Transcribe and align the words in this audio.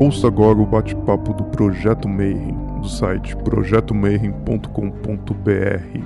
Ouça 0.00 0.26
agora 0.28 0.58
o 0.58 0.64
bate-papo 0.64 1.34
do 1.34 1.44
Projeto 1.44 2.08
Mayhem, 2.08 2.56
do 2.80 2.88
site 2.88 3.36
projetomayhem.com.br. 3.36 6.00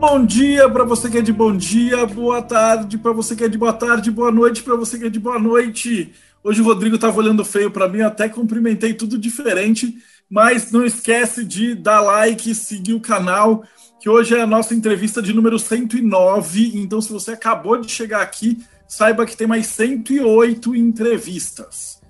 Bom 0.00 0.24
dia 0.24 0.66
para 0.70 0.84
você 0.84 1.10
que 1.10 1.18
é 1.18 1.20
de 1.20 1.30
bom 1.30 1.54
dia, 1.54 2.06
boa 2.06 2.40
tarde 2.40 2.96
para 2.96 3.12
você 3.12 3.36
que 3.36 3.44
é 3.44 3.48
de 3.48 3.58
boa 3.58 3.74
tarde, 3.74 4.10
boa 4.10 4.32
noite 4.32 4.62
para 4.62 4.76
você 4.76 4.98
que 4.98 5.04
é 5.04 5.10
de 5.10 5.20
boa 5.20 5.38
noite. 5.38 6.10
Hoje 6.44 6.60
o 6.60 6.64
Rodrigo 6.64 6.96
estava 6.96 7.16
olhando 7.18 7.44
feio 7.44 7.70
para 7.70 7.88
mim, 7.88 8.00
até 8.00 8.28
cumprimentei 8.28 8.94
tudo 8.94 9.16
diferente, 9.16 9.96
mas 10.28 10.72
não 10.72 10.84
esquece 10.84 11.44
de 11.44 11.74
dar 11.74 12.00
like, 12.00 12.52
seguir 12.52 12.94
o 12.94 13.00
canal, 13.00 13.62
que 14.00 14.08
hoje 14.08 14.34
é 14.34 14.40
a 14.40 14.46
nossa 14.46 14.74
entrevista 14.74 15.22
de 15.22 15.32
número 15.32 15.56
109. 15.56 16.72
Então, 16.74 17.00
se 17.00 17.12
você 17.12 17.32
acabou 17.32 17.80
de 17.80 17.88
chegar 17.88 18.22
aqui, 18.22 18.58
saiba 18.88 19.24
que 19.24 19.36
tem 19.36 19.46
mais 19.46 19.68
108 19.68 20.74
entrevistas. 20.74 22.00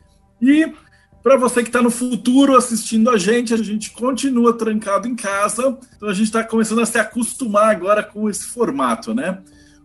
E 0.40 0.72
para 1.22 1.36
você 1.36 1.62
que 1.62 1.68
está 1.68 1.82
no 1.82 1.90
futuro 1.90 2.56
assistindo 2.56 3.10
a 3.10 3.18
gente, 3.18 3.52
a 3.52 3.58
gente 3.58 3.90
continua 3.90 4.56
trancado 4.56 5.06
em 5.06 5.14
casa, 5.14 5.78
então 5.94 6.08
a 6.08 6.14
gente 6.14 6.26
está 6.26 6.42
começando 6.42 6.80
a 6.80 6.86
se 6.86 6.98
acostumar 6.98 7.70
agora 7.70 8.02
com 8.02 8.30
esse 8.30 8.46
formato, 8.46 9.14
né? 9.14 9.42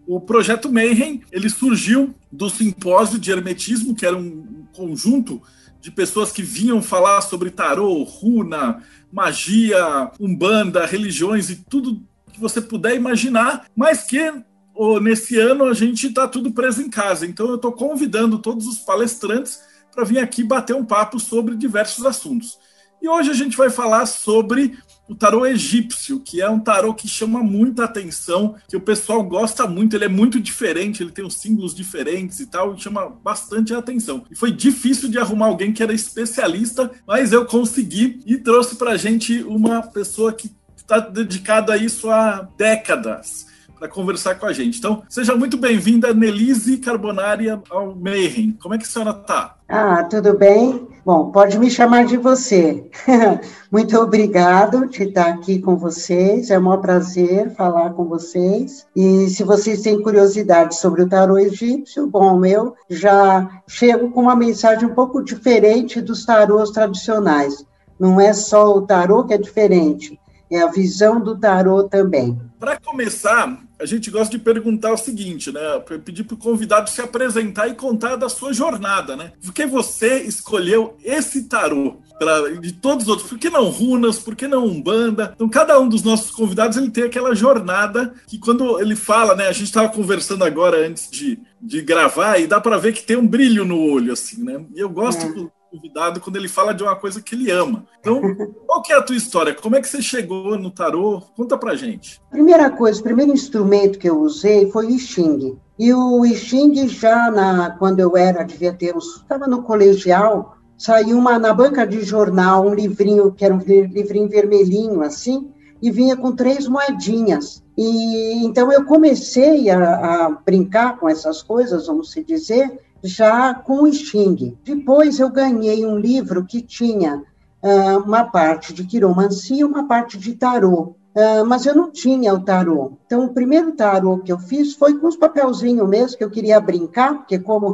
O 0.07 0.21
projeto 0.21 0.71
Mayhem 0.71 1.21
ele 1.33 1.49
surgiu 1.49 2.15
do 2.31 2.49
simpósio 2.49 3.19
de 3.19 3.29
hermetismo, 3.29 3.93
que 3.93 4.05
era 4.05 4.15
um 4.15 4.65
conjunto 4.73 5.41
de 5.81 5.91
pessoas 5.91 6.31
que 6.31 6.41
vinham 6.41 6.81
falar 6.81 7.19
sobre 7.21 7.51
tarô, 7.51 8.03
runa, 8.03 8.81
magia, 9.11 10.09
umbanda, 10.17 10.85
religiões 10.85 11.49
e 11.49 11.57
tudo 11.57 12.01
que 12.31 12.39
você 12.39 12.61
puder 12.61 12.95
imaginar, 12.95 13.65
mas 13.75 14.03
que 14.03 14.31
oh, 14.73 14.99
nesse 14.99 15.37
ano 15.37 15.65
a 15.65 15.73
gente 15.73 16.07
está 16.07 16.25
tudo 16.25 16.51
preso 16.51 16.81
em 16.81 16.89
casa. 16.89 17.25
Então 17.25 17.47
eu 17.49 17.55
estou 17.55 17.73
convidando 17.73 18.39
todos 18.39 18.65
os 18.65 18.77
palestrantes 18.77 19.59
para 19.93 20.05
vir 20.05 20.19
aqui 20.19 20.43
bater 20.43 20.75
um 20.75 20.85
papo 20.85 21.19
sobre 21.19 21.55
diversos 21.55 22.05
assuntos. 22.05 22.57
E 23.01 23.09
hoje 23.09 23.29
a 23.29 23.33
gente 23.33 23.57
vai 23.57 23.69
falar 23.69 24.05
sobre 24.05 24.77
o 25.07 25.15
tarô 25.15 25.45
egípcio, 25.45 26.19
que 26.19 26.41
é 26.41 26.49
um 26.49 26.59
tarô 26.59 26.93
que 26.93 27.07
chama 27.07 27.41
muita 27.41 27.85
atenção, 27.85 28.55
que 28.67 28.75
o 28.75 28.81
pessoal 28.81 29.23
gosta 29.23 29.65
muito, 29.67 29.95
ele 29.95 30.05
é 30.05 30.09
muito 30.09 30.39
diferente, 30.39 31.01
ele 31.01 31.11
tem 31.11 31.25
os 31.25 31.35
símbolos 31.35 31.73
diferentes 31.73 32.39
e 32.39 32.47
tal, 32.47 32.73
e 32.73 32.79
chama 32.79 33.09
bastante 33.09 33.73
atenção. 33.73 34.25
E 34.29 34.35
foi 34.35 34.51
difícil 34.51 35.09
de 35.09 35.17
arrumar 35.17 35.47
alguém 35.47 35.71
que 35.71 35.81
era 35.81 35.93
especialista, 35.93 36.91
mas 37.07 37.31
eu 37.31 37.45
consegui 37.45 38.21
e 38.25 38.37
trouxe 38.37 38.75
para 38.75 38.91
a 38.91 38.97
gente 38.97 39.43
uma 39.43 39.81
pessoa 39.81 40.33
que 40.33 40.51
está 40.75 40.99
dedicada 40.99 41.73
a 41.73 41.77
isso 41.77 42.09
há 42.09 42.47
décadas 42.57 43.47
para 43.77 43.87
conversar 43.87 44.35
com 44.35 44.45
a 44.45 44.53
gente. 44.53 44.79
Então, 44.79 45.03
seja 45.07 45.35
muito 45.35 45.57
bem-vinda, 45.57 46.13
Nelise 46.13 46.77
Carbonari 46.77 47.49
ao 47.49 47.95
Mayhem. 47.95 48.57
Como 48.61 48.73
é 48.73 48.77
que 48.77 48.85
a 48.85 48.87
senhora 48.87 49.11
está? 49.11 49.55
Ah, 49.69 50.03
tudo 50.03 50.37
bem? 50.37 50.87
Bom, 51.05 51.31
pode 51.31 51.57
me 51.57 51.69
chamar 51.69 52.05
de 52.05 52.17
você. 52.17 52.89
muito 53.71 53.97
obrigado 53.97 54.87
de 54.87 55.03
estar 55.03 55.27
aqui 55.27 55.59
com 55.59 55.77
vocês. 55.77 56.49
É 56.49 56.59
um 56.59 56.81
prazer 56.81 57.53
falar 57.55 57.91
com 57.91 58.05
vocês. 58.05 58.85
E 58.95 59.29
se 59.29 59.43
vocês 59.43 59.81
têm 59.81 60.01
curiosidade 60.01 60.75
sobre 60.75 61.03
o 61.03 61.09
tarô 61.09 61.37
egípcio, 61.37 62.07
bom, 62.07 62.43
eu 62.45 62.75
já 62.89 63.61
chego 63.67 64.09
com 64.11 64.23
uma 64.23 64.35
mensagem 64.35 64.87
um 64.87 64.95
pouco 64.95 65.23
diferente 65.23 66.01
dos 66.01 66.25
tarôs 66.25 66.71
tradicionais. 66.71 67.65
Não 67.99 68.19
é 68.19 68.33
só 68.33 68.75
o 68.75 68.81
tarô 68.81 69.23
que 69.23 69.33
é 69.33 69.37
diferente, 69.37 70.19
é 70.51 70.61
a 70.61 70.67
visão 70.67 71.19
do 71.19 71.37
tarô 71.37 71.83
também. 71.83 72.39
Para 72.59 72.79
começar, 72.79 73.66
a 73.79 73.85
gente 73.85 74.09
gosta 74.09 74.35
de 74.35 74.43
perguntar 74.43 74.93
o 74.93 74.97
seguinte, 74.97 75.51
né? 75.51 75.61
Pedir 76.03 76.23
para 76.23 76.35
o 76.35 76.37
convidado 76.37 76.89
se 76.89 77.01
apresentar 77.01 77.67
e 77.67 77.75
contar 77.75 78.15
da 78.15 78.29
sua 78.29 78.53
jornada, 78.53 79.15
né? 79.15 79.31
Por 79.43 79.53
que 79.53 79.65
você 79.65 80.21
escolheu 80.23 80.97
esse 81.03 81.43
tarô? 81.43 81.97
Pra, 82.17 82.49
de 82.49 82.73
todos 82.73 83.03
os 83.03 83.09
outros, 83.09 83.29
por 83.29 83.37
que 83.37 83.47
não 83.47 83.69
runas, 83.69 84.17
por 84.17 84.35
que 84.35 84.47
não 84.47 84.65
umbanda? 84.65 85.33
Então, 85.35 85.47
cada 85.47 85.79
um 85.79 85.87
dos 85.87 86.01
nossos 86.01 86.31
convidados 86.31 86.75
ele 86.75 86.89
tem 86.89 87.03
aquela 87.03 87.35
jornada 87.35 88.15
que, 88.25 88.39
quando 88.39 88.79
ele 88.81 88.95
fala, 88.95 89.35
né? 89.35 89.47
A 89.47 89.51
gente 89.51 89.65
estava 89.65 89.89
conversando 89.89 90.43
agora 90.43 90.87
antes 90.87 91.11
de, 91.11 91.39
de 91.61 91.81
gravar 91.83 92.39
e 92.39 92.47
dá 92.47 92.59
para 92.59 92.79
ver 92.79 92.93
que 92.93 93.03
tem 93.03 93.17
um 93.17 93.27
brilho 93.27 93.63
no 93.63 93.79
olho, 93.79 94.13
assim, 94.13 94.43
né? 94.43 94.65
E 94.75 94.79
eu 94.79 94.89
gosto 94.89 95.27
é 95.27 95.56
convidado 95.77 96.19
quando 96.19 96.35
ele 96.35 96.47
fala 96.47 96.73
de 96.73 96.83
uma 96.83 96.95
coisa 96.95 97.21
que 97.21 97.35
ele 97.35 97.51
ama. 97.51 97.85
Então, 97.99 98.21
qual 98.65 98.81
que 98.81 98.91
é 98.91 98.97
a 98.97 99.01
tua 99.01 99.15
história? 99.15 99.53
Como 99.53 99.75
é 99.75 99.81
que 99.81 99.87
você 99.87 100.01
chegou 100.01 100.57
no 100.57 100.71
tarô? 100.71 101.21
Conta 101.35 101.57
pra 101.57 101.75
gente. 101.75 102.21
Primeira 102.29 102.69
coisa, 102.69 102.99
o 102.99 103.03
primeiro 103.03 103.31
instrumento 103.31 103.99
que 103.99 104.09
eu 104.09 104.19
usei 104.19 104.69
foi 104.71 104.87
o 104.87 104.99
Xing. 104.99 105.57
E 105.79 105.93
o 105.93 106.25
Xing 106.25 106.87
já 106.87 107.29
na, 107.29 107.71
quando 107.71 107.99
eu 107.99 108.17
era, 108.17 108.43
devia 108.43 108.73
ter 108.73 108.95
uns, 108.95 109.17
estava 109.17 109.45
no 109.47 109.61
colegial, 109.61 110.57
saiu 110.77 111.17
uma 111.17 111.37
na 111.37 111.53
banca 111.53 111.85
de 111.85 112.01
jornal 112.01 112.67
um 112.67 112.73
livrinho 112.73 113.31
que 113.31 113.45
era 113.45 113.53
um 113.53 113.59
livrinho 113.59 114.27
vermelhinho 114.27 115.01
assim, 115.01 115.51
e 115.81 115.91
vinha 115.91 116.15
com 116.15 116.35
três 116.35 116.67
moedinhas. 116.67 117.63
E 117.77 118.43
então 118.45 118.71
eu 118.71 118.85
comecei 118.85 119.69
a, 119.69 120.25
a 120.25 120.29
brincar 120.29 120.97
com 120.97 121.07
essas 121.07 121.43
coisas, 121.43 121.87
vamos 121.87 122.11
se 122.11 122.23
dizer, 122.23 122.79
já 123.03 123.53
com 123.53 123.83
o 123.83 123.93
Xing. 123.93 124.57
Depois 124.63 125.19
eu 125.19 125.29
ganhei 125.29 125.85
um 125.85 125.97
livro 125.97 126.45
que 126.45 126.61
tinha 126.61 127.23
uh, 127.61 127.99
uma 128.05 128.23
parte 128.25 128.73
de 128.73 128.83
quiromancia 128.83 129.57
e 129.57 129.63
uma 129.63 129.87
parte 129.87 130.17
de 130.17 130.33
tarô. 130.33 130.95
Uh, 131.15 131.43
mas 131.47 131.65
eu 131.65 131.75
não 131.75 131.91
tinha 131.91 132.31
o 132.31 132.41
tarô. 132.41 132.91
Então, 133.07 133.25
o 133.25 133.33
primeiro 133.33 133.71
tarô 133.71 134.19
que 134.19 134.31
eu 134.31 134.37
fiz 134.37 134.75
foi 134.75 134.99
com 134.99 135.07
os 135.07 135.15
papelzinhos 135.15 135.89
mesmo, 135.89 136.15
que 136.15 136.23
eu 136.23 136.29
queria 136.29 136.59
brincar, 136.59 137.15
porque 137.15 137.39
como 137.39 137.73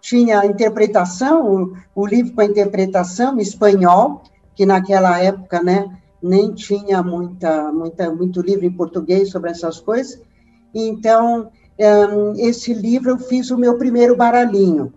tinha 0.00 0.40
a 0.40 0.46
interpretação, 0.46 1.46
o, 1.46 1.76
o, 1.94 2.04
livro 2.04 2.32
com 2.32 2.40
a 2.40 2.46
interpretação 2.46 3.38
em 3.38 3.42
espanhol, 3.42 4.22
que 4.56 4.66
naquela 4.66 5.20
época, 5.20 5.62
né, 5.62 5.88
nem 6.22 6.52
tinha 6.52 7.02
muita, 7.02 7.72
muita, 7.72 8.10
muito 8.14 8.40
livro 8.40 8.64
em 8.64 8.72
português 8.72 9.30
sobre 9.30 9.50
essas 9.50 9.80
coisas. 9.80 10.20
Então, 10.74 11.50
esse 12.36 12.74
livro 12.74 13.10
eu 13.10 13.18
fiz 13.18 13.50
o 13.50 13.58
meu 13.58 13.78
primeiro 13.78 14.16
baralhinho. 14.16 14.92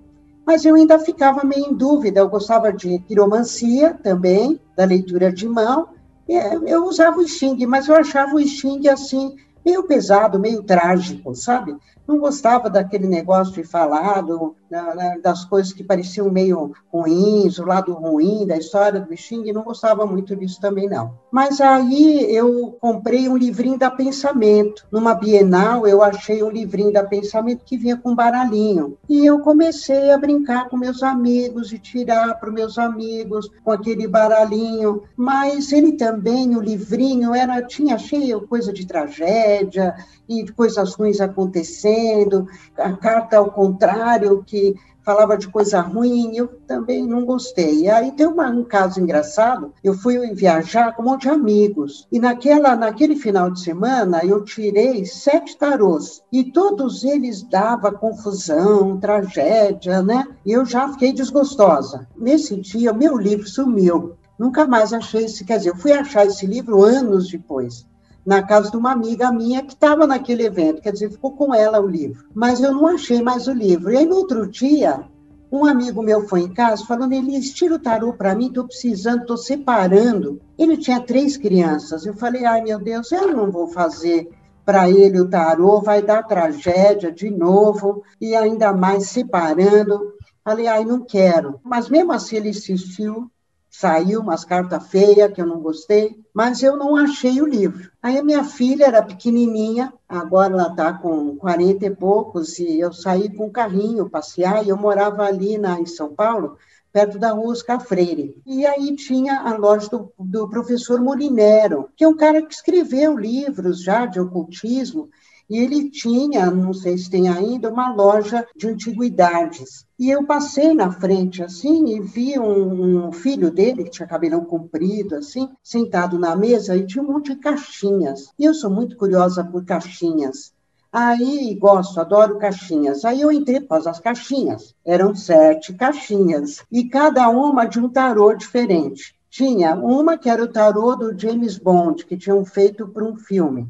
Mas 0.45 0.66
eu 0.66 0.75
ainda 0.75 1.00
ficava 1.00 1.45
meio 1.45 1.67
em 1.67 1.73
dúvida, 1.73 2.19
eu 2.19 2.28
gostava 2.28 2.72
de 2.72 3.00
quiromancia 3.00 3.94
também, 3.94 4.59
da 4.75 4.83
leitura 4.83 5.31
de 5.31 5.47
mão, 5.47 5.88
é, 6.28 6.56
eu 6.56 6.85
usava 6.85 7.17
o 7.17 7.28
Xing, 7.28 7.66
mas 7.66 7.88
eu 7.88 7.95
achava 7.95 8.35
o 8.35 8.45
Xing 8.45 8.88
assim, 8.89 9.35
meio 9.66 9.83
pesado, 9.83 10.39
meio 10.39 10.63
trágico, 10.63 11.33
sabe? 11.33 11.75
Não 12.07 12.19
gostava 12.19 12.69
daquele 12.69 13.07
negócio 13.07 13.53
de 13.53 13.63
falar 13.63 14.21
do, 14.21 14.55
da, 14.69 15.17
das 15.21 15.45
coisas 15.45 15.71
que 15.71 15.83
pareciam 15.83 16.29
meio 16.29 16.73
ruins, 16.91 17.59
o 17.59 17.65
lado 17.65 17.93
ruim 17.93 18.45
da 18.45 18.57
história 18.57 18.99
do 18.99 19.15
Xing, 19.15 19.51
não 19.51 19.63
gostava 19.63 20.05
muito 20.05 20.35
disso 20.35 20.59
também, 20.59 20.89
não. 20.89 21.13
Mas 21.31 21.61
aí 21.61 22.25
eu 22.35 22.77
comprei 22.79 23.29
um 23.29 23.37
livrinho 23.37 23.77
da 23.77 23.89
Pensamento. 23.89 24.85
Numa 24.91 25.13
Bienal, 25.13 25.87
eu 25.87 26.03
achei 26.03 26.43
um 26.43 26.49
livrinho 26.49 26.91
da 26.91 27.03
Pensamento 27.03 27.63
que 27.65 27.77
vinha 27.77 27.97
com 27.97 28.15
baralhinho. 28.15 28.97
E 29.07 29.25
eu 29.25 29.39
comecei 29.39 30.11
a 30.11 30.17
brincar 30.17 30.69
com 30.69 30.77
meus 30.77 31.01
amigos 31.01 31.71
e 31.71 31.79
tirar 31.79 32.39
para 32.39 32.51
meus 32.51 32.77
amigos 32.77 33.49
com 33.63 33.71
aquele 33.71 34.07
baralhinho. 34.07 35.03
Mas 35.15 35.71
ele 35.71 35.93
também, 35.93 36.55
o 36.55 36.61
livrinho, 36.61 37.33
era 37.33 37.61
tinha 37.61 37.97
cheio 37.97 38.47
coisa 38.47 38.73
de 38.73 38.85
tragédia 38.85 39.95
e 40.28 40.50
coisas 40.51 40.94
ruins 40.94 41.19
acontecendo, 41.19 42.47
a 42.78 42.94
carta 42.94 43.38
ao 43.38 43.51
contrário, 43.51 44.44
que 44.45 44.75
falava 45.03 45.38
de 45.38 45.50
coisa 45.50 45.81
ruim, 45.81 46.36
eu 46.36 46.47
também 46.65 47.06
não 47.06 47.25
gostei. 47.25 47.81
E 47.81 47.89
aí 47.89 48.12
tem 48.12 48.25
uma, 48.25 48.50
um 48.50 48.63
caso 48.63 49.00
engraçado, 49.00 49.74
eu 49.83 49.94
fui 49.94 50.33
viajar 50.33 50.95
com 50.95 51.03
um 51.03 51.06
monte 51.06 51.24
de 51.24 51.30
amigos, 51.30 52.07
e 52.12 52.19
naquela, 52.19 52.75
naquele 52.75 53.15
final 53.15 53.51
de 53.51 53.59
semana 53.59 54.21
eu 54.24 54.44
tirei 54.44 55.06
sete 55.06 55.57
tarôs, 55.57 56.21
e 56.31 56.44
todos 56.44 57.03
eles 57.03 57.44
dava 57.44 57.92
confusão, 57.92 58.97
tragédia, 59.00 60.01
né? 60.01 60.25
E 60.45 60.51
eu 60.51 60.65
já 60.65 60.88
fiquei 60.89 61.12
desgostosa. 61.12 62.07
Nesse 62.15 62.56
dia, 62.56 62.94
meu 62.94 63.18
livro 63.18 63.47
sumiu. 63.47 64.13
Nunca 64.39 64.65
mais 64.65 64.94
achei 64.94 65.25
esse, 65.25 65.45
quer 65.45 65.57
dizer, 65.57 65.69
eu 65.69 65.77
fui 65.77 65.92
achar 65.92 66.25
esse 66.25 66.45
livro 66.45 66.83
anos 66.83 67.30
depois 67.30 67.86
na 68.25 68.41
casa 68.41 68.71
de 68.71 68.77
uma 68.77 68.91
amiga 68.91 69.31
minha 69.31 69.63
que 69.63 69.73
estava 69.73 70.07
naquele 70.07 70.45
evento, 70.45 70.81
quer 70.81 70.93
dizer, 70.93 71.11
ficou 71.11 71.31
com 71.31 71.53
ela 71.53 71.79
o 71.81 71.87
livro. 71.87 72.25
Mas 72.33 72.61
eu 72.61 72.73
não 72.73 72.87
achei 72.87 73.21
mais 73.21 73.47
o 73.47 73.53
livro. 73.53 73.91
E 73.91 73.97
aí, 73.97 74.05
no 74.05 74.15
outro 74.15 74.49
dia, 74.49 75.03
um 75.51 75.65
amigo 75.65 76.01
meu 76.01 76.27
foi 76.27 76.41
em 76.41 76.53
casa 76.53 76.85
falando: 76.85 77.13
ele 77.13 77.39
tira 77.41 77.75
o 77.75 77.79
tarô 77.79 78.13
para 78.13 78.33
mim, 78.33 78.47
estou 78.47 78.65
precisando, 78.65 79.21
estou 79.21 79.37
separando. 79.37 80.41
Ele 80.57 80.77
tinha 80.77 80.99
três 80.99 81.37
crianças. 81.37 82.05
Eu 82.05 82.13
falei: 82.13 82.45
ai 82.45 82.61
meu 82.61 82.79
Deus, 82.79 83.11
eu 83.11 83.35
não 83.35 83.51
vou 83.51 83.67
fazer 83.67 84.29
para 84.65 84.89
ele 84.89 85.19
o 85.19 85.29
tarô, 85.29 85.81
vai 85.81 86.01
dar 86.01 86.23
tragédia 86.23 87.11
de 87.11 87.29
novo, 87.29 88.03
e 88.19 88.35
ainda 88.35 88.73
mais 88.73 89.09
separando. 89.09 90.13
Falei, 90.43 90.67
ai, 90.67 90.83
não 90.83 91.05
quero. 91.05 91.59
Mas 91.63 91.89
mesmo 91.89 92.11
assim 92.11 92.35
ele 92.35 92.49
insistiu, 92.49 93.31
saiu 93.73 94.21
umas 94.21 94.45
cartas 94.45 94.87
feias 94.87 95.33
que 95.33 95.41
eu 95.41 95.47
não 95.47 95.59
gostei, 95.59 96.15
mas 96.31 96.61
eu 96.61 96.77
não 96.77 96.95
achei 96.95 97.41
o 97.41 97.47
livro. 97.47 97.89
Aí 98.03 98.19
a 98.19 98.23
minha 98.23 98.43
filha 98.43 98.85
era 98.85 99.01
pequenininha, 99.01 99.91
agora 100.07 100.53
ela 100.53 100.67
está 100.67 100.93
com 100.93 101.35
40 101.37 101.83
e 101.87 101.89
poucos, 101.89 102.59
e 102.59 102.79
eu 102.79 102.93
saí 102.93 103.35
com 103.35 103.47
o 103.47 103.51
carrinho 103.51 104.09
passear, 104.09 104.63
e 104.63 104.69
eu 104.69 104.77
morava 104.77 105.23
ali 105.23 105.57
na, 105.57 105.79
em 105.79 105.87
São 105.87 106.13
Paulo, 106.13 106.55
perto 106.91 107.17
da 107.17 107.31
rua 107.31 107.51
Oscar 107.51 107.81
Freire. 107.81 108.39
E 108.45 108.63
aí 108.63 108.95
tinha 108.95 109.39
a 109.39 109.57
loja 109.57 109.89
do, 109.89 110.13
do 110.19 110.47
professor 110.47 111.01
Molinero, 111.01 111.89
que 111.97 112.03
é 112.03 112.07
um 112.07 112.15
cara 112.15 112.45
que 112.45 112.53
escreveu 112.53 113.17
livros 113.17 113.81
já 113.81 114.05
de 114.05 114.19
ocultismo, 114.19 115.09
e 115.50 115.57
ele 115.57 115.90
tinha, 115.90 116.50
não 116.50 116.74
sei 116.74 116.98
se 116.98 117.10
tem 117.10 117.28
ainda, 117.28 117.69
uma 117.69 117.94
loja 117.94 118.48
de 118.56 118.68
antiguidades. 118.68 119.86
E 120.00 120.10
eu 120.10 120.25
passei 120.25 120.74
na 120.74 120.92
frente 120.92 121.44
assim 121.44 121.95
e 121.95 122.00
vi 122.00 122.40
um, 122.40 123.07
um, 123.07 123.12
filho 123.12 123.51
dele, 123.51 123.84
que 123.84 123.92
tinha 123.92 124.07
cabelão 124.07 124.45
comprido, 124.45 125.16
assim, 125.16 125.50
sentado 125.62 126.18
na 126.18 126.36
mesa 126.36 126.75
e 126.75 126.86
tinha 126.86 127.04
um 127.04 127.12
monte 127.12 127.34
de 127.34 127.40
caixinhas. 127.40 128.30
E 128.40 128.45
eu 128.45 128.54
sou 128.54 128.69
muito 128.69 128.95
curiosa 128.95 129.44
por 129.44 129.66
caixinhas. 129.66 130.54
Aí 130.92 131.56
gosto, 131.56 132.00
adoro 132.00 132.38
caixinhas. 132.38 133.04
Aí 133.04 133.22
eu 133.22 133.31
entrei 133.31 133.57
após 133.57 133.86
as 133.86 134.00
caixinhas. 134.00 134.74
Eram 134.86 135.13
sete 135.13 135.74
caixinhas 135.74 136.63
e 136.72 136.86
cada 136.86 137.30
uma 137.30 137.66
de 137.66 137.80
um 137.80 137.90
tarô 137.90 138.34
diferente. 138.34 139.16
Tinha 139.30 139.75
uma 139.75 140.18
que 140.18 140.30
era 140.30 140.44
o 140.44 140.48
tarô 140.48 140.95
do 140.95 141.18
James 141.18 141.57
Bond, 141.57 142.06
que 142.06 142.16
tinham 142.16 142.45
feito 142.45 142.88
para 142.88 143.04
um 143.04 143.16
filme 143.16 143.68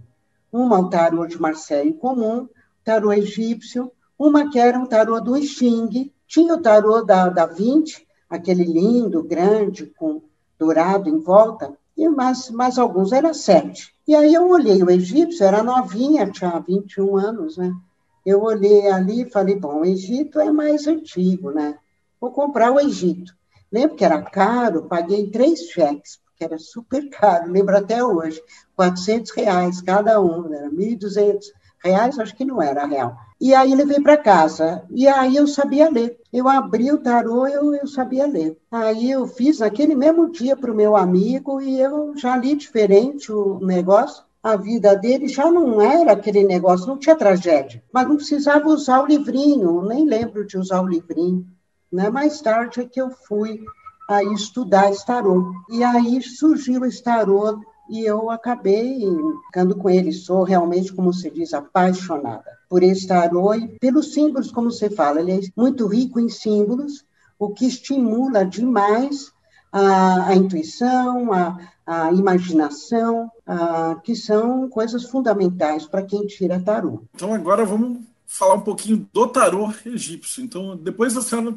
uma 0.53 0.79
o 0.79 0.87
tarô 0.87 1.25
de 1.25 1.41
Marseille 1.41 1.93
comum, 1.93 2.47
tarô 2.85 3.11
egípcio, 3.11 3.91
uma 4.17 4.51
que 4.51 4.59
era 4.59 4.77
um 4.77 4.85
tarô 4.85 5.19
do 5.19 5.35
Xing, 5.41 6.13
tinha 6.27 6.53
o 6.53 6.61
tarô 6.61 7.01
da, 7.01 7.27
da 7.27 7.47
20, 7.47 8.07
aquele 8.29 8.63
lindo, 8.63 9.23
grande, 9.23 9.87
com 9.87 10.21
dourado 10.59 11.09
em 11.09 11.17
volta, 11.17 11.73
e 11.97 12.07
mais, 12.07 12.51
mais 12.51 12.77
alguns, 12.77 13.11
era 13.11 13.33
sete. 13.33 13.93
E 14.07 14.15
aí 14.15 14.33
eu 14.33 14.47
olhei 14.47 14.83
o 14.83 14.91
egípcio, 14.91 15.43
era 15.43 15.63
novinha, 15.63 16.29
tinha 16.29 16.59
21 16.59 17.17
anos, 17.17 17.57
né? 17.57 17.73
Eu 18.23 18.43
olhei 18.43 18.87
ali 18.87 19.23
e 19.23 19.29
falei, 19.29 19.55
bom, 19.55 19.81
o 19.81 19.85
Egito 19.85 20.39
é 20.39 20.51
mais 20.51 20.87
antigo, 20.87 21.51
né? 21.51 21.77
Vou 22.21 22.31
comprar 22.31 22.71
o 22.71 22.79
Egito. 22.79 23.35
Lembro 23.71 23.97
que 23.97 24.05
era 24.05 24.21
caro, 24.21 24.83
paguei 24.83 25.29
três 25.29 25.67
cheques 25.71 26.22
que 26.35 26.43
era 26.43 26.57
super 26.57 27.09
caro, 27.09 27.51
lembro 27.51 27.77
até 27.77 28.03
hoje, 28.03 28.41
400 28.75 29.31
reais 29.31 29.81
cada 29.81 30.19
um, 30.21 30.53
era 30.53 30.69
1.200 30.69 31.45
reais, 31.83 32.17
acho 32.17 32.35
que 32.35 32.45
não 32.45 32.61
era 32.61 32.85
real. 32.85 33.15
E 33.39 33.53
aí 33.53 33.75
levei 33.75 33.99
para 33.99 34.15
casa, 34.15 34.83
e 34.89 35.07
aí 35.07 35.35
eu 35.35 35.45
sabia 35.45 35.89
ler. 35.89 36.17
Eu 36.31 36.47
abri 36.47 36.91
o 36.91 36.97
tarô, 36.97 37.45
eu, 37.45 37.75
eu 37.75 37.85
sabia 37.85 38.25
ler. 38.25 38.57
Aí 38.71 39.11
eu 39.11 39.27
fiz 39.27 39.59
naquele 39.59 39.93
mesmo 39.93 40.31
dia 40.31 40.55
para 40.55 40.71
o 40.71 40.75
meu 40.75 40.95
amigo, 40.95 41.61
e 41.61 41.79
eu 41.79 42.15
já 42.15 42.37
li 42.37 42.55
diferente 42.55 43.31
o 43.31 43.59
negócio, 43.59 44.23
a 44.41 44.55
vida 44.55 44.95
dele 44.95 45.27
já 45.27 45.49
não 45.49 45.81
era 45.81 46.13
aquele 46.13 46.43
negócio, 46.43 46.87
não 46.87 46.97
tinha 46.97 47.15
tragédia, 47.15 47.83
mas 47.93 48.07
não 48.07 48.17
precisava 48.17 48.67
usar 48.67 49.01
o 49.01 49.07
livrinho, 49.07 49.81
nem 49.83 50.05
lembro 50.05 50.45
de 50.45 50.57
usar 50.57 50.81
o 50.81 50.87
livrinho. 50.87 51.45
Né? 51.91 52.09
Mais 52.09 52.41
tarde 52.41 52.81
é 52.81 52.85
que 52.85 52.99
eu 52.99 53.09
fui 53.09 53.63
a 54.15 54.23
estudar 54.23 54.91
estarô. 54.91 55.51
E 55.69 55.83
aí 55.83 56.21
surgiu 56.21 56.81
o 56.81 56.85
estarô 56.85 57.59
e 57.89 58.05
eu 58.05 58.29
acabei 58.29 59.01
ficando 59.47 59.75
com 59.75 59.89
ele. 59.89 60.11
Sou 60.11 60.43
realmente, 60.43 60.93
como 60.93 61.13
se 61.13 61.29
diz, 61.29 61.53
apaixonada 61.53 62.51
por 62.69 62.81
esse 62.81 63.07
tarô 63.07 63.53
e 63.53 63.67
pelos 63.79 64.13
símbolos, 64.13 64.51
como 64.51 64.71
você 64.71 64.89
fala. 64.89 65.19
Ele 65.19 65.31
é 65.31 65.39
muito 65.55 65.85
rico 65.87 66.19
em 66.19 66.29
símbolos, 66.29 67.05
o 67.37 67.49
que 67.49 67.65
estimula 67.65 68.45
demais 68.45 69.31
a, 69.71 70.29
a 70.29 70.35
intuição, 70.35 71.33
a, 71.33 71.57
a 71.85 72.11
imaginação, 72.11 73.29
a, 73.45 73.95
que 74.03 74.15
são 74.15 74.69
coisas 74.69 75.03
fundamentais 75.03 75.85
para 75.85 76.03
quem 76.03 76.25
tira 76.27 76.59
tarô. 76.59 77.03
Então 77.13 77.33
agora 77.33 77.65
vamos 77.65 77.99
falar 78.33 78.55
um 78.55 78.61
pouquinho 78.61 79.07
do 79.13 79.27
tarô 79.27 79.71
egípcio. 79.85 80.43
Então, 80.43 80.75
depois 80.75 81.13
senhora 81.13 81.55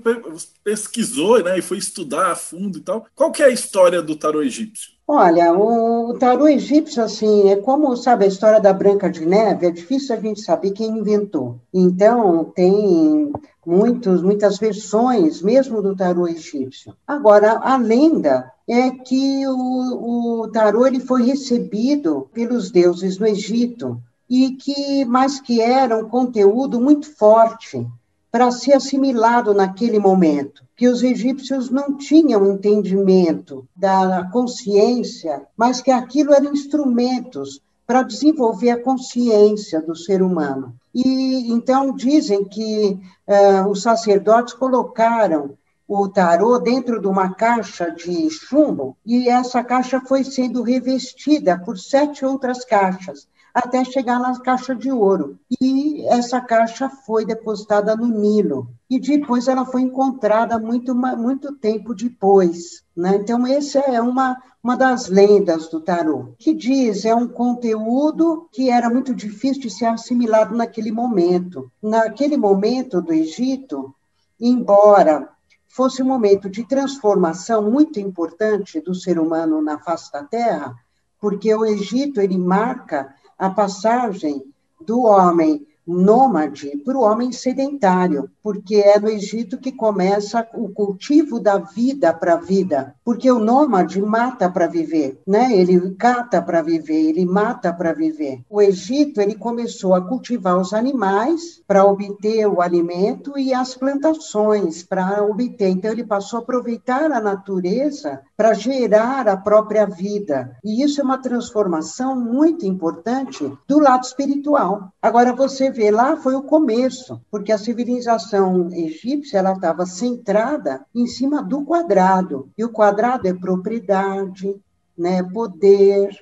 pesquisou 0.62 1.42
né, 1.42 1.58
e 1.58 1.62
foi 1.62 1.78
estudar 1.78 2.32
a 2.32 2.36
fundo 2.36 2.78
e 2.78 2.80
tal. 2.82 3.06
Qual 3.14 3.32
que 3.32 3.42
é 3.42 3.46
a 3.46 3.50
história 3.50 4.02
do 4.02 4.14
tarô 4.14 4.42
egípcio? 4.42 4.94
Olha, 5.08 5.52
o 5.52 6.14
tarô 6.18 6.48
egípcio, 6.48 7.02
assim, 7.02 7.48
é 7.48 7.56
como, 7.56 7.96
sabe, 7.96 8.24
a 8.24 8.28
história 8.28 8.60
da 8.60 8.72
Branca 8.72 9.08
de 9.08 9.24
Neve, 9.24 9.66
é 9.66 9.70
difícil 9.70 10.14
a 10.14 10.20
gente 10.20 10.40
saber 10.40 10.72
quem 10.72 10.98
inventou. 10.98 11.58
Então, 11.72 12.52
tem 12.54 13.32
muitos, 13.64 14.20
muitas 14.20 14.58
versões, 14.58 15.40
mesmo 15.40 15.80
do 15.80 15.96
tarô 15.96 16.28
egípcio. 16.28 16.94
Agora, 17.06 17.58
a 17.62 17.76
lenda 17.76 18.52
é 18.68 18.90
que 18.90 19.46
o, 19.46 20.42
o 20.42 20.48
tarô 20.48 20.86
ele 20.86 21.00
foi 21.00 21.22
recebido 21.22 22.28
pelos 22.34 22.70
deuses 22.70 23.18
no 23.18 23.26
Egito 23.26 24.00
e 24.28 24.52
que 24.52 25.04
mais 25.04 25.40
que 25.40 25.60
era 25.60 25.96
um 25.96 26.08
conteúdo 26.08 26.80
muito 26.80 27.14
forte 27.16 27.86
para 28.30 28.50
ser 28.50 28.74
assimilado 28.74 29.54
naquele 29.54 29.98
momento, 29.98 30.62
que 30.76 30.88
os 30.88 31.02
egípcios 31.02 31.70
não 31.70 31.96
tinham 31.96 32.52
entendimento 32.52 33.66
da 33.74 34.28
consciência, 34.30 35.42
mas 35.56 35.80
que 35.80 35.90
aquilo 35.90 36.34
eram 36.34 36.52
instrumentos 36.52 37.62
para 37.86 38.02
desenvolver 38.02 38.70
a 38.70 38.82
consciência 38.82 39.80
do 39.80 39.94
ser 39.94 40.20
humano. 40.20 40.74
E 40.94 41.50
então 41.52 41.94
dizem 41.94 42.44
que 42.44 42.98
uh, 43.26 43.68
os 43.70 43.82
sacerdotes 43.82 44.52
colocaram 44.52 45.56
o 45.88 46.08
tarô 46.08 46.58
dentro 46.58 47.00
de 47.00 47.06
uma 47.06 47.32
caixa 47.32 47.90
de 47.92 48.28
chumbo 48.28 48.96
e 49.06 49.28
essa 49.28 49.62
caixa 49.62 50.00
foi 50.00 50.24
sendo 50.24 50.62
revestida 50.62 51.56
por 51.58 51.78
sete 51.78 52.24
outras 52.24 52.64
caixas 52.64 53.28
até 53.56 53.82
chegar 53.86 54.20
na 54.20 54.38
caixa 54.38 54.74
de 54.74 54.92
ouro. 54.92 55.38
E 55.58 56.04
essa 56.08 56.42
caixa 56.42 56.90
foi 56.90 57.24
depositada 57.24 57.96
no 57.96 58.06
Nilo. 58.06 58.68
E 58.88 59.00
depois 59.00 59.48
ela 59.48 59.64
foi 59.64 59.80
encontrada 59.80 60.58
muito, 60.58 60.94
muito 60.94 61.54
tempo 61.54 61.94
depois. 61.94 62.82
Né? 62.94 63.16
Então, 63.16 63.46
essa 63.46 63.78
é 63.78 63.98
uma, 63.98 64.36
uma 64.62 64.76
das 64.76 65.08
lendas 65.08 65.68
do 65.68 65.80
tarô, 65.80 66.34
que 66.38 66.52
diz 66.52 67.06
é 67.06 67.14
um 67.14 67.26
conteúdo 67.26 68.46
que 68.52 68.68
era 68.68 68.90
muito 68.90 69.14
difícil 69.14 69.62
de 69.62 69.70
ser 69.70 69.86
assimilado 69.86 70.54
naquele 70.54 70.92
momento. 70.92 71.72
Naquele 71.82 72.36
momento 72.36 73.00
do 73.00 73.14
Egito, 73.14 73.94
embora 74.38 75.30
fosse 75.66 76.02
um 76.02 76.06
momento 76.06 76.50
de 76.50 76.62
transformação 76.62 77.70
muito 77.70 77.98
importante 77.98 78.80
do 78.82 78.94
ser 78.94 79.18
humano 79.18 79.62
na 79.62 79.78
face 79.78 80.12
da 80.12 80.22
Terra, 80.22 80.74
porque 81.18 81.54
o 81.54 81.64
Egito 81.64 82.20
ele 82.20 82.36
marca 82.36 83.14
a 83.38 83.50
passagem 83.50 84.42
do 84.80 85.02
homem 85.02 85.66
nômade 85.86 86.76
para 86.84 86.96
o 86.96 87.02
homem 87.02 87.30
sedentário, 87.30 88.28
porque 88.42 88.76
é 88.76 88.98
no 88.98 89.08
Egito 89.08 89.58
que 89.58 89.70
começa 89.70 90.46
o 90.54 90.68
cultivo 90.68 91.38
da 91.38 91.58
vida 91.58 92.12
para 92.12 92.34
a 92.34 92.40
vida, 92.40 92.94
porque 93.04 93.30
o 93.30 93.38
nômade 93.38 94.00
mata 94.00 94.50
para 94.50 94.66
viver, 94.66 95.20
né? 95.26 95.56
Ele 95.56 95.94
cata 95.94 96.42
para 96.42 96.62
viver, 96.62 97.08
ele 97.08 97.24
mata 97.24 97.72
para 97.72 97.92
viver. 97.92 98.40
O 98.50 98.60
Egito 98.60 99.20
ele 99.20 99.34
começou 99.34 99.94
a 99.94 100.00
cultivar 100.00 100.58
os 100.58 100.72
animais 100.72 101.62
para 101.66 101.84
obter 101.84 102.46
o 102.46 102.60
alimento 102.60 103.38
e 103.38 103.54
as 103.54 103.74
plantações 103.74 104.82
para 104.82 105.22
obter. 105.24 105.68
Então 105.68 105.90
ele 105.92 106.04
passou 106.04 106.38
a 106.38 106.42
aproveitar 106.42 107.12
a 107.12 107.20
natureza 107.20 108.20
para 108.36 108.54
gerar 108.54 109.28
a 109.28 109.36
própria 109.36 109.86
vida. 109.86 110.56
E 110.64 110.82
isso 110.82 111.00
é 111.00 111.04
uma 111.04 111.18
transformação 111.18 112.18
muito 112.18 112.66
importante 112.66 113.50
do 113.66 113.78
lado 113.78 114.04
espiritual. 114.04 114.92
Agora 115.00 115.32
você 115.32 115.70
vê 115.76 115.90
lá 115.90 116.16
foi 116.16 116.34
o 116.34 116.42
começo, 116.42 117.20
porque 117.30 117.52
a 117.52 117.58
civilização 117.58 118.70
egípcia 118.72 119.38
ela 119.38 119.52
estava 119.52 119.84
centrada 119.84 120.84
em 120.94 121.06
cima 121.06 121.42
do 121.42 121.64
quadrado. 121.64 122.50
E 122.56 122.64
o 122.64 122.72
quadrado 122.72 123.28
é 123.28 123.34
propriedade, 123.34 124.58
né, 124.96 125.22
poder, 125.22 126.16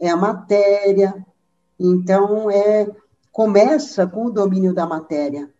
é 0.00 0.10
a 0.10 0.16
matéria. 0.16 1.24
Então 1.78 2.50
é 2.50 2.88
começa 3.30 4.06
com 4.06 4.26
o 4.26 4.30
domínio 4.30 4.74
da 4.74 4.86
matéria, 4.86 5.50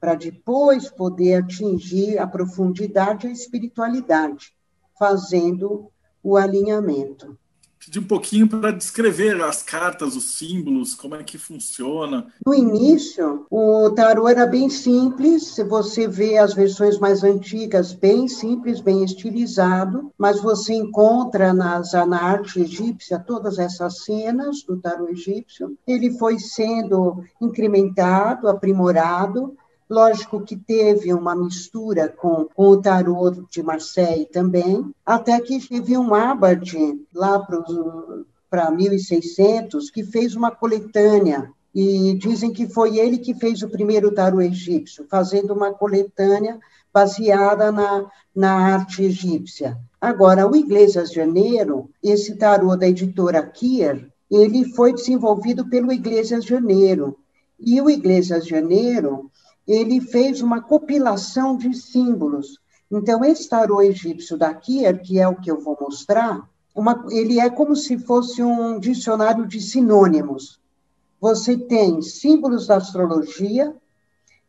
para 0.00 0.14
depois 0.14 0.90
poder 0.90 1.34
atingir 1.34 2.18
a 2.18 2.26
profundidade 2.26 3.26
e 3.26 3.30
a 3.30 3.32
espiritualidade, 3.32 4.54
fazendo 4.98 5.90
o 6.22 6.36
alinhamento 6.36 7.38
pedir 7.86 8.00
um 8.00 8.04
pouquinho 8.04 8.48
para 8.48 8.72
descrever 8.72 9.40
as 9.40 9.62
cartas, 9.62 10.16
os 10.16 10.36
símbolos, 10.36 10.92
como 10.92 11.14
é 11.14 11.22
que 11.22 11.38
funciona. 11.38 12.26
No 12.44 12.52
início, 12.52 13.46
o 13.48 13.90
tarô 13.90 14.28
era 14.28 14.44
bem 14.44 14.68
simples, 14.68 15.54
se 15.54 15.62
você 15.62 16.08
vê 16.08 16.36
as 16.36 16.52
versões 16.52 16.98
mais 16.98 17.22
antigas, 17.22 17.92
bem 17.92 18.26
simples, 18.26 18.80
bem 18.80 19.04
estilizado, 19.04 20.12
mas 20.18 20.42
você 20.42 20.74
encontra 20.74 21.54
nas, 21.54 21.92
na 21.92 22.20
arte 22.20 22.60
egípcia 22.60 23.20
todas 23.20 23.58
essas 23.58 24.02
cenas 24.02 24.64
do 24.64 24.76
tarô 24.78 25.08
egípcio. 25.08 25.78
Ele 25.86 26.10
foi 26.18 26.40
sendo 26.40 27.22
incrementado, 27.40 28.48
aprimorado, 28.48 29.56
Lógico 29.88 30.40
que 30.40 30.56
teve 30.56 31.14
uma 31.14 31.36
mistura 31.36 32.08
com, 32.08 32.46
com 32.54 32.68
o 32.70 32.80
tarô 32.80 33.30
de 33.48 33.62
Marseille 33.62 34.26
também, 34.26 34.92
até 35.04 35.40
que 35.40 35.60
teve 35.68 35.96
um 35.96 36.12
Abad 36.12 36.74
lá 37.14 37.38
para 38.50 38.70
1600 38.70 39.90
que 39.90 40.02
fez 40.02 40.34
uma 40.34 40.50
coletânea 40.50 41.50
e 41.74 42.14
dizem 42.14 42.52
que 42.52 42.66
foi 42.66 42.98
ele 42.98 43.18
que 43.18 43.34
fez 43.34 43.62
o 43.62 43.68
primeiro 43.68 44.10
tarô 44.10 44.40
egípcio, 44.40 45.06
fazendo 45.10 45.52
uma 45.52 45.72
coletânea 45.72 46.58
baseada 46.92 47.70
na, 47.70 48.10
na 48.34 48.52
arte 48.52 49.02
egípcia. 49.02 49.78
Agora, 50.00 50.50
o 50.50 50.56
Iglesias 50.56 51.12
Janeiro, 51.12 51.90
esse 52.02 52.36
tarô 52.36 52.74
da 52.74 52.88
editora 52.88 53.42
Kier, 53.42 54.08
ele 54.30 54.64
foi 54.72 54.94
desenvolvido 54.94 55.68
pelo 55.68 55.92
Iglesias 55.92 56.44
Janeiro. 56.44 57.18
E 57.60 57.80
o 57.80 57.90
Iglesias 57.90 58.46
Janeiro, 58.46 59.30
ele 59.66 60.00
fez 60.00 60.40
uma 60.40 60.60
compilação 60.60 61.56
de 61.56 61.74
símbolos. 61.74 62.58
Então, 62.90 63.24
esse 63.24 63.48
tarô 63.48 63.82
egípcio 63.82 64.36
da 64.36 64.54
Kier, 64.54 65.02
que 65.02 65.18
é 65.18 65.26
o 65.26 65.36
que 65.36 65.50
eu 65.50 65.60
vou 65.60 65.76
mostrar, 65.80 66.48
uma, 66.74 67.06
ele 67.10 67.40
é 67.40 67.50
como 67.50 67.74
se 67.74 67.98
fosse 67.98 68.42
um 68.42 68.78
dicionário 68.78 69.46
de 69.46 69.60
sinônimos. 69.60 70.60
Você 71.20 71.56
tem 71.56 72.02
símbolos 72.02 72.66
da 72.66 72.76
astrologia, 72.76 73.74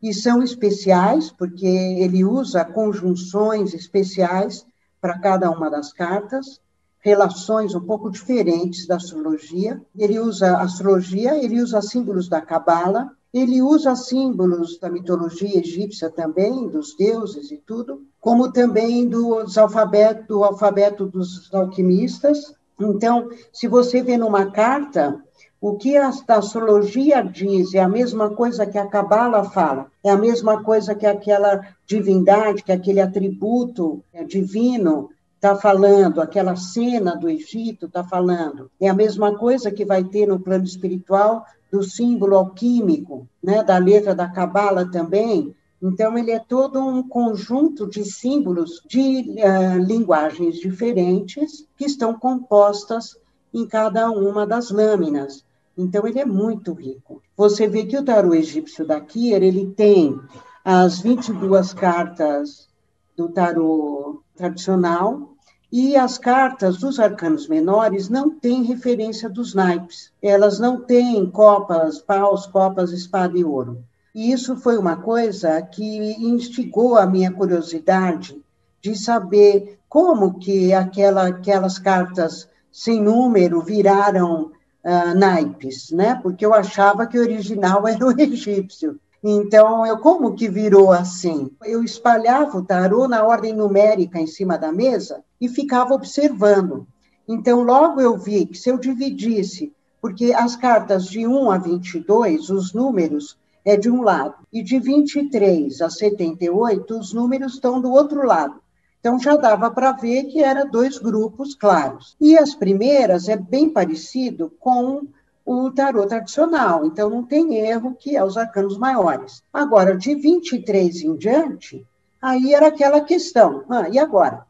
e 0.01 0.13
são 0.13 0.43
especiais, 0.43 1.31
porque 1.31 1.65
ele 1.65 2.24
usa 2.24 2.63
conjunções 2.63 3.74
especiais 3.74 4.65
para 5.01 5.17
cada 5.19 5.50
uma 5.50 5.69
das 5.69 5.91
cartas, 5.91 6.62
relações 7.00 7.74
um 7.74 7.81
pouco 7.81 8.09
diferentes 8.09 8.86
da 8.86 8.97
astrologia. 8.97 9.81
Ele 9.97 10.19
usa 10.19 10.57
astrologia, 10.57 11.36
ele 11.43 11.62
usa 11.62 11.81
símbolos 11.81 12.27
da 12.27 12.41
Cabala, 12.41 13.12
ele 13.38 13.62
usa 13.62 13.96
símbolos 13.96 14.79
da 14.79 14.89
mitologia 14.89 15.60
egípcia 15.60 16.10
também, 16.10 16.67
dos 16.67 16.96
deuses 16.96 17.51
e 17.51 17.58
tudo, 17.58 18.01
como 18.20 18.51
também 18.51 19.08
dos 19.08 19.58
alfabeto, 19.58 20.27
do 20.27 20.44
alfabeto 20.44 21.06
dos 21.06 21.53
alquimistas. 21.53 22.53
Então, 22.79 23.29
se 23.51 23.67
você 23.67 24.01
vê 24.01 24.17
numa 24.17 24.51
carta, 24.51 25.22
o 25.60 25.75
que 25.75 25.98
a 25.98 26.10
astrologia 26.27 27.22
diz 27.22 27.74
é 27.74 27.79
a 27.79 27.89
mesma 27.89 28.29
coisa 28.29 28.65
que 28.65 28.77
a 28.77 28.88
Cabala 28.88 29.44
fala, 29.44 29.88
é 30.03 30.10
a 30.10 30.17
mesma 30.17 30.63
coisa 30.63 30.94
que 30.94 31.06
aquela 31.06 31.62
divindade, 31.86 32.63
que 32.63 32.72
aquele 32.72 33.01
atributo 33.01 34.03
é, 34.13 34.24
divino 34.24 35.10
está 35.36 35.56
falando, 35.56 36.22
aquela 36.22 36.56
cena 36.56 37.15
do 37.15 37.29
Egito 37.29 37.86
está 37.86 38.03
falando. 38.03 38.70
É 38.79 38.88
a 38.89 38.94
mesma 38.94 39.36
coisa 39.38 39.72
que 39.72 39.86
vai 39.86 40.03
ter 40.03 40.27
no 40.27 40.39
plano 40.39 40.65
espiritual 40.65 41.46
do 41.71 41.83
símbolo 41.83 42.36
alquímico, 42.36 43.27
né, 43.43 43.63
da 43.63 43.77
letra 43.77 44.15
da 44.15 44.29
Cabala 44.29 44.89
também. 44.89 45.55
Então, 45.81 46.17
ele 46.17 46.31
é 46.31 46.39
todo 46.39 46.79
um 46.79 47.07
conjunto 47.07 47.88
de 47.88 48.03
símbolos 48.03 48.81
de 48.88 49.36
uh, 49.38 49.77
linguagens 49.77 50.55
diferentes 50.55 51.67
que 51.77 51.86
estão 51.86 52.17
compostas 52.17 53.15
em 53.53 53.65
cada 53.65 54.09
uma 54.09 54.45
das 54.45 54.71
lâminas. 54.71 55.45
Então, 55.77 56.07
ele 56.07 56.19
é 56.19 56.25
muito 56.25 56.74
rico. 56.74 57.21
Você 57.36 57.67
vê 57.67 57.86
que 57.86 57.97
o 57.97 58.03
tarô 58.03 58.33
egípcio 58.33 58.86
da 58.86 59.00
Kier, 59.00 59.43
ele 59.43 59.67
tem 59.67 60.19
as 60.65 61.00
22 61.00 61.74
cartas 61.74 62.67
do 63.15 63.29
tarô 63.29 64.21
tradicional, 64.36 65.37
e 65.71 65.97
as 65.97 66.17
cartas 66.17 66.77
dos 66.77 67.00
arcanos 67.00 67.47
menores 67.47 68.07
não 68.09 68.29
têm 68.29 68.63
referência 68.63 69.29
dos 69.29 69.53
naipes. 69.53 70.12
Elas 70.21 70.59
não 70.59 70.79
têm 70.79 71.29
copas, 71.29 72.00
paus, 72.00 72.45
copas, 72.47 72.91
espada 72.91 73.38
e 73.38 73.43
ouro. 73.43 73.83
E 74.15 74.31
isso 74.31 74.55
foi 74.55 74.77
uma 74.77 74.95
coisa 74.95 75.62
que 75.62 76.13
instigou 76.19 76.97
a 76.97 77.05
minha 77.05 77.31
curiosidade 77.31 78.41
de 78.81 78.95
saber 78.95 79.77
como 79.89 80.39
que 80.39 80.74
aquela, 80.74 81.27
aquelas 81.27 81.77
cartas 81.77 82.47
sem 82.71 83.01
número 83.01 83.62
viraram 83.62 84.51
uh, 84.83 85.13
naipes, 85.15 85.91
né? 85.91 86.15
Porque 86.15 86.45
eu 86.45 86.53
achava 86.53 87.05
que 87.05 87.17
o 87.17 87.21
original 87.21 87.86
era 87.88 88.05
o 88.05 88.19
egípcio. 88.19 89.00
Então, 89.29 89.86
eu 89.86 89.98
como 89.98 90.36
que 90.36 90.48
virou 90.48 90.89
assim? 90.89 91.51
Eu 91.65 91.84
espalhava 91.84 92.57
o 92.57 92.63
tarô 92.63 93.10
na 93.10 93.25
ordem 93.25 93.53
numérica 93.53 94.17
em 94.17 94.25
cima 94.25 94.57
da 94.57 94.72
mesa 94.72 95.22
e 95.41 95.50
ficava 95.50 95.93
observando. 95.93 96.88
Então, 97.27 97.62
logo 97.62 98.00
eu 98.00 98.17
vi 98.17 98.46
que 98.46 98.57
se 98.57 98.69
eu 98.69 98.77
dividisse, 98.77 99.74
porque 100.00 100.31
as 100.31 100.55
cartas 100.55 101.07
de 101.07 101.27
1 101.27 101.51
a 101.51 101.57
22, 101.57 102.50
os 102.50 102.74
números 102.74 103.38
é 103.65 103.75
de 103.75 103.91
um 103.91 104.01
lado, 104.01 104.36
e 104.53 104.63
de 104.63 104.79
23 104.79 105.81
a 105.81 105.89
78, 105.89 106.98
os 106.98 107.12
números 107.12 107.55
estão 107.55 107.81
do 107.81 107.91
outro 107.91 108.25
lado. 108.25 108.62
Então 109.01 109.19
já 109.19 109.36
dava 109.36 109.69
para 109.69 109.91
ver 109.91 110.24
que 110.24 110.41
eram 110.41 110.72
dois 110.72 111.00
grupos 111.00 111.53
claros. 111.53 112.15
E 112.22 112.38
as 112.38 112.55
primeiras 112.55 113.27
é 113.27 113.36
bem 113.36 113.69
parecido 113.69 114.53
com 114.57 115.05
o 115.48 115.72
tarô 115.72 116.06
tradicional, 116.06 116.86
então 116.86 117.10
não 117.10 117.24
tem 117.24 117.56
erro 117.56 117.96
que 117.98 118.18
é 118.18 118.22
os 118.22 118.36
arcanos 118.36 118.77
maiores. 118.77 119.42
Agora, 119.54 119.98
de 119.98 120.13
23 120.13 121.04
em 121.04 121.16
diante, 121.16 121.88
aí 122.22 122.54
era 122.54 122.68
aquela 122.68 123.00
questão, 123.00 123.63
ah, 123.70 123.88
e 123.89 123.98
agora? 123.98 124.46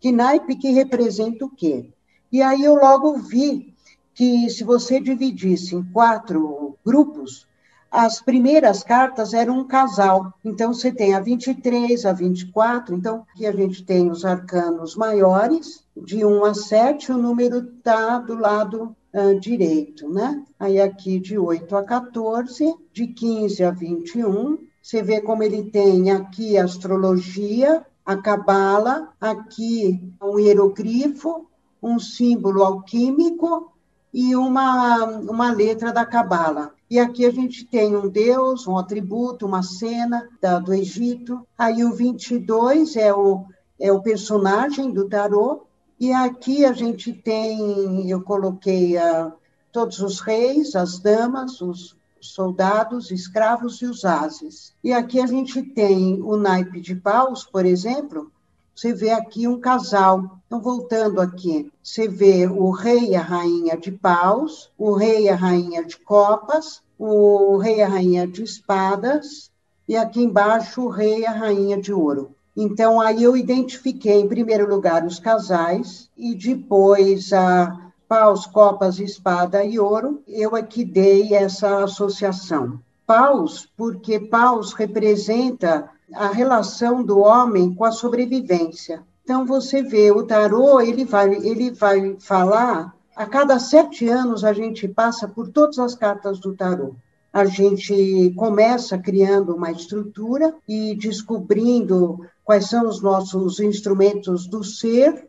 Que 0.00 0.10
naipe 0.10 0.56
que 0.56 0.72
representa 0.72 1.44
o 1.44 1.48
quê? 1.48 1.88
E 2.32 2.42
aí 2.42 2.64
eu 2.64 2.74
logo 2.74 3.16
vi 3.18 3.72
que 4.12 4.50
se 4.50 4.64
você 4.64 4.98
dividisse 4.98 5.76
em 5.76 5.84
quatro 5.84 6.76
grupos, 6.84 7.46
as 7.88 8.20
primeiras 8.20 8.82
cartas 8.82 9.32
eram 9.32 9.60
um 9.60 9.66
casal. 9.66 10.32
Então, 10.44 10.74
você 10.74 10.90
tem 10.90 11.14
a 11.14 11.20
23, 11.20 12.06
a 12.06 12.12
24. 12.12 12.94
Então, 12.94 13.24
aqui 13.32 13.46
a 13.46 13.52
gente 13.52 13.84
tem 13.84 14.10
os 14.10 14.24
arcanos 14.24 14.96
maiores, 14.96 15.84
de 15.96 16.24
1 16.24 16.44
a 16.44 16.54
7, 16.54 17.12
o 17.12 17.18
número 17.18 17.58
está 17.58 18.18
do 18.18 18.34
lado 18.36 18.96
uh, 19.14 19.38
direito, 19.38 20.08
né? 20.08 20.44
Aí, 20.58 20.80
aqui 20.80 21.18
de 21.18 21.38
8 21.38 21.76
a 21.76 21.82
14, 21.82 22.74
de 22.92 23.06
15 23.06 23.64
a 23.64 23.70
21. 23.70 24.58
Você 24.82 25.02
vê 25.02 25.20
como 25.20 25.42
ele 25.42 25.70
tem 25.70 26.10
aqui 26.10 26.56
a 26.56 26.64
astrologia, 26.64 27.84
a 28.04 28.16
cabala, 28.16 29.12
aqui 29.20 30.12
um 30.22 30.38
hieroglifo, 30.38 31.46
um 31.82 31.98
símbolo 31.98 32.64
alquímico 32.64 33.72
e 34.12 34.34
uma, 34.34 35.04
uma 35.04 35.52
letra 35.52 35.92
da 35.92 36.04
cabala. 36.04 36.72
E 36.90 36.98
aqui 36.98 37.24
a 37.24 37.30
gente 37.30 37.64
tem 37.64 37.96
um 37.96 38.08
deus, 38.08 38.66
um 38.66 38.76
atributo, 38.76 39.46
uma 39.46 39.62
cena 39.62 40.28
da, 40.40 40.58
do 40.58 40.74
Egito. 40.74 41.46
Aí 41.56 41.84
o 41.84 41.92
22 41.92 42.96
é 42.96 43.14
o, 43.14 43.44
é 43.78 43.92
o 43.92 44.02
personagem 44.02 44.90
do 44.90 45.08
tarô. 45.08 45.66
E 46.00 46.14
aqui 46.14 46.64
a 46.64 46.72
gente 46.72 47.12
tem, 47.12 48.08
eu 48.08 48.22
coloquei 48.22 48.96
uh, 48.96 49.30
todos 49.70 50.00
os 50.00 50.18
reis, 50.18 50.74
as 50.74 50.98
damas, 50.98 51.60
os 51.60 51.94
soldados, 52.18 53.10
escravos 53.10 53.82
e 53.82 53.84
os 53.84 54.02
ases. 54.06 54.72
E 54.82 54.94
aqui 54.94 55.20
a 55.20 55.26
gente 55.26 55.62
tem 55.62 56.18
o 56.22 56.38
naipe 56.38 56.80
de 56.80 56.94
paus, 56.94 57.44
por 57.44 57.66
exemplo, 57.66 58.32
você 58.74 58.94
vê 58.94 59.10
aqui 59.10 59.46
um 59.46 59.60
casal. 59.60 60.38
Então, 60.46 60.58
voltando 60.58 61.20
aqui, 61.20 61.70
você 61.82 62.08
vê 62.08 62.46
o 62.46 62.70
rei 62.70 63.10
e 63.10 63.16
a 63.16 63.20
rainha 63.20 63.76
de 63.76 63.92
paus, 63.92 64.72
o 64.78 64.94
rei 64.94 65.24
e 65.24 65.28
a 65.28 65.36
rainha 65.36 65.84
de 65.84 65.98
copas, 65.98 66.82
o 66.98 67.58
rei 67.58 67.76
e 67.76 67.82
a 67.82 67.88
rainha 67.88 68.26
de 68.26 68.42
espadas, 68.42 69.50
e 69.86 69.98
aqui 69.98 70.22
embaixo 70.22 70.80
o 70.80 70.88
rei 70.88 71.20
e 71.20 71.26
a 71.26 71.32
rainha 71.32 71.78
de 71.78 71.92
ouro. 71.92 72.34
Então, 72.56 73.00
aí 73.00 73.22
eu 73.22 73.36
identifiquei, 73.36 74.20
em 74.20 74.28
primeiro 74.28 74.68
lugar, 74.68 75.04
os 75.04 75.18
casais, 75.18 76.10
e 76.16 76.34
depois 76.34 77.32
a 77.32 77.90
paus, 78.08 78.44
copas, 78.46 78.98
espada 78.98 79.64
e 79.64 79.78
ouro, 79.78 80.22
eu 80.26 80.56
aqui 80.56 80.84
dei 80.84 81.34
essa 81.34 81.84
associação. 81.84 82.80
Paus, 83.06 83.68
porque 83.76 84.18
paus 84.18 84.72
representa 84.72 85.88
a 86.12 86.28
relação 86.28 87.04
do 87.04 87.20
homem 87.20 87.74
com 87.74 87.84
a 87.84 87.92
sobrevivência. 87.92 89.02
Então 89.22 89.46
você 89.46 89.82
vê 89.82 90.10
o 90.10 90.24
tarô, 90.24 90.80
ele 90.80 91.04
vai, 91.04 91.32
ele 91.34 91.70
vai 91.70 92.16
falar 92.18 92.92
a 93.20 93.26
cada 93.26 93.58
sete 93.58 94.08
anos 94.08 94.44
a 94.44 94.52
gente 94.54 94.88
passa 94.88 95.28
por 95.28 95.48
todas 95.48 95.78
as 95.78 95.94
cartas 95.94 96.38
do 96.38 96.54
tarô. 96.54 96.94
A 97.30 97.44
gente 97.44 98.32
começa 98.34 98.96
criando 98.96 99.54
uma 99.54 99.70
estrutura 99.70 100.54
e 100.66 100.96
descobrindo 100.96 102.26
quais 102.50 102.68
são 102.68 102.88
os 102.88 103.00
nossos 103.00 103.60
instrumentos 103.60 104.48
do 104.48 104.64
ser. 104.64 105.28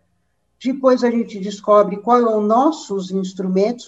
Depois 0.59 1.03
a 1.03 1.11
gente 1.11 1.39
descobre 1.39 1.97
quais 1.97 2.23
são 2.23 2.41
os 2.41 2.47
nossos 2.47 3.11
instrumentos, 3.11 3.85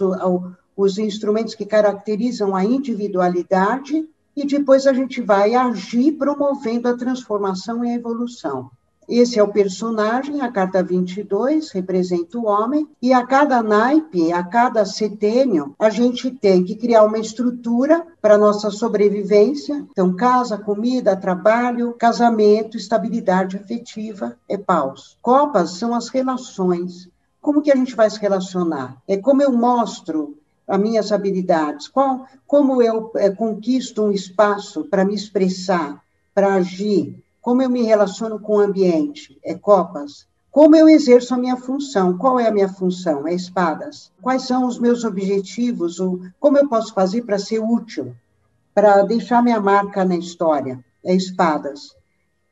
os 0.78 1.00
instrumentos 1.00 1.56
que 1.56 1.66
caracterizam 1.66 2.56
a 2.56 2.63
individualidade 2.63 4.08
e 4.38 4.46
depois 4.46 4.86
a 4.86 4.94
gente 4.94 5.20
vai 5.20 5.56
agir 5.56 6.12
promovendo 6.12 6.88
a 6.88 6.96
transformação 6.96 7.84
e 7.84 7.90
a 7.90 7.96
evolução. 7.96 8.70
Esse 9.07 9.39
é 9.39 9.43
o 9.43 9.51
personagem, 9.51 10.41
a 10.41 10.51
carta 10.51 10.83
22 10.83 11.72
representa 11.72 12.38
o 12.38 12.45
homem, 12.45 12.88
e 13.01 13.13
a 13.13 13.25
cada 13.25 13.62
naipe, 13.62 14.31
a 14.31 14.43
cada 14.43 14.86
setênio, 14.86 15.75
a 15.77 15.89
gente 15.89 16.31
tem 16.31 16.63
que 16.63 16.75
criar 16.75 17.03
uma 17.03 17.19
estrutura 17.19 18.05
para 18.22 18.38
nossa 18.38 18.69
sobrevivência. 18.72 19.86
Então, 19.91 20.15
casa, 20.15 20.57
comida, 20.57 21.15
trabalho, 21.15 21.93
casamento, 21.93 22.77
estabilidade 22.77 23.57
afetiva, 23.57 24.38
é 24.48 24.57
paus. 24.57 25.17
Copas 25.22 25.72
são 25.72 25.93
as 25.93 26.10
relações. 26.10 27.10
Como 27.41 27.62
que 27.62 27.72
a 27.72 27.75
gente 27.75 27.95
vai 27.95 28.10
se 28.10 28.19
relacionar? 28.19 28.98
É 29.07 29.17
como 29.17 29.41
eu 29.41 29.51
mostro 29.51 30.38
as 30.67 30.79
minhas 30.79 31.12
habilidades, 31.12 31.88
qual, 31.88 32.25
como 32.48 32.81
eu 32.81 33.12
é, 33.15 33.29
conquisto 33.29 34.03
um 34.03 34.12
espaço 34.12 34.86
para 34.86 35.03
me 35.03 35.13
expressar, 35.13 36.01
para 36.33 36.55
agir, 36.55 37.23
como 37.44 37.62
eu 37.62 37.70
me 37.70 37.84
relaciono 37.84 38.40
com 38.40 38.56
o 38.56 38.62
ambiente, 38.62 39.38
é 39.44 39.54
copas. 39.54 40.26
Como 40.50 40.78
eu 40.78 40.88
exerço 40.88 41.34
a 41.34 41.38
minha 41.38 41.58
função? 41.58 42.18
Qual 42.18 42.40
é 42.40 42.48
a 42.48 42.52
minha 42.54 42.70
função? 42.70 43.28
É 43.28 43.34
espadas. 43.34 44.14
Quais 44.22 44.44
são 44.44 44.66
os 44.66 44.80
meus 44.80 45.04
objetivos? 45.04 45.98
Como 46.40 46.58
eu 46.58 46.70
posso 46.70 46.94
fazer 46.94 47.24
para 47.24 47.38
ser 47.38 47.60
útil, 47.60 48.16
para 48.74 49.02
deixar 49.02 49.44
minha 49.44 49.60
marca 49.60 50.06
na 50.06 50.16
história? 50.16 50.82
É 51.04 51.14
espadas. 51.14 51.94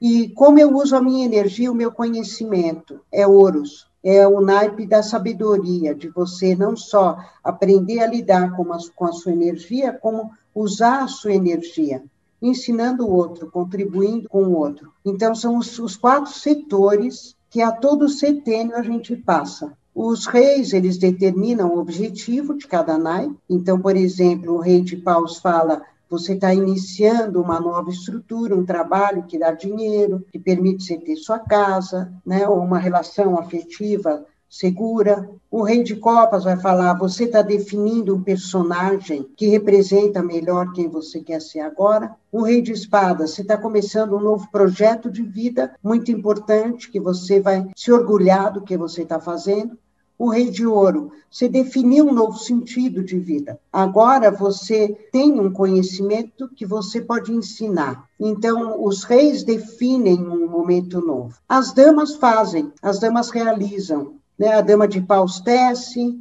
E 0.02 0.28
como 0.32 0.60
eu 0.60 0.76
uso 0.76 0.94
a 0.94 1.02
minha 1.02 1.26
energia, 1.26 1.72
o 1.72 1.76
meu 1.76 1.94
conhecimento? 1.94 3.00
É 3.10 3.26
ouros. 3.26 3.88
É 4.04 4.28
o 4.28 4.42
naipe 4.42 4.86
da 4.86 5.02
sabedoria, 5.02 5.96
de 5.96 6.10
você 6.10 6.54
não 6.54 6.76
só 6.76 7.18
aprender 7.42 8.00
a 8.00 8.08
lidar 8.08 8.58
com 8.58 8.74
a, 8.74 8.78
com 8.94 9.06
a 9.06 9.14
sua 9.14 9.32
energia, 9.32 9.94
como 9.94 10.32
usar 10.54 11.04
a 11.04 11.08
sua 11.08 11.34
energia 11.34 12.04
ensinando 12.42 13.06
o 13.06 13.12
outro, 13.12 13.52
contribuindo 13.52 14.28
com 14.28 14.44
o 14.44 14.58
outro. 14.58 14.92
Então, 15.06 15.36
são 15.36 15.58
os, 15.58 15.78
os 15.78 15.96
quatro 15.96 16.32
setores 16.32 17.36
que 17.50 17.62
a 17.62 17.72
todo 17.72 18.10
setênio 18.10 18.76
a 18.76 18.82
gente 18.82 19.16
passa. 19.16 19.74
Os 19.94 20.26
reis, 20.26 20.74
eles 20.74 20.98
determinam 20.98 21.76
o 21.76 21.80
objetivo 21.80 22.58
de 22.58 22.66
cada 22.66 22.98
nai. 22.98 23.30
Então, 23.50 23.80
por 23.80 23.96
exemplo, 23.96 24.54
o 24.54 24.62
rei 24.62 24.82
de 24.82 24.96
paus 24.96 25.38
fala 25.38 25.82
você 26.12 26.34
está 26.34 26.54
iniciando 26.54 27.42
uma 27.42 27.58
nova 27.58 27.90
estrutura, 27.90 28.54
um 28.54 28.66
trabalho 28.66 29.24
que 29.24 29.40
dá 29.40 29.54
dinheiro, 29.54 30.26
que 30.30 30.38
permite 30.38 30.84
você 30.84 30.98
ter 30.98 31.16
sua 31.16 31.40
casa, 31.40 32.12
né, 32.26 32.46
ou 32.46 32.60
uma 32.60 32.78
relação 32.78 33.40
afetiva 33.40 34.26
segura. 34.52 35.30
O 35.50 35.64
Rei 35.64 35.82
de 35.82 35.96
Copas 35.96 36.44
vai 36.44 36.60
falar: 36.60 36.94
você 36.96 37.24
está 37.24 37.42
definindo 37.42 38.14
um 38.14 38.22
personagem 38.22 39.26
que 39.38 39.48
representa 39.48 40.22
melhor 40.22 40.74
quem 40.74 40.90
você 40.90 41.22
quer 41.22 41.42
ser 41.42 41.62
agora. 41.62 42.14
O 42.30 42.44
Rei 42.44 42.62
de 42.62 42.74
Espadas, 42.74 43.32
você 43.32 43.42
está 43.42 43.58
começando 43.58 44.16
um 44.16 44.20
novo 44.20 44.52
projeto 44.52 45.10
de 45.10 45.24
vida 45.24 45.74
muito 45.82 46.12
importante 46.12 46.92
que 46.92 47.00
você 47.00 47.40
vai 47.40 47.66
se 47.76 47.92
orgulhar 47.92 48.52
do 48.52 48.62
que 48.62 48.78
você 48.78 49.04
está 49.04 49.20
fazendo. 49.20 49.78
O 50.20 50.30
Rei 50.30 50.52
de 50.52 50.68
Ouro, 50.68 51.12
você 51.32 51.50
definiu 51.50 52.06
um 52.06 52.14
novo 52.14 52.38
sentido 52.38 53.04
de 53.04 53.18
vida. 53.18 53.60
Agora 53.74 54.30
você 54.30 54.90
tem 55.12 55.40
um 55.40 55.52
conhecimento 55.52 56.48
que 56.56 56.64
você 56.64 57.02
pode 57.02 57.32
ensinar. 57.32 58.06
Então, 58.20 58.84
os 58.84 59.04
reis 59.04 59.42
definem 59.42 60.22
um 60.22 60.48
momento 60.48 61.02
novo. 61.02 61.34
As 61.50 61.74
damas 61.74 62.18
fazem, 62.18 62.72
as 62.84 63.00
damas 63.00 63.32
realizam 63.32 64.21
né? 64.38 64.54
A 64.54 64.62
dama 64.62 64.88
de 64.88 65.02
paus 65.02 65.40
tece, 65.40 66.20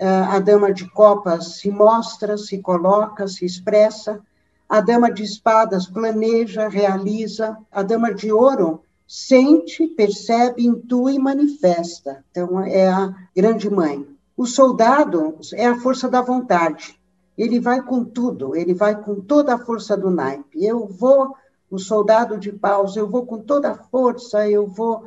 a 0.00 0.38
dama 0.38 0.72
de 0.72 0.88
copas 0.90 1.56
se 1.56 1.70
mostra, 1.70 2.36
se 2.36 2.58
coloca, 2.58 3.26
se 3.26 3.44
expressa, 3.44 4.20
a 4.68 4.80
dama 4.80 5.10
de 5.10 5.22
espadas 5.22 5.86
planeja, 5.86 6.68
realiza, 6.68 7.56
a 7.70 7.82
dama 7.82 8.12
de 8.12 8.32
ouro 8.32 8.82
sente, 9.06 9.86
percebe, 9.86 10.66
intui 10.66 11.14
e 11.14 11.18
manifesta. 11.18 12.24
Então, 12.30 12.60
é 12.60 12.88
a 12.88 13.14
grande 13.34 13.70
mãe. 13.70 14.04
O 14.36 14.44
soldado 14.44 15.38
é 15.54 15.66
a 15.66 15.76
força 15.76 16.08
da 16.08 16.20
vontade. 16.20 16.98
Ele 17.38 17.60
vai 17.60 17.80
com 17.82 18.04
tudo, 18.04 18.56
ele 18.56 18.74
vai 18.74 19.00
com 19.00 19.20
toda 19.20 19.54
a 19.54 19.58
força 19.58 19.96
do 19.96 20.10
naipe. 20.10 20.64
Eu 20.64 20.86
vou, 20.86 21.34
o 21.70 21.78
soldado 21.78 22.36
de 22.36 22.50
paus, 22.50 22.96
eu 22.96 23.08
vou 23.08 23.24
com 23.24 23.38
toda 23.38 23.70
a 23.70 23.76
força, 23.76 24.48
eu 24.48 24.66
vou 24.66 25.04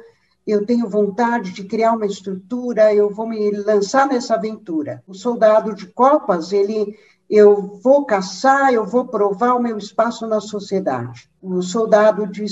eu 0.51 0.65
tenho 0.65 0.89
vontade 0.89 1.51
de 1.51 1.63
criar 1.63 1.93
uma 1.93 2.05
estrutura, 2.05 2.93
eu 2.93 3.09
vou 3.09 3.27
me 3.27 3.51
lançar 3.51 4.07
nessa 4.07 4.35
aventura. 4.35 5.03
O 5.07 5.13
soldado 5.13 5.73
de 5.73 5.87
copas, 5.87 6.51
ele 6.51 6.95
eu 7.29 7.79
vou 7.83 8.05
caçar, 8.05 8.73
eu 8.73 8.83
vou 8.83 9.05
provar 9.05 9.53
o 9.53 9.61
meu 9.61 9.77
espaço 9.77 10.25
na 10.25 10.41
sociedade. 10.41 11.29
O 11.41 11.61
soldado 11.61 12.25
de 12.25 12.43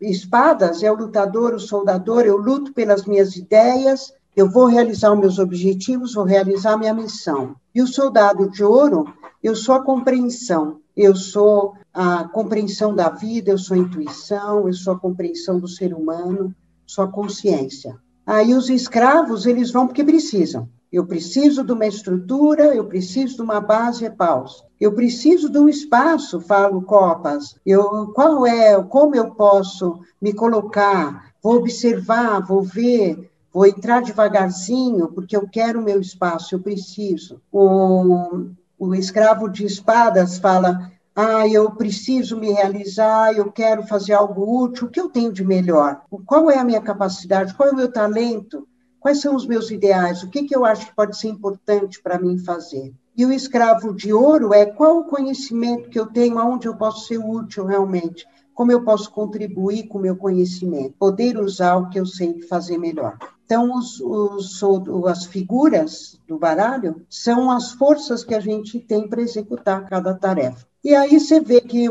espadas 0.00 0.82
é 0.82 0.90
o 0.90 0.96
lutador, 0.96 1.52
o 1.52 1.60
soldador, 1.60 2.22
eu 2.22 2.38
luto 2.38 2.72
pelas 2.72 3.04
minhas 3.04 3.36
ideias, 3.36 4.14
eu 4.34 4.48
vou 4.48 4.64
realizar 4.64 5.12
os 5.12 5.20
meus 5.20 5.38
objetivos, 5.38 6.14
vou 6.14 6.24
realizar 6.24 6.78
minha 6.78 6.94
missão. 6.94 7.54
E 7.74 7.82
o 7.82 7.86
soldado 7.86 8.50
de 8.50 8.64
ouro, 8.64 9.04
eu 9.42 9.54
sou 9.54 9.74
a 9.74 9.82
compreensão, 9.82 10.80
eu 10.96 11.14
sou 11.14 11.74
a 11.92 12.24
compreensão 12.24 12.94
da 12.94 13.10
vida, 13.10 13.50
eu 13.50 13.58
sou 13.58 13.74
a 13.74 13.80
intuição, 13.80 14.66
eu 14.66 14.72
sou 14.72 14.94
a 14.94 14.98
compreensão 14.98 15.60
do 15.60 15.68
ser 15.68 15.92
humano, 15.92 16.54
sua 16.92 17.08
consciência. 17.08 17.96
Aí 18.26 18.54
os 18.54 18.68
escravos, 18.68 19.46
eles 19.46 19.70
vão 19.70 19.86
porque 19.86 20.04
precisam. 20.04 20.68
Eu 20.92 21.06
preciso 21.06 21.64
de 21.64 21.72
uma 21.72 21.86
estrutura, 21.86 22.74
eu 22.74 22.84
preciso 22.84 23.36
de 23.36 23.42
uma 23.42 23.60
base, 23.60 24.08
paus. 24.10 24.62
Eu 24.78 24.92
preciso 24.92 25.48
de 25.48 25.58
um 25.58 25.68
espaço, 25.68 26.38
falo 26.40 26.82
copas. 26.82 27.56
Eu, 27.64 28.08
qual 28.08 28.46
é, 28.46 28.80
como 28.84 29.16
eu 29.16 29.30
posso 29.30 30.00
me 30.20 30.34
colocar? 30.34 31.32
Vou 31.42 31.56
observar, 31.56 32.40
vou 32.46 32.62
ver, 32.62 33.30
vou 33.50 33.66
entrar 33.66 34.02
devagarzinho, 34.02 35.08
porque 35.08 35.34
eu 35.34 35.48
quero 35.48 35.80
o 35.80 35.84
meu 35.84 35.98
espaço, 35.98 36.54
eu 36.54 36.60
preciso. 36.60 37.40
O, 37.50 38.50
o 38.78 38.94
escravo 38.94 39.48
de 39.48 39.64
espadas 39.64 40.38
fala: 40.38 40.92
ah, 41.14 41.46
eu 41.46 41.70
preciso 41.72 42.38
me 42.38 42.50
realizar, 42.52 43.36
eu 43.36 43.52
quero 43.52 43.86
fazer 43.86 44.14
algo 44.14 44.64
útil, 44.64 44.86
o 44.86 44.90
que 44.90 45.00
eu 45.00 45.10
tenho 45.10 45.32
de 45.32 45.44
melhor? 45.44 46.02
Qual 46.24 46.50
é 46.50 46.58
a 46.58 46.64
minha 46.64 46.80
capacidade? 46.80 47.54
Qual 47.54 47.68
é 47.68 47.72
o 47.72 47.76
meu 47.76 47.92
talento? 47.92 48.66
Quais 48.98 49.20
são 49.20 49.34
os 49.34 49.46
meus 49.46 49.70
ideais? 49.70 50.22
O 50.22 50.30
que, 50.30 50.44
que 50.44 50.56
eu 50.56 50.64
acho 50.64 50.86
que 50.86 50.96
pode 50.96 51.18
ser 51.18 51.28
importante 51.28 52.00
para 52.00 52.18
mim 52.18 52.38
fazer? 52.38 52.94
E 53.14 53.26
o 53.26 53.32
escravo 53.32 53.92
de 53.92 54.12
ouro 54.12 54.54
é 54.54 54.64
qual 54.64 55.00
o 55.00 55.04
conhecimento 55.04 55.90
que 55.90 55.98
eu 56.00 56.06
tenho, 56.06 56.38
aonde 56.38 56.66
eu 56.66 56.76
posso 56.76 57.06
ser 57.06 57.18
útil 57.18 57.66
realmente, 57.66 58.26
como 58.54 58.72
eu 58.72 58.82
posso 58.82 59.10
contribuir 59.10 59.88
com 59.88 59.98
o 59.98 60.00
meu 60.00 60.16
conhecimento, 60.16 60.94
poder 60.98 61.38
usar 61.38 61.76
o 61.76 61.90
que 61.90 62.00
eu 62.00 62.06
sei 62.06 62.40
fazer 62.42 62.78
melhor. 62.78 63.18
Então, 63.44 63.76
os, 63.76 64.00
os, 64.00 64.62
as 65.06 65.26
figuras 65.26 66.18
do 66.26 66.38
baralho 66.38 67.04
são 67.10 67.50
as 67.50 67.72
forças 67.72 68.24
que 68.24 68.34
a 68.34 68.40
gente 68.40 68.80
tem 68.80 69.06
para 69.06 69.20
executar 69.20 69.86
cada 69.86 70.14
tarefa. 70.14 70.66
E 70.84 70.94
aí 70.94 71.18
você 71.18 71.40
vê 71.40 71.60
que 71.60 71.88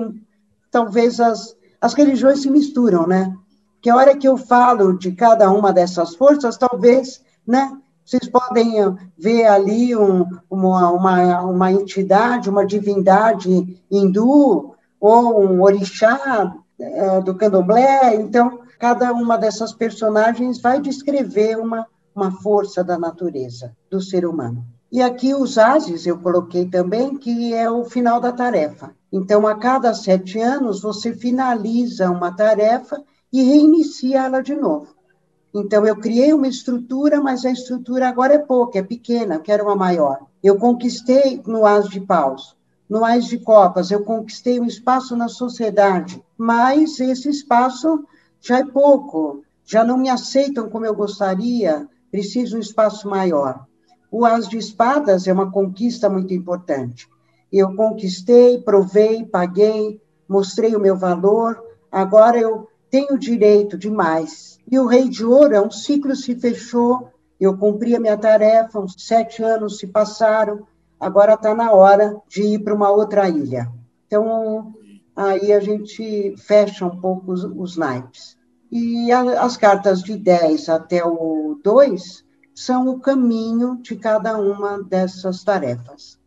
talvez 0.69 1.19
as, 1.19 1.55
as 1.79 1.93
religiões 1.93 2.41
se 2.41 2.49
misturam, 2.49 3.07
né? 3.07 3.35
Que 3.81 3.89
a 3.89 3.95
hora 3.95 4.17
que 4.17 4.27
eu 4.27 4.37
falo 4.37 4.97
de 4.97 5.11
cada 5.13 5.49
uma 5.51 5.71
dessas 5.73 6.15
forças, 6.15 6.57
talvez, 6.57 7.21
né? 7.47 7.77
Vocês 8.05 8.27
podem 8.29 8.73
ver 9.17 9.45
ali 9.45 9.95
um, 9.95 10.25
uma, 10.49 10.91
uma, 10.91 11.41
uma 11.43 11.71
entidade, 11.71 12.49
uma 12.49 12.65
divindade 12.65 13.81
hindu, 13.89 14.75
ou 14.99 15.43
um 15.43 15.61
orixá 15.61 16.53
uh, 16.79 17.23
do 17.23 17.35
candomblé. 17.35 18.15
Então, 18.15 18.59
cada 18.77 19.13
uma 19.13 19.37
dessas 19.37 19.73
personagens 19.73 20.59
vai 20.59 20.81
descrever 20.81 21.57
uma, 21.57 21.87
uma 22.13 22.31
força 22.31 22.83
da 22.83 22.99
natureza, 22.99 23.75
do 23.89 24.01
ser 24.01 24.25
humano. 24.25 24.65
E 24.91 25.01
aqui 25.01 25.33
os 25.33 25.57
ases 25.57 26.05
eu 26.05 26.17
coloquei 26.17 26.65
também, 26.65 27.17
que 27.17 27.53
é 27.53 27.71
o 27.71 27.85
final 27.85 28.19
da 28.19 28.33
tarefa. 28.33 28.93
Então, 29.09 29.47
a 29.47 29.55
cada 29.55 29.93
sete 29.93 30.37
anos, 30.37 30.81
você 30.81 31.13
finaliza 31.13 32.11
uma 32.11 32.35
tarefa 32.35 33.01
e 33.31 33.41
reinicia 33.41 34.25
ela 34.25 34.41
de 34.41 34.53
novo. 34.53 34.93
Então, 35.53 35.85
eu 35.85 35.95
criei 35.95 36.33
uma 36.33 36.47
estrutura, 36.47 37.21
mas 37.21 37.45
a 37.45 37.51
estrutura 37.51 38.09
agora 38.09 38.33
é 38.33 38.37
pouca, 38.37 38.79
é 38.79 38.83
pequena, 38.83 39.39
quero 39.39 39.63
uma 39.63 39.77
maior. 39.77 40.27
Eu 40.43 40.57
conquistei 40.57 41.41
no 41.47 41.65
As 41.65 41.87
de 41.87 42.01
Paus, 42.01 42.57
no 42.89 43.05
As 43.05 43.25
de 43.25 43.37
Copas, 43.37 43.91
eu 43.91 44.03
conquistei 44.03 44.59
um 44.59 44.65
espaço 44.65 45.15
na 45.15 45.29
sociedade, 45.29 46.21
mas 46.37 46.99
esse 46.99 47.29
espaço 47.29 48.03
já 48.41 48.59
é 48.59 48.65
pouco, 48.65 49.41
já 49.63 49.85
não 49.85 49.97
me 49.97 50.09
aceitam 50.09 50.69
como 50.69 50.85
eu 50.85 50.93
gostaria, 50.93 51.87
preciso 52.11 52.51
de 52.51 52.57
um 52.57 52.59
espaço 52.59 53.07
maior. 53.07 53.65
O 54.11 54.25
As 54.25 54.49
de 54.49 54.57
Espadas 54.57 55.25
é 55.25 55.31
uma 55.31 55.49
conquista 55.49 56.09
muito 56.09 56.33
importante. 56.33 57.07
Eu 57.49 57.73
conquistei, 57.73 58.61
provei, 58.61 59.25
paguei, 59.25 60.01
mostrei 60.27 60.75
o 60.75 60.81
meu 60.81 60.97
valor, 60.97 61.63
agora 61.89 62.37
eu 62.37 62.67
tenho 62.89 63.17
direito 63.17 63.77
de 63.77 63.89
mais. 63.89 64.59
E 64.69 64.77
o 64.77 64.85
Rei 64.85 65.07
de 65.07 65.25
Ouro 65.25 65.55
é 65.55 65.61
um 65.61 65.71
ciclo 65.71 66.13
se 66.13 66.35
fechou, 66.35 67.09
eu 67.39 67.57
cumpri 67.57 67.95
a 67.95 67.99
minha 68.01 68.17
tarefa, 68.17 68.81
uns 68.81 68.95
sete 68.97 69.41
anos 69.41 69.77
se 69.77 69.87
passaram, 69.87 70.67
agora 70.99 71.35
está 71.35 71.55
na 71.55 71.71
hora 71.71 72.17
de 72.27 72.43
ir 72.43 72.59
para 72.59 72.75
uma 72.75 72.91
outra 72.91 73.29
ilha. 73.29 73.71
Então, 74.07 74.73
aí 75.15 75.53
a 75.53 75.61
gente 75.61 76.35
fecha 76.37 76.85
um 76.85 76.99
pouco 76.99 77.31
os, 77.31 77.45
os 77.45 77.77
naipes. 77.77 78.37
E 78.69 79.09
a, 79.09 79.41
as 79.41 79.55
cartas 79.55 80.03
de 80.03 80.17
10 80.17 80.67
até 80.67 81.03
o 81.05 81.57
2 81.63 82.29
são 82.61 82.87
o 82.87 82.99
caminho 82.99 83.79
de 83.81 83.95
cada 83.95 84.37
uma 84.37 84.83
dessas 84.83 85.43
tarefas. 85.43 86.19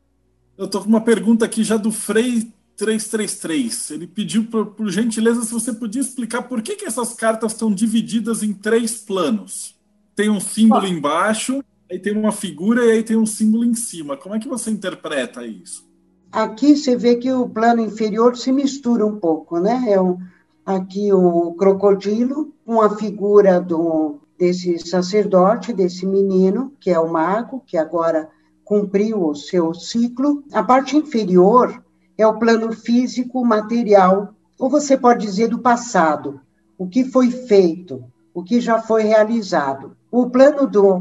Eu 0.58 0.66
estou 0.66 0.82
com 0.82 0.88
uma 0.88 1.00
pergunta 1.00 1.44
aqui 1.44 1.62
já 1.62 1.76
do 1.76 1.92
Frei 1.92 2.52
333. 2.76 3.92
Ele 3.92 4.06
pediu, 4.06 4.44
por, 4.46 4.66
por 4.66 4.90
gentileza, 4.90 5.44
se 5.44 5.52
você 5.52 5.72
podia 5.72 6.00
explicar 6.00 6.42
por 6.42 6.60
que, 6.60 6.76
que 6.76 6.84
essas 6.84 7.14
cartas 7.14 7.52
estão 7.52 7.72
divididas 7.72 8.42
em 8.42 8.52
três 8.52 8.96
planos. 8.96 9.76
Tem 10.16 10.28
um 10.28 10.40
símbolo 10.40 10.86
embaixo, 10.86 11.62
aí 11.90 11.98
tem 11.98 12.16
uma 12.16 12.32
figura 12.32 12.84
e 12.84 12.92
aí 12.92 13.02
tem 13.02 13.16
um 13.16 13.26
símbolo 13.26 13.64
em 13.64 13.74
cima. 13.74 14.16
Como 14.16 14.34
é 14.34 14.38
que 14.40 14.48
você 14.48 14.70
interpreta 14.70 15.46
isso? 15.46 15.84
Aqui 16.32 16.76
você 16.76 16.96
vê 16.96 17.14
que 17.14 17.32
o 17.32 17.48
plano 17.48 17.80
inferior 17.80 18.36
se 18.36 18.50
mistura 18.50 19.06
um 19.06 19.20
pouco, 19.20 19.60
né? 19.60 19.84
É 19.88 20.00
um, 20.00 20.18
aqui 20.66 21.12
o 21.12 21.54
crocodilo, 21.54 22.52
com 22.66 22.80
a 22.80 22.96
figura 22.96 23.60
do, 23.60 24.18
desse 24.38 24.78
sacerdote, 24.78 25.72
desse 25.72 26.06
menino, 26.06 26.72
que 26.80 26.90
é 26.90 26.98
o 26.98 27.10
mago, 27.10 27.62
que 27.66 27.76
agora 27.76 28.28
cumpriu 28.64 29.28
o 29.28 29.34
seu 29.34 29.74
ciclo. 29.74 30.42
A 30.52 30.62
parte 30.62 30.96
inferior 30.96 31.82
é 32.16 32.26
o 32.26 32.38
plano 32.38 32.72
físico, 32.72 33.44
material, 33.44 34.34
ou 34.58 34.70
você 34.70 34.96
pode 34.96 35.24
dizer 35.26 35.48
do 35.48 35.58
passado, 35.58 36.40
o 36.78 36.88
que 36.88 37.04
foi 37.04 37.30
feito, 37.30 38.04
o 38.32 38.42
que 38.42 38.60
já 38.60 38.80
foi 38.80 39.02
realizado. 39.02 39.96
O 40.10 40.30
plano 40.30 40.66
do, 40.66 41.00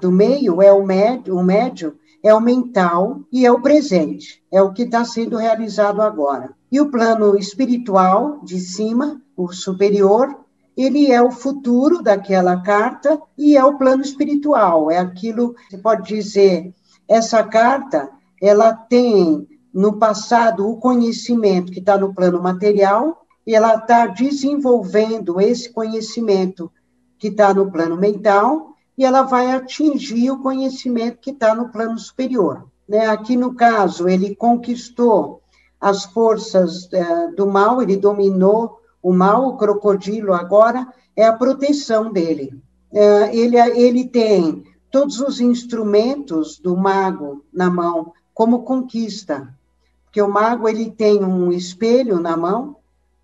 do 0.00 0.12
meio 0.12 0.62
é 0.62 0.72
o 0.72 0.84
médio, 0.84 1.36
o 1.36 1.42
médio 1.42 1.96
é 2.22 2.32
o 2.32 2.40
mental 2.40 3.20
e 3.32 3.44
é 3.44 3.50
o 3.50 3.60
presente, 3.60 4.42
é 4.50 4.62
o 4.62 4.72
que 4.72 4.82
está 4.82 5.04
sendo 5.04 5.36
realizado 5.36 6.00
agora. 6.00 6.50
E 6.70 6.80
o 6.80 6.90
plano 6.90 7.36
espiritual, 7.36 8.40
de 8.44 8.60
cima, 8.60 9.20
o 9.36 9.52
superior, 9.52 10.36
ele 10.76 11.10
é 11.10 11.20
o 11.22 11.30
futuro 11.30 12.02
daquela 12.02 12.60
carta 12.62 13.20
e 13.36 13.56
é 13.56 13.64
o 13.64 13.76
plano 13.76 14.02
espiritual, 14.02 14.90
é 14.90 14.98
aquilo, 14.98 15.54
você 15.68 15.78
pode 15.78 16.08
dizer, 16.08 16.74
essa 17.08 17.42
carta, 17.42 18.10
ela 18.40 18.72
tem 18.72 19.46
no 19.72 19.98
passado 19.98 20.68
o 20.68 20.76
conhecimento 20.76 21.72
que 21.72 21.78
está 21.78 21.96
no 21.96 22.14
plano 22.14 22.42
material, 22.42 23.22
e 23.46 23.54
ela 23.54 23.74
está 23.74 24.06
desenvolvendo 24.06 25.40
esse 25.40 25.70
conhecimento 25.70 26.70
que 27.18 27.28
está 27.28 27.52
no 27.52 27.70
plano 27.70 27.96
mental, 27.96 28.74
e 28.96 29.04
ela 29.04 29.22
vai 29.22 29.50
atingir 29.50 30.30
o 30.30 30.40
conhecimento 30.40 31.18
que 31.18 31.30
está 31.30 31.54
no 31.54 31.70
plano 31.70 31.98
superior. 31.98 32.66
Né? 32.88 33.06
Aqui, 33.06 33.36
no 33.36 33.54
caso, 33.54 34.08
ele 34.08 34.36
conquistou 34.36 35.42
as 35.80 36.04
forças 36.04 36.88
é, 36.92 37.28
do 37.28 37.46
mal, 37.46 37.82
ele 37.82 37.96
dominou 37.96 38.78
o 39.02 39.12
mal, 39.12 39.48
o 39.48 39.56
crocodilo 39.56 40.32
agora 40.32 40.86
é 41.16 41.24
a 41.24 41.32
proteção 41.32 42.12
dele. 42.12 42.62
É, 42.92 43.36
ele, 43.36 43.56
ele 43.58 44.06
tem 44.06 44.64
todos 44.90 45.20
os 45.20 45.40
instrumentos 45.40 46.58
do 46.58 46.76
mago 46.76 47.44
na 47.52 47.70
mão 47.70 48.12
como 48.34 48.62
conquista 48.62 49.52
que 50.12 50.20
o 50.20 50.28
mago 50.28 50.68
ele 50.68 50.90
tem 50.90 51.24
um 51.24 51.50
espelho 51.50 52.20
na 52.20 52.36
mão 52.36 52.76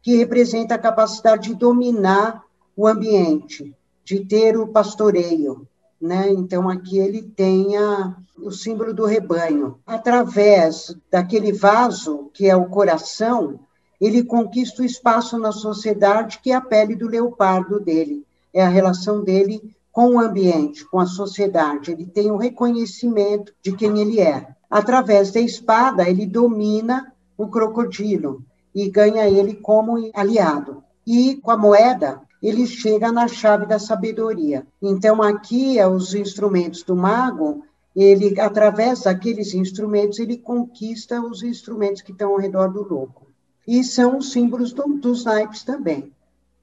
que 0.02 0.16
representa 0.16 0.74
a 0.74 0.78
capacidade 0.78 1.50
de 1.50 1.54
dominar 1.54 2.42
o 2.74 2.86
ambiente, 2.86 3.76
de 4.02 4.24
ter 4.24 4.56
o 4.56 4.68
pastoreio, 4.68 5.68
né? 6.00 6.30
Então 6.30 6.66
aqui 6.66 6.98
ele 6.98 7.22
tem 7.22 7.76
a, 7.76 8.16
o 8.38 8.50
símbolo 8.50 8.94
do 8.94 9.04
rebanho. 9.04 9.78
Através 9.86 10.96
daquele 11.10 11.52
vaso 11.52 12.30
que 12.32 12.48
é 12.48 12.56
o 12.56 12.70
coração, 12.70 13.60
ele 14.00 14.22
conquista 14.22 14.82
o 14.82 14.84
espaço 14.84 15.38
na 15.38 15.52
sociedade 15.52 16.38
que 16.42 16.52
é 16.52 16.54
a 16.54 16.60
pele 16.60 16.94
do 16.94 17.08
leopardo 17.08 17.80
dele, 17.80 18.24
é 18.52 18.62
a 18.62 18.68
relação 18.68 19.22
dele 19.22 19.74
com 19.90 20.14
o 20.14 20.20
ambiente, 20.20 20.84
com 20.84 21.00
a 21.00 21.06
sociedade. 21.06 21.90
Ele 21.90 22.06
tem 22.06 22.30
o 22.30 22.36
reconhecimento 22.36 23.52
de 23.62 23.72
quem 23.72 23.98
ele 23.98 24.20
é. 24.20 24.48
Através 24.70 25.32
da 25.32 25.40
espada, 25.40 26.08
ele 26.08 26.26
domina 26.26 27.12
o 27.36 27.48
crocodilo 27.48 28.42
e 28.74 28.88
ganha 28.88 29.28
ele 29.28 29.54
como 29.54 30.10
aliado. 30.14 30.84
E 31.06 31.36
com 31.36 31.50
a 31.50 31.56
moeda, 31.56 32.20
ele 32.42 32.66
chega 32.66 33.10
na 33.10 33.26
chave 33.26 33.66
da 33.66 33.78
sabedoria. 33.78 34.66
Então, 34.80 35.22
aqui, 35.22 35.78
é 35.78 35.88
os 35.88 36.14
instrumentos 36.14 36.82
do 36.82 36.94
mago, 36.94 37.64
ele, 37.96 38.38
através 38.40 39.02
daqueles 39.02 39.54
instrumentos, 39.54 40.18
ele 40.20 40.36
conquista 40.36 41.20
os 41.20 41.42
instrumentos 41.42 42.02
que 42.02 42.12
estão 42.12 42.30
ao 42.30 42.38
redor 42.38 42.68
do 42.68 42.86
louco. 42.86 43.27
E 43.68 43.84
são 43.84 44.16
os 44.16 44.32
símbolos 44.32 44.72
do, 44.72 44.84
dos 44.94 45.26
naipes 45.26 45.62
também, 45.62 46.10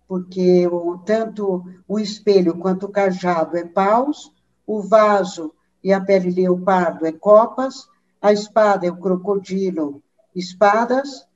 porque 0.08 0.66
o, 0.66 0.98
tanto 0.98 1.64
o 1.88 2.00
espelho 2.00 2.58
quanto 2.58 2.88
o 2.88 2.92
cajado 2.92 3.56
é 3.56 3.64
paus, 3.64 4.32
o 4.66 4.82
vaso 4.82 5.54
e 5.84 5.94
a 5.94 6.02
pele 6.02 6.32
leopardo 6.32 7.06
é 7.06 7.12
copas, 7.12 7.88
a 8.20 8.34
espada 8.34 8.88
é 8.88 8.90
o 8.90 8.98
crocodilo, 8.98 10.02
espadas, 10.36 11.28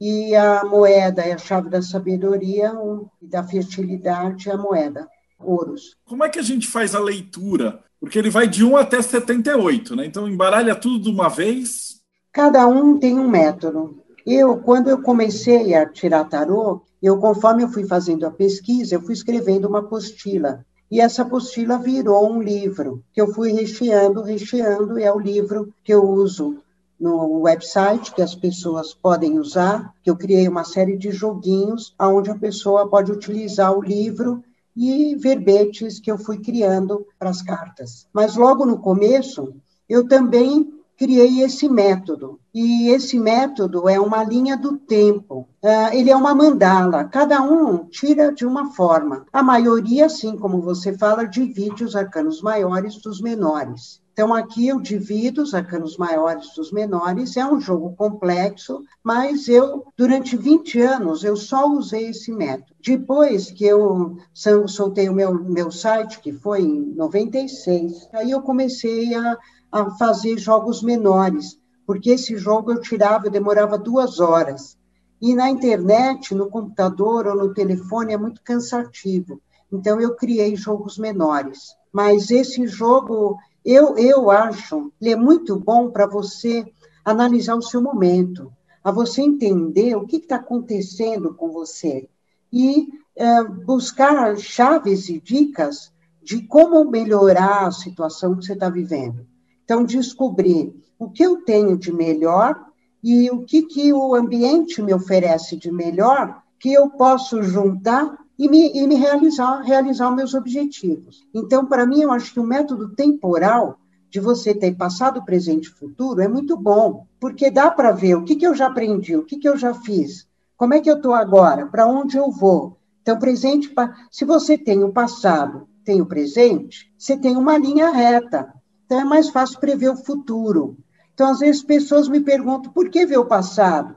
e 0.00 0.32
a 0.36 0.64
moeda 0.64 1.22
é 1.22 1.32
a 1.32 1.38
chave 1.38 1.70
da 1.70 1.82
sabedoria 1.82 2.72
e 3.20 3.26
da 3.26 3.42
fertilidade, 3.42 4.48
a 4.48 4.56
moeda, 4.56 5.08
ouros. 5.40 5.96
Como 6.04 6.22
é 6.22 6.28
que 6.28 6.38
a 6.38 6.42
gente 6.42 6.68
faz 6.68 6.94
a 6.94 7.00
leitura? 7.00 7.82
Porque 7.98 8.16
ele 8.16 8.30
vai 8.30 8.46
de 8.46 8.62
1 8.62 8.76
até 8.76 9.02
78, 9.02 9.96
né? 9.96 10.06
Então 10.06 10.28
embaralha 10.28 10.76
tudo 10.76 11.02
de 11.02 11.10
uma 11.10 11.28
vez. 11.28 12.00
Cada 12.30 12.68
um 12.68 12.96
tem 12.96 13.18
um 13.18 13.28
método. 13.28 14.05
Eu, 14.26 14.56
quando 14.56 14.90
eu 14.90 15.00
comecei 15.00 15.72
a 15.72 15.86
tirar 15.86 16.24
tarô, 16.24 16.82
eu, 17.00 17.16
conforme 17.16 17.62
eu 17.62 17.68
fui 17.68 17.86
fazendo 17.86 18.26
a 18.26 18.30
pesquisa, 18.30 18.96
eu 18.96 19.00
fui 19.00 19.14
escrevendo 19.14 19.68
uma 19.68 19.78
apostila. 19.78 20.66
E 20.90 21.00
essa 21.00 21.22
apostila 21.22 21.78
virou 21.78 22.28
um 22.28 22.42
livro 22.42 23.04
que 23.12 23.20
eu 23.20 23.32
fui 23.32 23.52
recheando, 23.52 24.22
recheando, 24.22 24.98
e 24.98 25.04
é 25.04 25.12
o 25.12 25.20
livro 25.20 25.72
que 25.84 25.94
eu 25.94 26.02
uso 26.02 26.56
no 26.98 27.42
website 27.42 28.12
que 28.12 28.22
as 28.22 28.34
pessoas 28.34 28.92
podem 28.92 29.38
usar, 29.38 29.92
que 30.02 30.10
eu 30.10 30.16
criei 30.16 30.48
uma 30.48 30.64
série 30.64 30.96
de 30.96 31.12
joguinhos 31.12 31.94
onde 32.00 32.28
a 32.28 32.38
pessoa 32.38 32.88
pode 32.88 33.12
utilizar 33.12 33.78
o 33.78 33.82
livro 33.82 34.42
e 34.76 35.14
verbetes 35.14 36.00
que 36.00 36.10
eu 36.10 36.18
fui 36.18 36.38
criando 36.38 37.06
para 37.16 37.30
as 37.30 37.42
cartas. 37.42 38.08
Mas 38.12 38.34
logo 38.34 38.66
no 38.66 38.78
começo, 38.78 39.54
eu 39.88 40.08
também 40.08 40.75
criei 40.96 41.42
esse 41.42 41.68
método. 41.68 42.40
E 42.54 42.88
esse 42.88 43.18
método 43.18 43.88
é 43.88 44.00
uma 44.00 44.24
linha 44.24 44.56
do 44.56 44.78
tempo. 44.78 45.48
Uh, 45.62 45.92
ele 45.92 46.10
é 46.10 46.16
uma 46.16 46.34
mandala. 46.34 47.04
Cada 47.04 47.42
um 47.42 47.84
tira 47.84 48.32
de 48.32 48.46
uma 48.46 48.72
forma. 48.72 49.26
A 49.32 49.42
maioria, 49.42 50.06
assim 50.06 50.36
como 50.36 50.62
você 50.62 50.96
fala, 50.96 51.24
divide 51.24 51.84
os 51.84 51.94
arcanos 51.94 52.40
maiores 52.40 52.96
dos 53.00 53.20
menores. 53.20 54.00
Então, 54.16 54.32
aqui 54.32 54.66
eu 54.66 54.80
divido 54.80 55.42
os 55.42 55.52
arcanos 55.52 55.98
maiores 55.98 56.54
dos 56.56 56.72
menores, 56.72 57.36
é 57.36 57.44
um 57.44 57.60
jogo 57.60 57.94
complexo, 57.94 58.82
mas 59.04 59.46
eu, 59.46 59.84
durante 59.94 60.34
20 60.34 60.80
anos, 60.80 61.22
eu 61.22 61.36
só 61.36 61.70
usei 61.70 62.08
esse 62.08 62.32
método. 62.32 62.74
Depois 62.82 63.50
que 63.50 63.66
eu 63.66 64.16
soltei 64.32 65.10
o 65.10 65.12
meu, 65.12 65.34
meu 65.34 65.70
site, 65.70 66.18
que 66.20 66.32
foi 66.32 66.62
em 66.62 66.94
96, 66.94 68.08
aí 68.14 68.30
eu 68.30 68.40
comecei 68.40 69.14
a 69.14 69.36
a 69.70 69.90
fazer 69.90 70.38
jogos 70.38 70.82
menores, 70.82 71.58
porque 71.86 72.10
esse 72.10 72.36
jogo 72.36 72.72
eu 72.72 72.80
tirava, 72.80 73.26
eu 73.26 73.30
demorava 73.30 73.78
duas 73.78 74.20
horas. 74.20 74.76
E 75.20 75.34
na 75.34 75.48
internet, 75.50 76.34
no 76.34 76.50
computador 76.50 77.26
ou 77.26 77.36
no 77.36 77.54
telefone 77.54 78.12
é 78.12 78.18
muito 78.18 78.42
cansativo. 78.42 79.40
Então 79.72 80.00
eu 80.00 80.14
criei 80.14 80.54
jogos 80.56 80.98
menores. 80.98 81.74
Mas 81.92 82.30
esse 82.30 82.66
jogo, 82.66 83.38
eu, 83.64 83.96
eu 83.96 84.30
acho, 84.30 84.92
ele 85.00 85.12
é 85.12 85.16
muito 85.16 85.58
bom 85.58 85.90
para 85.90 86.06
você 86.06 86.64
analisar 87.04 87.54
o 87.54 87.62
seu 87.62 87.80
momento, 87.80 88.52
a 88.82 88.90
você 88.90 89.22
entender 89.22 89.96
o 89.96 90.06
que 90.06 90.16
está 90.16 90.36
acontecendo 90.36 91.34
com 91.34 91.50
você 91.50 92.08
e 92.52 92.88
é, 93.16 93.42
buscar 93.42 94.36
chaves 94.36 95.08
e 95.08 95.20
dicas 95.20 95.92
de 96.22 96.42
como 96.42 96.84
melhorar 96.90 97.66
a 97.66 97.72
situação 97.72 98.36
que 98.36 98.44
você 98.44 98.52
está 98.52 98.68
vivendo. 98.68 99.26
Então, 99.66 99.84
descobrir 99.84 100.72
o 100.96 101.10
que 101.10 101.24
eu 101.24 101.42
tenho 101.42 101.76
de 101.76 101.92
melhor 101.92 102.56
e 103.02 103.28
o 103.32 103.44
que, 103.44 103.62
que 103.62 103.92
o 103.92 104.14
ambiente 104.14 104.80
me 104.80 104.94
oferece 104.94 105.56
de 105.56 105.72
melhor 105.72 106.40
que 106.58 106.72
eu 106.72 106.88
posso 106.88 107.42
juntar 107.42 108.16
e 108.38 108.48
me, 108.48 108.70
e 108.72 108.86
me 108.86 108.94
realizar, 108.94 109.62
realizar 109.62 110.10
meus 110.12 110.34
objetivos. 110.34 111.26
Então, 111.34 111.66
para 111.66 111.84
mim, 111.84 112.02
eu 112.02 112.12
acho 112.12 112.32
que 112.32 112.38
o 112.38 112.46
método 112.46 112.94
temporal 112.94 113.76
de 114.08 114.20
você 114.20 114.54
ter 114.54 114.72
passado, 114.76 115.24
presente 115.24 115.66
e 115.66 115.72
futuro 115.72 116.20
é 116.20 116.28
muito 116.28 116.56
bom, 116.56 117.04
porque 117.18 117.50
dá 117.50 117.68
para 117.68 117.90
ver 117.90 118.14
o 118.14 118.22
que, 118.22 118.36
que 118.36 118.46
eu 118.46 118.54
já 118.54 118.68
aprendi, 118.68 119.16
o 119.16 119.24
que, 119.24 119.36
que 119.36 119.48
eu 119.48 119.56
já 119.56 119.74
fiz, 119.74 120.28
como 120.56 120.74
é 120.74 120.80
que 120.80 120.88
eu 120.88 120.96
estou 120.96 121.12
agora, 121.12 121.66
para 121.66 121.86
onde 121.86 122.16
eu 122.16 122.30
vou. 122.30 122.78
Então, 123.02 123.18
presente, 123.18 123.72
se 124.12 124.24
você 124.24 124.56
tem 124.56 124.84
o 124.84 124.92
passado, 124.92 125.68
tem 125.84 126.00
o 126.00 126.06
presente, 126.06 126.92
você 126.96 127.16
tem 127.16 127.36
uma 127.36 127.58
linha 127.58 127.90
reta. 127.90 128.52
Então 128.86 129.00
é 129.00 129.04
mais 129.04 129.28
fácil 129.28 129.60
prever 129.60 129.90
o 129.90 129.96
futuro. 129.96 130.78
Então, 131.12 131.30
às 131.30 131.40
vezes, 131.40 131.62
pessoas 131.62 132.08
me 132.08 132.20
perguntam 132.20 132.72
por 132.72 132.88
que 132.88 133.04
ver 133.04 133.18
o 133.18 133.26
passado? 133.26 133.96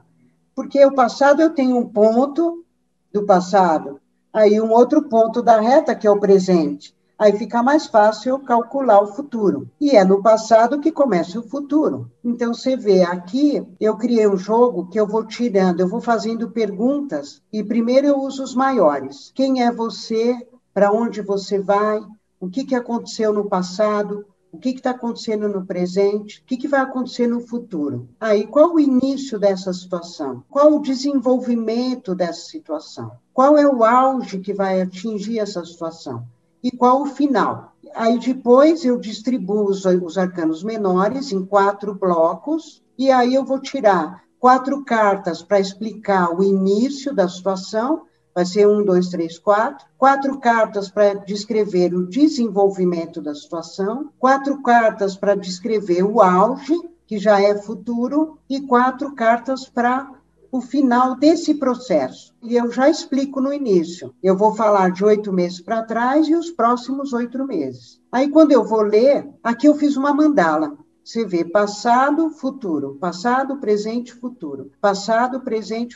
Porque 0.54 0.84
o 0.84 0.94
passado 0.94 1.40
eu 1.40 1.50
tenho 1.50 1.78
um 1.78 1.88
ponto 1.88 2.64
do 3.12 3.24
passado, 3.24 4.00
Aí 4.32 4.60
um 4.60 4.70
outro 4.70 5.02
ponto 5.02 5.42
da 5.42 5.60
reta, 5.60 5.94
que 5.94 6.06
é 6.06 6.10
o 6.10 6.20
presente. 6.20 6.94
Aí 7.18 7.36
fica 7.36 7.62
mais 7.62 7.86
fácil 7.86 8.38
calcular 8.38 9.02
o 9.02 9.08
futuro. 9.08 9.68
E 9.80 9.90
é 9.90 10.04
no 10.04 10.22
passado 10.22 10.80
que 10.80 10.92
começa 10.92 11.38
o 11.38 11.48
futuro. 11.48 12.10
Então 12.24 12.54
você 12.54 12.76
vê 12.76 13.02
aqui, 13.02 13.62
eu 13.78 13.96
criei 13.96 14.26
um 14.26 14.36
jogo 14.36 14.86
que 14.86 14.98
eu 14.98 15.06
vou 15.06 15.26
tirando, 15.26 15.80
eu 15.80 15.88
vou 15.88 16.00
fazendo 16.00 16.50
perguntas 16.50 17.42
e 17.52 17.62
primeiro 17.62 18.06
eu 18.06 18.20
uso 18.20 18.42
os 18.42 18.54
maiores. 18.54 19.32
Quem 19.34 19.62
é 19.62 19.72
você? 19.72 20.34
Para 20.72 20.92
onde 20.92 21.20
você 21.20 21.58
vai? 21.58 22.00
O 22.38 22.48
que, 22.48 22.64
que 22.64 22.74
aconteceu 22.74 23.32
no 23.34 23.48
passado? 23.48 24.24
O 24.52 24.58
que 24.58 24.70
está 24.70 24.90
acontecendo 24.90 25.48
no 25.48 25.64
presente? 25.64 26.40
O 26.40 26.44
que, 26.44 26.56
que 26.56 26.68
vai 26.68 26.80
acontecer 26.80 27.26
no 27.26 27.40
futuro? 27.40 28.08
Aí, 28.20 28.46
qual 28.46 28.74
o 28.74 28.80
início 28.80 29.38
dessa 29.38 29.72
situação? 29.72 30.42
Qual 30.50 30.74
o 30.74 30.82
desenvolvimento 30.82 32.14
dessa 32.14 32.48
situação? 32.48 33.12
Qual 33.32 33.56
é 33.56 33.66
o 33.66 33.84
auge 33.84 34.40
que 34.40 34.52
vai 34.52 34.80
atingir 34.80 35.38
essa 35.38 35.64
situação? 35.64 36.26
e 36.62 36.70
qual 36.70 37.02
o 37.02 37.06
final. 37.06 37.74
Aí 37.94 38.18
depois 38.18 38.84
eu 38.84 38.98
distribuo 38.98 39.64
os, 39.64 39.84
os 39.84 40.18
arcanos 40.18 40.62
menores 40.62 41.32
em 41.32 41.44
quatro 41.44 41.94
blocos, 41.94 42.82
e 42.96 43.10
aí 43.10 43.34
eu 43.34 43.44
vou 43.44 43.58
tirar 43.58 44.22
quatro 44.38 44.84
cartas 44.84 45.42
para 45.42 45.60
explicar 45.60 46.34
o 46.34 46.42
início 46.42 47.14
da 47.14 47.28
situação, 47.28 48.02
vai 48.40 48.46
ser 48.46 48.66
um, 48.66 48.82
dois, 48.82 49.08
três, 49.08 49.38
quatro. 49.38 49.86
Quatro 49.98 50.38
cartas 50.38 50.88
para 50.88 51.12
descrever 51.12 51.94
o 51.94 52.06
desenvolvimento 52.06 53.20
da 53.20 53.34
situação, 53.34 54.08
quatro 54.18 54.62
cartas 54.62 55.14
para 55.14 55.34
descrever 55.34 56.02
o 56.02 56.22
auge, 56.22 56.74
que 57.06 57.18
já 57.18 57.38
é 57.40 57.54
futuro, 57.54 58.38
e 58.48 58.62
quatro 58.62 59.14
cartas 59.14 59.68
para 59.68 60.10
o 60.50 60.62
final 60.62 61.16
desse 61.16 61.54
processo. 61.54 62.34
E 62.42 62.56
eu 62.56 62.72
já 62.72 62.88
explico 62.88 63.42
no 63.42 63.52
início. 63.52 64.14
Eu 64.22 64.36
vou 64.36 64.54
falar 64.54 64.90
de 64.90 65.04
oito 65.04 65.30
meses 65.30 65.60
para 65.60 65.82
trás 65.82 66.26
e 66.26 66.34
os 66.34 66.50
próximos 66.50 67.12
oito 67.12 67.46
meses. 67.46 68.00
Aí, 68.10 68.30
quando 68.30 68.52
eu 68.52 68.64
vou 68.64 68.80
ler, 68.80 69.28
aqui 69.44 69.68
eu 69.68 69.74
fiz 69.74 69.98
uma 69.98 70.14
mandala. 70.14 70.78
Você 71.04 71.26
vê 71.26 71.44
passado, 71.44 72.30
futuro, 72.30 72.96
passado, 72.98 73.58
presente, 73.58 74.14
futuro, 74.14 74.70
passado, 74.80 75.40
presente, 75.40 75.94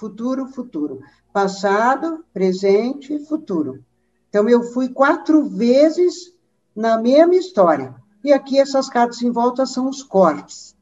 futuro, 0.00 0.46
futuro, 0.46 1.00
passado, 1.32 2.24
presente, 2.32 3.18
futuro. 3.26 3.84
Então, 4.28 4.48
eu 4.48 4.62
fui 4.72 4.88
quatro 4.88 5.48
vezes 5.48 6.32
na 6.74 7.00
mesma 7.00 7.34
história. 7.34 7.94
E 8.22 8.32
aqui 8.32 8.58
essas 8.58 8.88
cartas 8.88 9.22
em 9.22 9.30
volta 9.30 9.64
são 9.66 9.88
os 9.88 10.02
cortes 10.02 10.76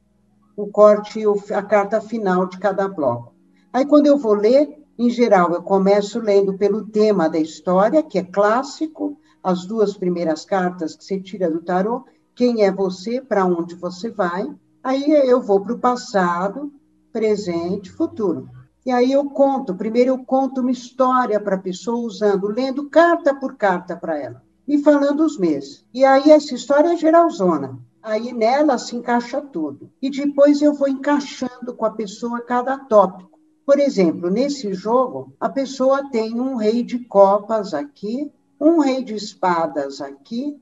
o 0.59 0.67
corte, 0.67 1.21
a 1.53 1.63
carta 1.63 2.01
final 2.01 2.45
de 2.45 2.57
cada 2.59 2.85
bloco. 2.85 3.33
Aí, 3.71 3.85
quando 3.85 4.07
eu 4.07 4.17
vou 4.17 4.33
ler, 4.33 4.77
em 4.97 5.09
geral, 5.09 5.53
eu 5.53 5.63
começo 5.63 6.19
lendo 6.19 6.57
pelo 6.57 6.85
tema 6.85 7.29
da 7.29 7.39
história, 7.39 8.03
que 8.03 8.19
é 8.19 8.23
clássico, 8.23 9.17
as 9.41 9.65
duas 9.65 9.95
primeiras 9.95 10.43
cartas 10.43 10.97
que 10.97 11.05
você 11.05 11.17
tira 11.17 11.49
do 11.49 11.61
tarô, 11.61 12.03
quem 12.35 12.63
é 12.63 12.71
você, 12.71 13.21
para 13.21 13.45
onde 13.45 13.73
você 13.75 14.09
vai. 14.09 14.53
Aí 14.83 15.09
eu 15.09 15.41
vou 15.41 15.61
para 15.61 15.73
o 15.73 15.79
passado, 15.79 16.73
presente, 17.13 17.89
futuro. 17.89 18.49
E 18.85 18.91
aí 18.91 19.11
eu 19.11 19.25
conto, 19.29 19.75
primeiro 19.75 20.11
eu 20.11 20.25
conto 20.25 20.61
uma 20.61 20.71
história 20.71 21.39
para 21.39 21.55
a 21.55 21.59
pessoa 21.59 21.97
usando, 21.99 22.47
lendo 22.47 22.89
carta 22.89 23.35
por 23.35 23.55
carta 23.55 23.95
para 23.95 24.17
ela 24.17 24.41
e 24.67 24.77
falando 24.77 25.25
os 25.25 25.37
meses. 25.37 25.85
E 25.93 26.05
aí 26.05 26.31
essa 26.31 26.55
história 26.55 26.93
é 26.93 26.97
geralzona. 26.97 27.77
Aí 28.01 28.31
nela 28.31 28.77
se 28.77 28.95
encaixa 28.95 29.41
tudo. 29.41 29.91
E 30.01 30.09
depois 30.09 30.61
eu 30.61 30.73
vou 30.73 30.87
encaixando 30.87 31.73
com 31.75 31.85
a 31.85 31.91
pessoa 31.91 32.39
cada 32.39 32.77
tópico. 32.77 33.37
Por 33.65 33.79
exemplo, 33.79 34.29
nesse 34.29 34.73
jogo, 34.73 35.33
a 35.39 35.49
pessoa 35.49 36.09
tem 36.09 36.39
um 36.39 36.55
rei 36.55 36.81
de 36.81 36.99
copas 36.99 37.73
aqui, 37.73 38.31
um 38.59 38.79
rei 38.79 39.03
de 39.03 39.13
espadas 39.13 40.01
aqui, 40.01 40.59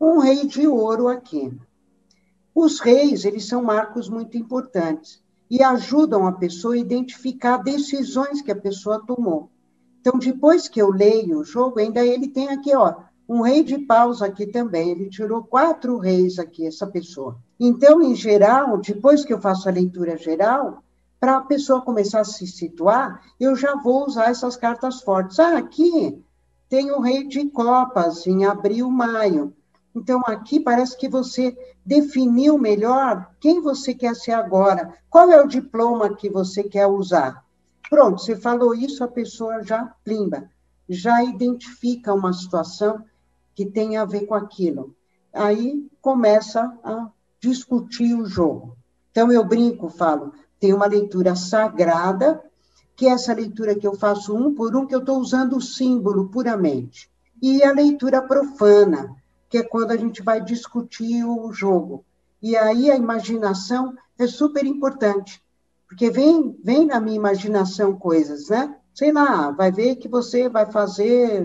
um 0.00 0.18
rei 0.18 0.46
de 0.46 0.66
ouro 0.66 1.08
aqui. 1.08 1.52
Os 2.54 2.80
reis, 2.80 3.24
eles 3.24 3.46
são 3.46 3.62
marcos 3.62 4.08
muito 4.08 4.38
importantes 4.38 5.22
e 5.50 5.62
ajudam 5.62 6.26
a 6.26 6.32
pessoa 6.32 6.74
a 6.74 6.78
identificar 6.78 7.56
decisões 7.56 8.40
que 8.40 8.52
a 8.52 8.56
pessoa 8.56 9.04
tomou. 9.04 9.50
Então, 10.00 10.18
depois 10.18 10.68
que 10.68 10.80
eu 10.80 10.90
leio 10.90 11.40
o 11.40 11.44
jogo, 11.44 11.80
ainda 11.80 12.04
ele 12.04 12.28
tem 12.28 12.48
aqui, 12.48 12.74
ó, 12.74 12.94
um 13.28 13.42
rei 13.42 13.62
de 13.62 13.78
paus 13.78 14.22
aqui 14.22 14.46
também. 14.46 14.90
Ele 14.90 15.10
tirou 15.10 15.44
quatro 15.44 15.98
reis 15.98 16.38
aqui, 16.38 16.66
essa 16.66 16.86
pessoa. 16.86 17.38
Então, 17.58 18.00
em 18.00 18.14
geral, 18.14 18.78
depois 18.78 19.24
que 19.24 19.32
eu 19.32 19.40
faço 19.40 19.68
a 19.68 19.72
leitura 19.72 20.16
geral, 20.16 20.82
para 21.20 21.36
a 21.36 21.42
pessoa 21.42 21.82
começar 21.82 22.20
a 22.20 22.24
se 22.24 22.46
situar, 22.46 23.20
eu 23.38 23.54
já 23.54 23.76
vou 23.76 24.06
usar 24.06 24.30
essas 24.30 24.56
cartas 24.56 25.02
fortes. 25.02 25.38
Ah, 25.38 25.58
aqui 25.58 26.18
tem 26.68 26.90
o 26.90 27.00
rei 27.00 27.26
de 27.26 27.50
copas 27.50 28.26
em 28.26 28.46
abril, 28.46 28.90
maio. 28.90 29.54
Então, 29.94 30.22
aqui 30.26 30.58
parece 30.58 30.96
que 30.96 31.08
você 31.08 31.56
definiu 31.90 32.56
melhor 32.56 33.34
quem 33.40 33.60
você 33.60 33.92
quer 33.92 34.14
ser 34.14 34.30
agora, 34.30 34.94
qual 35.10 35.28
é 35.28 35.42
o 35.42 35.48
diploma 35.48 36.14
que 36.14 36.30
você 36.30 36.62
quer 36.62 36.86
usar. 36.86 37.44
Pronto, 37.90 38.22
você 38.22 38.36
falou 38.36 38.72
isso, 38.76 39.02
a 39.02 39.08
pessoa 39.08 39.64
já 39.64 39.92
plimba, 40.04 40.48
já 40.88 41.24
identifica 41.24 42.14
uma 42.14 42.32
situação 42.32 43.04
que 43.56 43.66
tem 43.66 43.96
a 43.96 44.04
ver 44.04 44.24
com 44.24 44.34
aquilo. 44.34 44.94
Aí 45.32 45.84
começa 46.00 46.62
a 46.84 47.10
discutir 47.40 48.14
o 48.14 48.24
jogo. 48.24 48.76
Então 49.10 49.32
eu 49.32 49.44
brinco, 49.44 49.88
falo, 49.88 50.32
tem 50.60 50.72
uma 50.72 50.86
leitura 50.86 51.34
sagrada, 51.34 52.40
que 52.94 53.08
é 53.08 53.10
essa 53.10 53.34
leitura 53.34 53.74
que 53.74 53.86
eu 53.86 53.96
faço 53.96 54.32
um 54.32 54.54
por 54.54 54.76
um, 54.76 54.86
que 54.86 54.94
eu 54.94 55.00
estou 55.00 55.18
usando 55.18 55.56
o 55.56 55.60
símbolo 55.60 56.28
puramente. 56.28 57.10
E 57.42 57.64
a 57.64 57.72
leitura 57.72 58.22
profana, 58.22 59.16
que 59.50 59.58
é 59.58 59.62
quando 59.64 59.90
a 59.90 59.96
gente 59.96 60.22
vai 60.22 60.40
discutir 60.40 61.24
o 61.24 61.52
jogo. 61.52 62.04
E 62.40 62.56
aí 62.56 62.88
a 62.88 62.96
imaginação 62.96 63.94
é 64.16 64.26
super 64.26 64.64
importante, 64.64 65.42
porque 65.88 66.08
vem, 66.08 66.56
vem 66.62 66.86
na 66.86 67.00
minha 67.00 67.16
imaginação 67.16 67.96
coisas, 67.96 68.48
né? 68.48 68.76
Sei 68.94 69.12
lá, 69.12 69.50
vai 69.50 69.72
ver 69.72 69.96
que 69.96 70.08
você 70.08 70.48
vai 70.48 70.70
fazer 70.70 71.44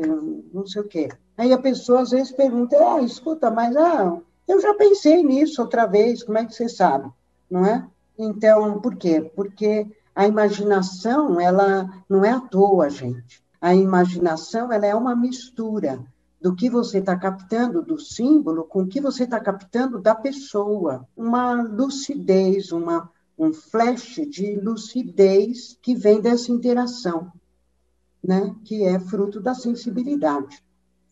não 0.54 0.66
sei 0.68 0.82
o 0.84 0.88
quê. 0.88 1.10
Aí 1.36 1.52
a 1.52 1.58
pessoa 1.58 2.02
às 2.02 2.12
vezes 2.12 2.32
pergunta, 2.32 2.78
ah, 2.78 3.02
escuta, 3.02 3.50
mas 3.50 3.76
ah, 3.76 4.18
eu 4.48 4.62
já 4.62 4.74
pensei 4.76 5.24
nisso 5.24 5.62
outra 5.62 5.86
vez, 5.88 6.24
como 6.24 6.38
é 6.38 6.46
que 6.46 6.54
você 6.54 6.70
sabe? 6.70 7.10
Não 7.50 7.66
é? 7.66 7.86
Então, 8.18 8.80
por 8.80 8.96
quê? 8.96 9.20
Porque 9.36 9.88
a 10.16 10.28
imaginação, 10.28 11.42
ela 11.42 11.90
não 12.08 12.24
é 12.24 12.32
à 12.32 12.40
toa, 12.40 12.90
gente. 12.90 13.44
A 13.60 13.74
imaginação, 13.74 14.72
ela 14.72 14.86
é 14.86 14.96
uma 14.96 15.16
mistura 15.16 16.00
do 16.46 16.56
que 16.56 16.70
você 16.70 17.00
está 17.00 17.18
captando 17.18 17.82
do 17.82 17.98
símbolo 17.98 18.66
com 18.66 18.84
o 18.84 18.88
que 18.88 19.02
você 19.02 19.24
está 19.24 19.40
captando 19.40 20.00
da 20.00 20.14
pessoa. 20.14 21.04
Uma 21.18 21.64
lucidez, 21.64 22.72
uma, 22.72 23.10
um 23.36 23.52
flash 23.52 24.22
de 24.30 24.56
lucidez 24.58 25.76
que 25.82 25.96
vem 25.96 26.22
dessa 26.22 26.52
interação, 26.52 27.32
né? 28.24 28.54
que 28.64 28.84
é 28.84 29.00
fruto 29.00 29.42
da 29.42 29.56
sensibilidade 29.56 30.64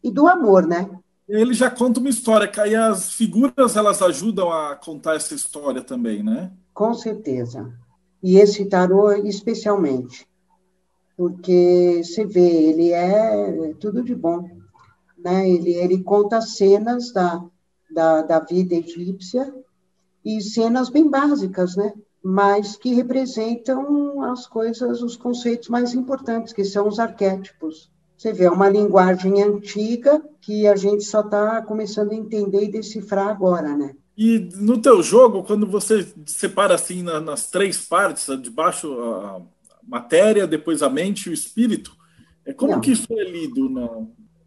e 0.04 0.12
do 0.12 0.28
amor, 0.28 0.68
né? 0.68 0.88
Ele 1.28 1.56
já 1.56 1.72
conta 1.72 2.00
uma 2.00 2.10
história, 2.10 2.52
e 2.68 2.76
as 2.76 3.14
figuras 3.14 3.76
elas 3.76 4.04
ajudam 4.04 4.52
a 4.52 4.76
contar 4.76 5.16
essa 5.16 5.34
história 5.34 5.82
também, 5.82 6.22
né? 6.22 6.52
Com 6.76 6.94
certeza. 6.94 7.74
E 8.22 8.38
esse 8.38 8.66
tarô 8.66 9.12
especialmente, 9.14 10.28
porque 11.18 12.04
você 12.04 12.24
vê, 12.24 12.70
ele 12.70 12.92
é 12.92 13.74
tudo 13.80 14.04
de 14.04 14.14
bom, 14.14 14.62
né? 15.24 15.50
Ele, 15.50 15.74
ele 15.74 16.04
conta 16.04 16.42
cenas 16.42 17.12
da, 17.14 17.44
da, 17.90 18.22
da 18.22 18.40
vida 18.40 18.76
egípcia 18.76 19.54
e 20.24 20.42
cenas 20.42 20.90
bem 20.90 21.10
básicas, 21.10 21.76
né? 21.76 21.94
Mas 22.24 22.76
que 22.76 22.94
representam 22.94 24.22
as 24.24 24.48
coisas, 24.48 25.02
os 25.02 25.16
conceitos 25.16 25.70
mais 25.70 25.94
importantes, 25.94 26.54
que 26.54 26.64
são 26.64 26.88
os 26.88 27.00
arquétipos. 27.00 27.92
Você 28.18 28.32
vê, 28.32 28.46
é 28.46 28.52
uma 28.52 28.70
linguagem 28.70 29.42
antiga 29.42 30.24
que 30.40 30.66
a 30.68 30.76
gente 30.76 31.04
só 31.04 31.22
está 31.22 31.62
começando 31.62 32.12
a 32.12 32.16
entender 32.16 32.64
e 32.64 32.72
decifrar 32.72 33.28
agora, 33.28 33.76
né? 33.76 33.96
E 34.18 34.48
no 34.56 34.82
teu 34.82 35.02
jogo, 35.02 35.44
quando 35.44 35.66
você 35.66 36.08
separa 36.26 36.76
assim 36.76 37.02
na, 37.02 37.20
nas 37.20 37.50
três 37.50 37.86
partes, 37.86 38.28
de 38.42 38.50
baixo 38.50 38.94
a 38.94 39.42
matéria, 39.86 40.48
depois 40.48 40.84
a 40.84 40.90
mente 40.90 41.26
e 41.26 41.30
o 41.32 41.34
espírito, 41.34 41.92
é 42.46 42.54
como 42.54 42.74
Não. 42.74 42.82
que 42.82 42.92
isso 42.92 43.08
é 43.12 43.24
lido 43.24 43.70
na, 43.70 43.90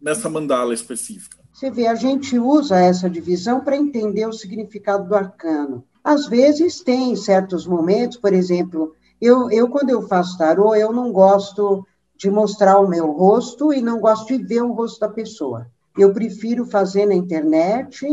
nessa 0.07 0.29
mandala 0.29 0.73
específica? 0.73 1.37
Você 1.51 1.69
vê, 1.69 1.85
a 1.85 1.95
gente 1.95 2.39
usa 2.39 2.79
essa 2.79 3.09
divisão 3.09 3.59
para 3.59 3.75
entender 3.75 4.25
o 4.25 4.31
significado 4.31 5.05
do 5.05 5.13
arcano. 5.13 5.83
Às 6.01 6.27
vezes 6.27 6.79
tem 6.79 7.13
certos 7.17 7.67
momentos, 7.67 8.15
por 8.15 8.31
exemplo, 8.31 8.95
eu, 9.19 9.51
eu 9.51 9.67
quando 9.67 9.89
eu 9.89 10.07
faço 10.07 10.37
tarô, 10.37 10.73
eu 10.73 10.93
não 10.93 11.11
gosto 11.11 11.85
de 12.15 12.29
mostrar 12.31 12.79
o 12.79 12.87
meu 12.87 13.11
rosto 13.11 13.73
e 13.73 13.81
não 13.81 13.99
gosto 13.99 14.27
de 14.27 14.41
ver 14.41 14.61
o 14.61 14.71
rosto 14.71 15.01
da 15.01 15.09
pessoa. 15.09 15.67
Eu 15.97 16.13
prefiro 16.13 16.65
fazer 16.65 17.05
na 17.05 17.13
internet, 17.13 18.05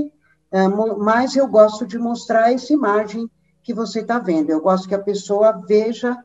é, 0.51 0.67
mas 0.67 1.37
eu 1.37 1.47
gosto 1.47 1.87
de 1.87 1.97
mostrar 1.97 2.53
essa 2.53 2.73
imagem 2.73 3.31
que 3.63 3.73
você 3.73 4.01
está 4.01 4.19
vendo. 4.19 4.51
Eu 4.51 4.61
gosto 4.61 4.89
que 4.89 4.97
a 4.97 5.03
pessoa 5.03 5.63
veja 5.65 6.19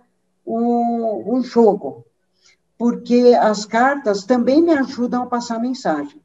o, 0.44 1.38
o 1.38 1.44
jogo. 1.44 2.06
Porque 2.80 3.38
as 3.38 3.66
cartas 3.66 4.24
também 4.24 4.62
me 4.62 4.72
ajudam 4.72 5.24
a 5.24 5.28
passar 5.28 5.60
mensagem. 5.60 6.22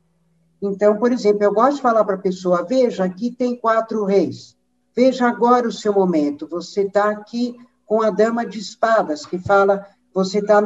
Então, 0.63 0.97
por 0.97 1.11
exemplo, 1.11 1.43
eu 1.43 1.53
gosto 1.53 1.77
de 1.77 1.83
falar 1.83 2.05
para 2.05 2.15
a 2.15 2.21
pessoa: 2.21 2.63
veja, 2.63 3.05
aqui 3.05 3.33
tem 3.33 3.57
quatro 3.57 4.05
reis. 4.05 4.57
Veja 4.95 5.27
agora 5.27 5.67
o 5.67 5.73
seu 5.73 5.93
momento. 5.93 6.47
Você 6.47 6.83
está 6.83 7.11
aqui 7.11 7.57
com 7.85 8.01
a 8.01 8.11
dama 8.11 8.47
de 8.47 8.61
espadas, 8.61 9.27
que 9.27 9.37
fala, 9.37 9.85
você 10.15 10.39
está 10.39 10.63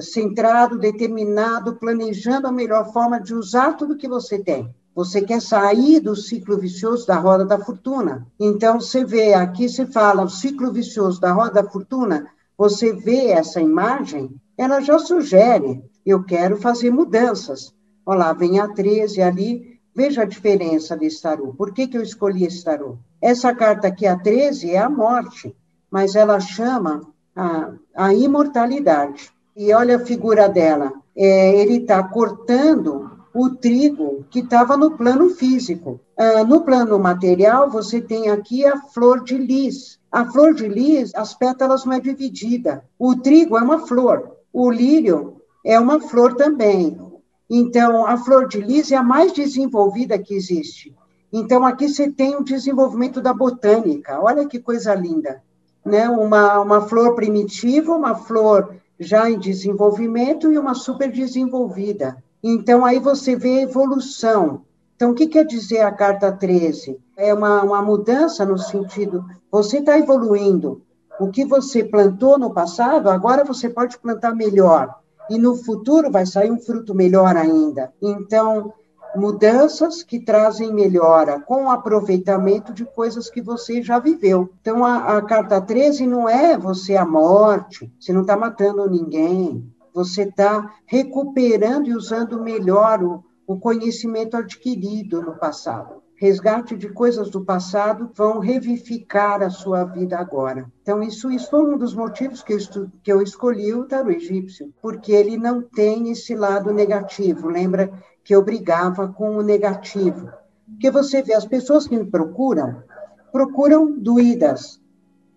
centrado, 0.00 0.76
determinado, 0.76 1.76
planejando 1.76 2.48
a 2.48 2.52
melhor 2.52 2.92
forma 2.92 3.20
de 3.20 3.32
usar 3.32 3.74
tudo 3.74 3.96
que 3.96 4.08
você 4.08 4.40
tem. 4.40 4.74
Você 4.92 5.22
quer 5.22 5.40
sair 5.40 6.00
do 6.00 6.16
ciclo 6.16 6.58
vicioso 6.58 7.06
da 7.06 7.16
roda 7.16 7.46
da 7.46 7.58
fortuna. 7.58 8.26
Então, 8.40 8.80
você 8.80 9.04
vê, 9.04 9.34
aqui 9.34 9.68
se 9.68 9.86
fala 9.86 10.24
o 10.24 10.28
ciclo 10.28 10.72
vicioso 10.72 11.20
da 11.20 11.32
roda 11.32 11.62
da 11.62 11.70
fortuna, 11.70 12.26
você 12.58 12.92
vê 12.92 13.28
essa 13.28 13.60
imagem, 13.60 14.34
ela 14.56 14.80
já 14.80 14.98
sugere, 14.98 15.82
eu 16.04 16.22
quero 16.24 16.56
fazer 16.56 16.90
mudanças. 16.90 17.74
Olha 18.04 18.18
lá, 18.18 18.32
vem 18.32 18.60
a 18.60 18.68
13 18.68 19.22
ali, 19.22 19.80
veja 19.94 20.22
a 20.22 20.26
diferença 20.26 20.96
desse 20.96 21.22
tarô. 21.22 21.54
Por 21.54 21.72
que, 21.72 21.86
que 21.86 21.96
eu 21.96 22.02
escolhi 22.02 22.44
esse 22.44 22.64
tarô? 22.64 22.98
Essa 23.20 23.54
carta 23.54 23.88
aqui, 23.88 24.06
a 24.06 24.16
13, 24.18 24.70
é 24.70 24.78
a 24.78 24.90
morte, 24.90 25.54
mas 25.90 26.14
ela 26.16 26.40
chama 26.40 27.02
a, 27.36 27.72
a 27.94 28.14
imortalidade. 28.14 29.30
E 29.56 29.72
olha 29.72 29.96
a 29.96 30.04
figura 30.04 30.48
dela. 30.48 30.92
É, 31.14 31.60
ele 31.60 31.78
está 31.78 32.02
cortando 32.02 33.10
o 33.34 33.50
trigo 33.50 34.24
que 34.30 34.40
estava 34.40 34.76
no 34.76 34.96
plano 34.96 35.30
físico. 35.30 36.00
Ah, 36.16 36.44
no 36.44 36.62
plano 36.62 36.98
material, 36.98 37.70
você 37.70 38.00
tem 38.00 38.30
aqui 38.30 38.64
a 38.64 38.76
flor 38.76 39.24
de 39.24 39.36
lis. 39.36 39.98
A 40.10 40.24
flor 40.26 40.54
de 40.54 40.68
lis, 40.68 41.12
as 41.14 41.34
pétalas 41.34 41.84
não 41.84 41.94
é 41.94 42.00
dividida. 42.00 42.84
O 42.98 43.16
trigo 43.16 43.56
é 43.56 43.62
uma 43.62 43.86
flor. 43.86 44.36
O 44.52 44.70
lírio 44.70 45.40
é 45.64 45.78
uma 45.78 46.00
flor 46.00 46.34
também. 46.34 47.00
Então, 47.48 48.06
a 48.06 48.16
flor 48.16 48.48
de 48.48 48.60
lis 48.60 48.90
é 48.92 48.96
a 48.96 49.02
mais 49.02 49.32
desenvolvida 49.32 50.18
que 50.18 50.34
existe. 50.34 50.94
Então, 51.32 51.64
aqui 51.64 51.88
você 51.88 52.10
tem 52.10 52.36
o 52.36 52.44
desenvolvimento 52.44 53.20
da 53.20 53.32
botânica. 53.32 54.20
Olha 54.20 54.46
que 54.46 54.58
coisa 54.58 54.94
linda. 54.94 55.42
Né? 55.84 56.08
Uma, 56.08 56.60
uma 56.60 56.80
flor 56.82 57.14
primitiva, 57.14 57.94
uma 57.94 58.14
flor 58.14 58.76
já 58.98 59.30
em 59.30 59.38
desenvolvimento 59.38 60.52
e 60.52 60.58
uma 60.58 60.74
super 60.74 61.10
desenvolvida. 61.10 62.22
Então, 62.42 62.84
aí 62.84 62.98
você 62.98 63.36
vê 63.36 63.58
a 63.58 63.62
evolução. 63.62 64.62
Então, 64.94 65.10
o 65.10 65.14
que 65.14 65.26
quer 65.26 65.44
dizer 65.44 65.80
a 65.80 65.90
carta 65.90 66.30
13? 66.30 66.98
É 67.16 67.32
uma, 67.32 67.62
uma 67.62 67.82
mudança 67.82 68.44
no 68.44 68.58
sentido, 68.58 69.24
você 69.50 69.78
está 69.78 69.98
evoluindo. 69.98 70.82
O 71.20 71.30
que 71.30 71.44
você 71.44 71.84
plantou 71.84 72.38
no 72.38 72.52
passado, 72.52 73.10
agora 73.10 73.44
você 73.44 73.68
pode 73.68 73.98
plantar 73.98 74.34
melhor. 74.34 74.94
E 75.30 75.38
no 75.38 75.56
futuro 75.56 76.10
vai 76.10 76.26
sair 76.26 76.50
um 76.50 76.58
fruto 76.58 76.94
melhor 76.94 77.36
ainda. 77.36 77.92
Então, 78.02 78.72
mudanças 79.14 80.02
que 80.02 80.18
trazem 80.18 80.72
melhora, 80.72 81.40
com 81.40 81.70
aproveitamento 81.70 82.72
de 82.72 82.84
coisas 82.84 83.30
que 83.30 83.40
você 83.40 83.82
já 83.82 83.98
viveu. 83.98 84.50
Então, 84.60 84.84
a, 84.84 85.18
a 85.18 85.22
carta 85.22 85.60
13 85.60 86.06
não 86.06 86.28
é 86.28 86.56
você 86.56 86.96
a 86.96 87.04
morte, 87.04 87.92
você 88.00 88.12
não 88.12 88.22
está 88.22 88.36
matando 88.36 88.88
ninguém, 88.88 89.70
você 89.94 90.22
está 90.22 90.74
recuperando 90.86 91.88
e 91.88 91.94
usando 91.94 92.42
melhor 92.42 93.02
o, 93.02 93.24
o 93.46 93.58
conhecimento 93.58 94.36
adquirido 94.36 95.20
no 95.20 95.36
passado. 95.36 96.01
Resgate 96.22 96.76
de 96.76 96.88
coisas 96.88 97.30
do 97.30 97.44
passado 97.44 98.08
vão 98.14 98.38
revivificar 98.38 99.42
a 99.42 99.50
sua 99.50 99.82
vida 99.82 100.16
agora. 100.16 100.70
Então, 100.80 101.02
isso, 101.02 101.28
isso 101.32 101.50
foi 101.50 101.64
um 101.64 101.76
dos 101.76 101.96
motivos 101.96 102.44
que 102.44 102.52
eu, 102.52 102.58
estu, 102.58 102.92
que 103.02 103.12
eu 103.12 103.20
escolhi 103.20 103.74
o 103.74 103.86
tarô 103.86 104.08
egípcio, 104.08 104.72
porque 104.80 105.10
ele 105.10 105.36
não 105.36 105.60
tem 105.60 106.12
esse 106.12 106.36
lado 106.36 106.72
negativo. 106.72 107.48
Lembra 107.48 107.92
que 108.22 108.32
eu 108.32 108.40
brigava 108.40 109.08
com 109.08 109.36
o 109.36 109.42
negativo? 109.42 110.30
Porque 110.64 110.92
você 110.92 111.22
vê, 111.22 111.34
as 111.34 111.44
pessoas 111.44 111.88
que 111.88 111.98
me 111.98 112.08
procuram, 112.08 112.84
procuram 113.32 113.90
doídas, 113.90 114.80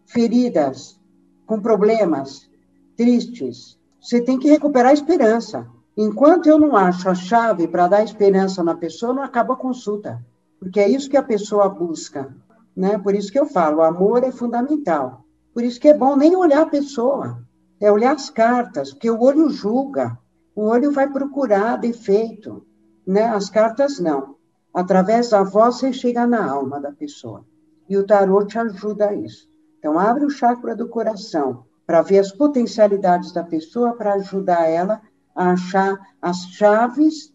feridas, 0.06 1.02
com 1.48 1.60
problemas, 1.60 2.48
tristes, 2.96 3.76
você 4.00 4.22
tem 4.22 4.38
que 4.38 4.52
recuperar 4.52 4.92
a 4.92 4.94
esperança. 4.94 5.66
Enquanto 5.98 6.46
eu 6.46 6.60
não 6.60 6.76
acho 6.76 7.10
a 7.10 7.16
chave 7.16 7.68
para 7.68 7.88
dar 7.88 8.04
esperança 8.04 8.64
na 8.64 8.76
pessoa, 8.76 9.16
não 9.16 9.24
acaba 9.24 9.56
a 9.56 9.58
consulta. 9.58 10.24
Porque 10.66 10.80
é 10.80 10.90
isso 10.90 11.12
que 11.12 11.16
a 11.16 11.22
pessoa 11.22 11.70
busca. 11.70 12.36
Né? 12.76 12.98
Por 12.98 13.14
isso 13.14 13.32
que 13.32 13.40
eu 13.40 13.46
falo, 13.46 13.78
o 13.78 13.84
amor 13.84 14.24
é 14.24 14.32
fundamental. 14.32 15.24
Por 15.54 15.64
isso 15.64 15.80
que 15.80 15.90
é 15.90 15.94
bom 15.94 16.16
nem 16.16 16.36
olhar 16.36 16.64
a 16.64 16.66
pessoa, 16.66 17.40
é 17.80 17.92
olhar 17.92 18.16
as 18.16 18.32
cartas, 18.32 18.92
porque 18.92 19.12
o 19.12 19.22
olho 19.22 19.48
julga, 19.52 20.18
o 20.56 20.64
olho 20.64 20.92
vai 20.92 21.08
procurar 21.08 21.78
defeito. 21.78 22.66
Né? 23.06 23.26
As 23.26 23.48
cartas 23.48 24.00
não. 24.00 24.38
Através 24.74 25.30
da 25.30 25.44
voz 25.44 25.76
você 25.76 25.94
chega 25.94 26.26
na 26.26 26.50
alma 26.52 26.82
da 26.82 26.92
pessoa. 26.92 27.46
E 27.88 27.96
o 27.96 28.04
tarô 28.04 28.44
te 28.44 28.58
ajuda 28.58 29.10
a 29.10 29.14
isso. 29.14 29.48
Então, 29.78 30.00
abre 30.00 30.26
o 30.26 30.32
chakra 30.32 30.76
do 30.76 30.90
coração, 30.90 31.64
para 31.86 32.02
ver 32.02 32.18
as 32.18 32.32
potencialidades 32.32 33.32
da 33.32 33.44
pessoa, 33.44 33.94
para 33.94 34.16
ajudar 34.16 34.68
ela 34.68 35.00
a 35.36 35.52
achar 35.52 35.96
as 36.20 36.38
chaves 36.48 37.32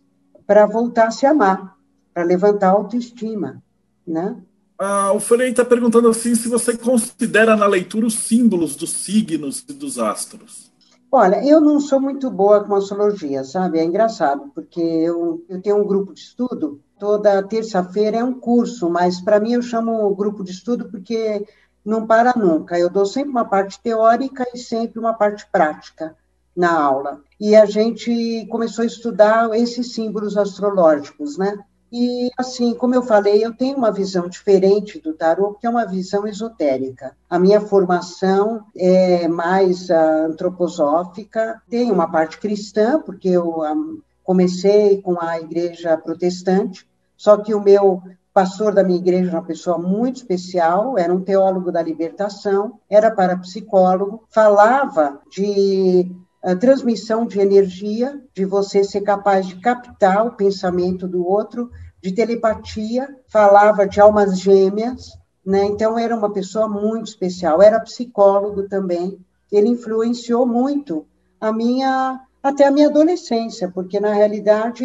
para 0.49 0.67
voltar 0.67 1.07
a 1.07 1.11
se 1.13 1.27
amar, 1.27 1.77
para 2.21 2.25
levantar 2.25 2.69
a 2.69 2.73
autoestima, 2.73 3.63
né? 4.07 4.37
Ah, 4.79 5.13
o 5.13 5.21
Frei 5.21 5.51
está 5.51 5.65
perguntando 5.65 6.09
assim 6.09 6.35
se 6.35 6.49
você 6.49 6.77
considera 6.77 7.57
na 7.57 7.67
leitura 7.67 8.07
os 8.07 8.15
símbolos 8.15 8.77
dos 8.77 8.93
signos 8.93 9.65
e 9.69 9.73
dos 9.73 9.99
astros. 9.99 10.71
Olha, 11.11 11.45
eu 11.45 11.61
não 11.61 11.81
sou 11.81 11.99
muito 11.99 12.31
boa 12.31 12.63
com 12.63 12.75
astrologia, 12.75 13.43
sabe? 13.43 13.79
É 13.79 13.85
engraçado, 13.85 14.51
porque 14.55 14.81
eu, 14.81 15.43
eu 15.49 15.61
tenho 15.61 15.77
um 15.77 15.87
grupo 15.87 16.13
de 16.13 16.21
estudo, 16.21 16.81
toda 16.99 17.43
terça-feira 17.43 18.19
é 18.19 18.25
um 18.25 18.35
curso, 18.35 18.89
mas 18.91 19.21
para 19.21 19.41
mim 19.41 19.55
eu 19.55 19.63
chamo 19.63 20.15
grupo 20.15 20.45
de 20.45 20.53
estudo 20.53 20.91
porque 20.91 21.45
não 21.85 22.07
para 22.07 22.35
nunca. 22.37 22.79
Eu 22.79 22.91
dou 22.91 23.07
sempre 23.07 23.31
uma 23.31 23.47
parte 23.47 23.81
teórica 23.83 24.47
e 24.55 24.59
sempre 24.59 24.99
uma 24.99 25.15
parte 25.15 25.47
prática 25.51 26.15
na 26.55 26.71
aula. 26.71 27.23
E 27.41 27.57
a 27.57 27.65
gente 27.65 28.47
começou 28.51 28.83
a 28.83 28.87
estudar 28.87 29.51
esses 29.59 29.95
símbolos 29.95 30.37
astrológicos, 30.37 31.39
né? 31.39 31.59
E, 31.93 32.31
assim, 32.39 32.75
como 32.75 32.95
eu 32.95 33.03
falei, 33.03 33.45
eu 33.45 33.53
tenho 33.53 33.77
uma 33.77 33.91
visão 33.91 34.29
diferente 34.29 35.01
do 35.01 35.13
tarô, 35.13 35.55
que 35.55 35.67
é 35.67 35.71
uma 35.71 35.85
visão 35.85 36.27
esotérica. 36.27 37.17
A 37.29 37.39
minha 37.39 37.61
formação 37.61 38.65
é 38.77 39.27
mais 39.27 39.91
uh, 39.91 40.27
antroposófica, 40.29 41.61
tem 41.69 41.91
uma 41.91 42.11
parte 42.11 42.39
cristã, 42.39 43.01
porque 43.01 43.29
eu 43.29 43.63
ah, 43.63 43.75
comecei 44.23 45.03
com 45.03 45.21
a 45.21 45.41
igreja 45.41 45.97
protestante, 45.97 46.87
só 47.17 47.37
que 47.37 47.55
o 47.55 47.61
meu 47.61 48.03
pastor 48.33 48.73
da 48.73 48.85
minha 48.85 48.99
igreja 48.99 49.33
uma 49.33 49.43
pessoa 49.43 49.77
muito 49.77 50.17
especial, 50.17 50.97
era 50.97 51.13
um 51.13 51.21
teólogo 51.21 51.73
da 51.73 51.83
libertação, 51.83 52.79
era 52.89 53.11
parapsicólogo, 53.11 54.23
falava 54.31 55.21
de 55.31 56.11
a 56.43 56.57
transmissão 56.57 57.27
de 57.27 57.39
energia, 57.39 58.21
de 58.35 58.45
você 58.45 58.83
ser 58.83 59.03
capaz 59.03 59.47
de 59.47 59.61
captar 59.61 60.27
o 60.27 60.37
pensamento 60.37 61.07
do 61.07 61.27
outro, 61.27 61.71
de 62.03 62.13
telepatia, 62.15 63.09
falava 63.29 63.87
de 63.87 64.01
almas 64.01 64.39
gêmeas, 64.41 65.11
né? 65.45 65.65
Então 65.65 65.99
era 65.99 66.17
uma 66.17 66.33
pessoa 66.33 66.69
muito 66.69 67.09
especial, 67.09 67.61
era 67.61 67.81
psicólogo 67.81 68.69
também. 68.69 69.19
Ele 69.53 69.69
influenciou 69.69 70.47
muito 70.47 71.07
a 71.41 71.53
minha 71.53 72.21
até 72.43 72.67
a 72.67 72.71
minha 72.71 72.89
adolescência, 72.89 73.71
porque 73.71 74.01
na 74.01 74.15
realidade 74.15 74.85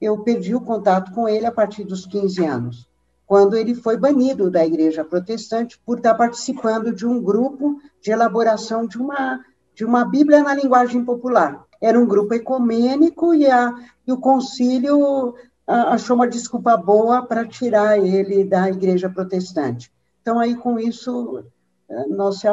eu 0.00 0.18
perdi 0.22 0.54
o 0.54 0.60
contato 0.60 1.12
com 1.12 1.28
ele 1.28 1.46
a 1.46 1.52
partir 1.52 1.84
dos 1.84 2.06
15 2.06 2.44
anos, 2.44 2.88
quando 3.26 3.56
ele 3.56 3.74
foi 3.74 3.96
banido 3.96 4.50
da 4.50 4.64
igreja 4.64 5.04
protestante 5.04 5.80
por 5.84 5.98
estar 5.98 6.14
participando 6.14 6.94
de 6.94 7.04
um 7.04 7.20
grupo 7.20 7.76
de 8.00 8.12
elaboração 8.12 8.86
de 8.86 8.98
uma, 8.98 9.40
de 9.74 9.84
uma 9.84 10.04
Bíblia 10.04 10.42
na 10.42 10.54
linguagem 10.54 11.04
popular. 11.04 11.64
Era 11.80 11.98
um 11.98 12.06
grupo 12.06 12.34
ecumênico 12.34 13.34
e, 13.34 13.50
a, 13.50 13.74
e 14.06 14.12
o 14.12 14.18
concílio 14.18 15.34
a, 15.66 15.94
achou 15.94 16.16
uma 16.16 16.28
desculpa 16.28 16.76
boa 16.76 17.22
para 17.22 17.46
tirar 17.46 17.98
ele 17.98 18.44
da 18.44 18.68
igreja 18.68 19.08
protestante. 19.08 19.92
Então, 20.20 20.38
aí, 20.38 20.54
com 20.54 20.78
isso, 20.78 21.44
eh, 21.88 22.06
nós 22.08 22.38
se 22.38 22.46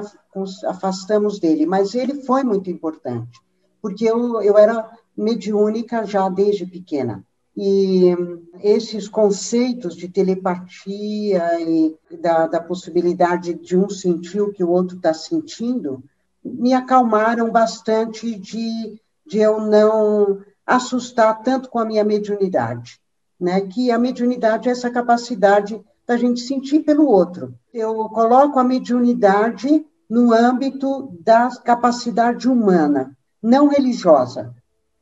afastamos 0.65 1.39
dele. 1.39 1.65
Mas 1.65 1.93
ele 1.93 2.23
foi 2.23 2.43
muito 2.43 2.69
importante, 2.69 3.39
porque 3.81 4.05
eu, 4.05 4.41
eu 4.41 4.57
era 4.57 4.89
mediúnica 5.15 6.05
já 6.05 6.27
desde 6.29 6.65
pequena. 6.65 7.23
E 7.55 8.15
esses 8.63 9.07
conceitos 9.09 9.95
de 9.95 10.07
telepatia 10.07 11.59
e 11.59 11.97
da, 12.21 12.47
da 12.47 12.61
possibilidade 12.61 13.53
de 13.53 13.75
um 13.75 13.89
sentir 13.89 14.41
o 14.41 14.53
que 14.53 14.63
o 14.63 14.69
outro 14.69 14.95
está 14.95 15.13
sentindo 15.13 16.01
me 16.43 16.73
acalmaram 16.73 17.51
bastante 17.51 18.35
de, 18.35 18.99
de 19.25 19.39
eu 19.39 19.59
não 19.59 20.41
assustar 20.65 21.41
tanto 21.41 21.69
com 21.69 21.79
a 21.79 21.85
minha 21.85 22.03
mediunidade, 22.03 22.99
né? 23.39 23.61
Que 23.61 23.91
a 23.91 23.97
mediunidade 23.97 24.69
é 24.69 24.71
essa 24.71 24.89
capacidade 24.89 25.81
da 26.05 26.17
gente 26.17 26.41
sentir 26.41 26.81
pelo 26.81 27.07
outro. 27.07 27.53
Eu 27.73 28.09
coloco 28.09 28.59
a 28.59 28.63
mediunidade 28.63 29.85
no 30.09 30.33
âmbito 30.33 31.15
da 31.23 31.49
capacidade 31.63 32.47
humana. 32.47 33.15
não 33.41 33.67
religiosa. 33.67 34.53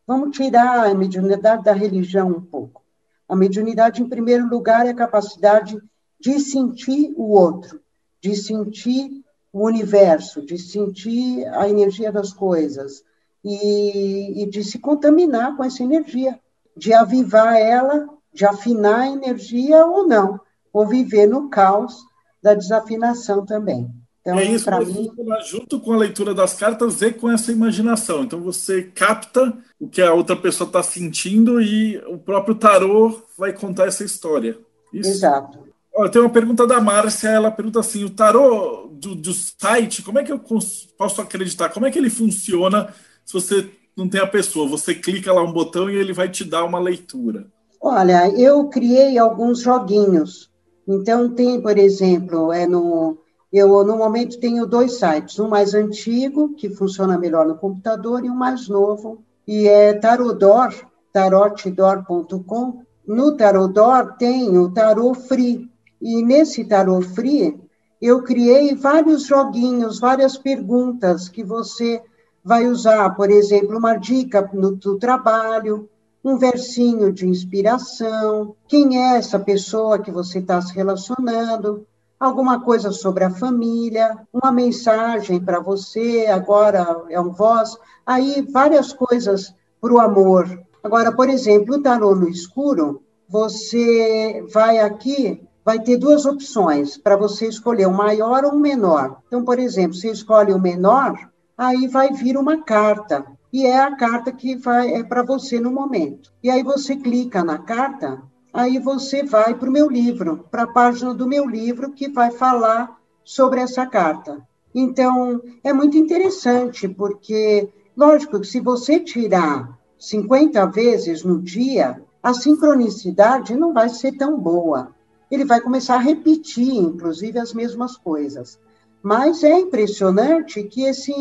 Vamos 0.06 0.38
tirar 0.38 0.86
a 0.86 0.94
mediunidade 0.94 1.64
da 1.64 1.74
religião 1.74 2.30
um 2.30 2.42
pouco. 2.42 2.84
A 3.28 3.36
mediunidade, 3.36 4.02
em 4.02 4.08
primeiro 4.08 4.48
lugar, 4.48 4.86
é 4.86 4.92
a 4.92 4.96
capacidade 4.96 5.78
de 6.20 6.40
sentir 6.40 7.14
o 7.18 7.32
outro, 7.32 7.82
de 8.22 8.36
sentir 8.36 9.24
o 9.52 9.66
universo, 9.66 10.42
de 10.46 10.58
sentir 10.58 11.46
a 11.48 11.68
energia 11.68 12.12
das 12.12 12.32
coisas 12.34 13.04
e, 13.44 14.44
e 14.44 14.50
de 14.50 14.64
se 14.64 14.80
contaminar 14.80 15.56
com 15.56 15.64
essa 15.64 15.84
energia, 15.84 16.40
de 16.76 16.94
avivar 16.94 17.58
ela, 17.58 18.08
de 18.34 18.46
afinar 18.46 19.02
a 19.02 19.08
energia 19.08 19.86
ou 19.86 20.08
não, 20.08 20.40
ou 20.72 20.88
viver 20.88 21.28
no 21.28 21.50
caos 21.50 22.06
da 22.42 22.54
desafinação 22.54 23.46
também. 23.46 23.90
Então, 24.22 24.40
é 24.40 24.44
isso 24.44 24.66
para 24.66 24.82
mim, 24.82 25.10
junto 25.46 25.80
com 25.80 25.94
a 25.94 25.98
leitura 25.98 26.34
das 26.34 26.54
cartas 26.54 27.02
e 27.02 27.14
com 27.14 27.32
essa 27.32 27.50
imaginação. 27.50 28.24
Então 28.24 28.42
você 28.42 28.84
capta 28.84 29.58
o 29.80 29.88
que 29.88 30.02
a 30.02 30.14
outra 30.14 30.36
pessoa 30.36 30.68
está 30.68 30.84
sentindo 30.84 31.62
e 31.62 31.98
o 32.08 32.18
próprio 32.18 32.56
tarô 32.56 33.22
vai 33.38 33.54
contar 33.54 33.88
essa 33.88 34.04
história. 34.04 34.60
Isso? 34.92 35.10
Exato. 35.10 35.67
Olha, 35.98 36.12
tem 36.12 36.22
uma 36.22 36.30
pergunta 36.30 36.68
da 36.68 36.80
Márcia, 36.80 37.30
ela 37.30 37.50
pergunta 37.50 37.80
assim, 37.80 38.04
o 38.04 38.10
tarô 38.12 38.88
do, 38.92 39.16
do 39.16 39.34
site, 39.34 40.04
como 40.04 40.20
é 40.20 40.24
que 40.24 40.32
eu 40.32 40.38
posso 40.38 41.20
acreditar? 41.20 41.70
Como 41.70 41.88
é 41.88 41.92
que 41.92 41.98
ele 41.98 42.12
funciona 42.12 42.94
se 43.26 43.34
você 43.34 43.68
não 43.98 44.08
tem 44.08 44.22
a 44.22 44.28
pessoa? 44.28 44.70
Você 44.70 44.94
clica 44.94 45.34
lá 45.34 45.42
um 45.42 45.52
botão 45.52 45.90
e 45.90 45.96
ele 45.96 46.14
vai 46.14 46.30
te 46.30 46.44
dar 46.44 46.66
uma 46.66 46.78
leitura. 46.78 47.48
Olha, 47.82 48.30
eu 48.40 48.70
criei 48.70 49.18
alguns 49.18 49.62
joguinhos. 49.62 50.52
Então 50.88 51.34
tem, 51.34 51.60
por 51.60 51.76
exemplo, 51.80 52.54
é 52.54 52.68
no 52.68 53.18
eu 53.52 53.84
no 53.84 53.98
momento 53.98 54.40
tenho 54.40 54.68
dois 54.68 55.00
sites, 55.00 55.40
um 55.40 55.48
mais 55.48 55.74
antigo 55.74 56.54
que 56.54 56.70
funciona 56.70 57.18
melhor 57.18 57.48
no 57.48 57.58
computador 57.58 58.24
e 58.24 58.30
um 58.30 58.36
mais 58.36 58.68
novo 58.68 59.24
e 59.48 59.68
é 59.68 59.94
Tarodor, 59.94 60.76
tarotdor.com. 61.12 62.82
No 63.08 63.36
Tarodor 63.36 64.16
tem 64.20 64.56
o 64.60 64.70
Tarot 64.72 65.20
Free, 65.28 65.68
e 66.02 66.24
nesse 66.24 66.64
Tarot 66.64 67.06
Free, 67.08 67.60
eu 68.02 68.24
criei 68.24 68.76
vários 68.76 69.26
joguinhos, 69.26 70.00
várias 70.00 70.38
perguntas 70.38 71.28
que 71.28 71.44
você 71.44 72.02
vai 72.44 72.68
usar, 72.68 73.10
por 73.16 73.30
exemplo, 73.30 73.78
uma 73.78 73.96
dica 73.96 74.48
no, 74.54 74.72
do 74.72 74.98
trabalho, 74.98 75.90
um 76.24 76.38
versinho 76.38 77.12
de 77.12 77.28
inspiração, 77.28 78.56
quem 78.68 79.02
é 79.02 79.18
essa 79.18 79.40
pessoa 79.40 80.00
que 80.00 80.12
você 80.12 80.40
está 80.40 80.62
se 80.62 80.74
relacionando, 80.74 81.86
alguma 82.20 82.62
coisa 82.62 82.92
sobre 82.92 83.24
a 83.24 83.30
família, 83.30 84.18
uma 84.32 84.52
mensagem 84.52 85.40
para 85.40 85.60
você, 85.60 86.28
agora 86.28 87.04
é 87.10 87.20
um 87.20 87.32
voz, 87.32 87.78
aí 88.06 88.46
várias 88.52 88.94
coisas 88.94 89.54
para 89.80 89.94
o 89.94 90.00
amor. 90.00 90.62
Agora, 90.84 91.12
por 91.12 91.30
exemplo, 91.30 91.76
o 91.76 91.82
tarô 91.82 92.16
no 92.16 92.30
escuro, 92.30 93.02
você 93.28 94.46
vai 94.52 94.80
aqui 94.80 95.47
vai 95.68 95.82
ter 95.82 95.98
duas 95.98 96.26
opções 96.26 96.98
para 96.98 97.18
você 97.18 97.46
escolher 97.46 97.88
o 97.88 97.94
maior 97.94 98.46
ou 98.46 98.54
o 98.54 98.58
menor. 98.58 99.18
Então, 99.28 99.44
por 99.44 99.60
exemplo, 99.60 99.96
você 99.96 100.10
escolhe 100.10 100.54
o 100.54 100.62
menor, 100.62 101.30
aí 101.58 101.90
vai 101.90 102.14
vir 102.14 102.38
uma 102.38 102.64
carta 102.64 103.26
e 103.52 103.66
é 103.66 103.78
a 103.78 103.94
carta 103.94 104.32
que 104.32 104.56
vai 104.56 104.94
é 104.94 105.04
para 105.04 105.24
você 105.24 105.60
no 105.60 105.70
momento. 105.70 106.32
E 106.42 106.50
aí 106.50 106.64
você 106.64 106.96
clica 106.96 107.44
na 107.44 107.58
carta, 107.58 108.24
aí 108.54 108.80
você 108.80 109.24
vai 109.24 109.56
para 109.56 109.68
o 109.68 109.72
meu 109.74 109.90
livro, 109.90 110.46
para 110.50 110.64
a 110.64 110.72
página 110.72 111.14
do 111.14 111.28
meu 111.28 111.46
livro 111.46 111.92
que 111.92 112.08
vai 112.08 112.32
falar 112.32 112.98
sobre 113.22 113.60
essa 113.60 113.86
carta. 113.86 114.40
Então, 114.74 115.42
é 115.62 115.74
muito 115.74 115.98
interessante, 115.98 116.88
porque, 116.88 117.68
lógico, 117.94 118.42
se 118.42 118.62
você 118.62 119.02
tirar 119.02 119.78
50 120.00 120.66
vezes 120.68 121.26
no 121.26 121.42
dia, 121.42 122.02
a 122.24 122.34
sincronicidade 122.34 123.54
não 123.54 123.74
vai 123.74 123.90
ser 123.90 124.14
tão 124.14 124.40
boa 124.40 124.96
ele 125.30 125.46
vai 125.46 125.62
começar 125.62 125.96
a 125.96 126.00
repetir, 126.00 126.76
inclusive, 126.76 127.38
as 127.40 127.54
mesmas 127.54 127.98
coisas. 127.98 128.60
Mas 129.02 129.44
é 129.44 129.60
impressionante 129.60 130.64
que 130.64 130.84
esse 130.84 131.14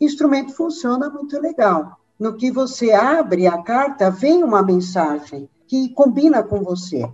instrumento 0.00 0.54
funciona 0.54 1.08
muito 1.08 1.40
legal. 1.40 1.98
No 2.18 2.36
que 2.36 2.50
você 2.50 2.92
abre 2.92 3.46
a 3.46 3.62
carta, 3.62 4.10
vem 4.10 4.44
uma 4.44 4.62
mensagem 4.62 5.48
que 5.66 5.88
combina 5.90 6.42
com 6.42 6.62
você. 6.62 7.08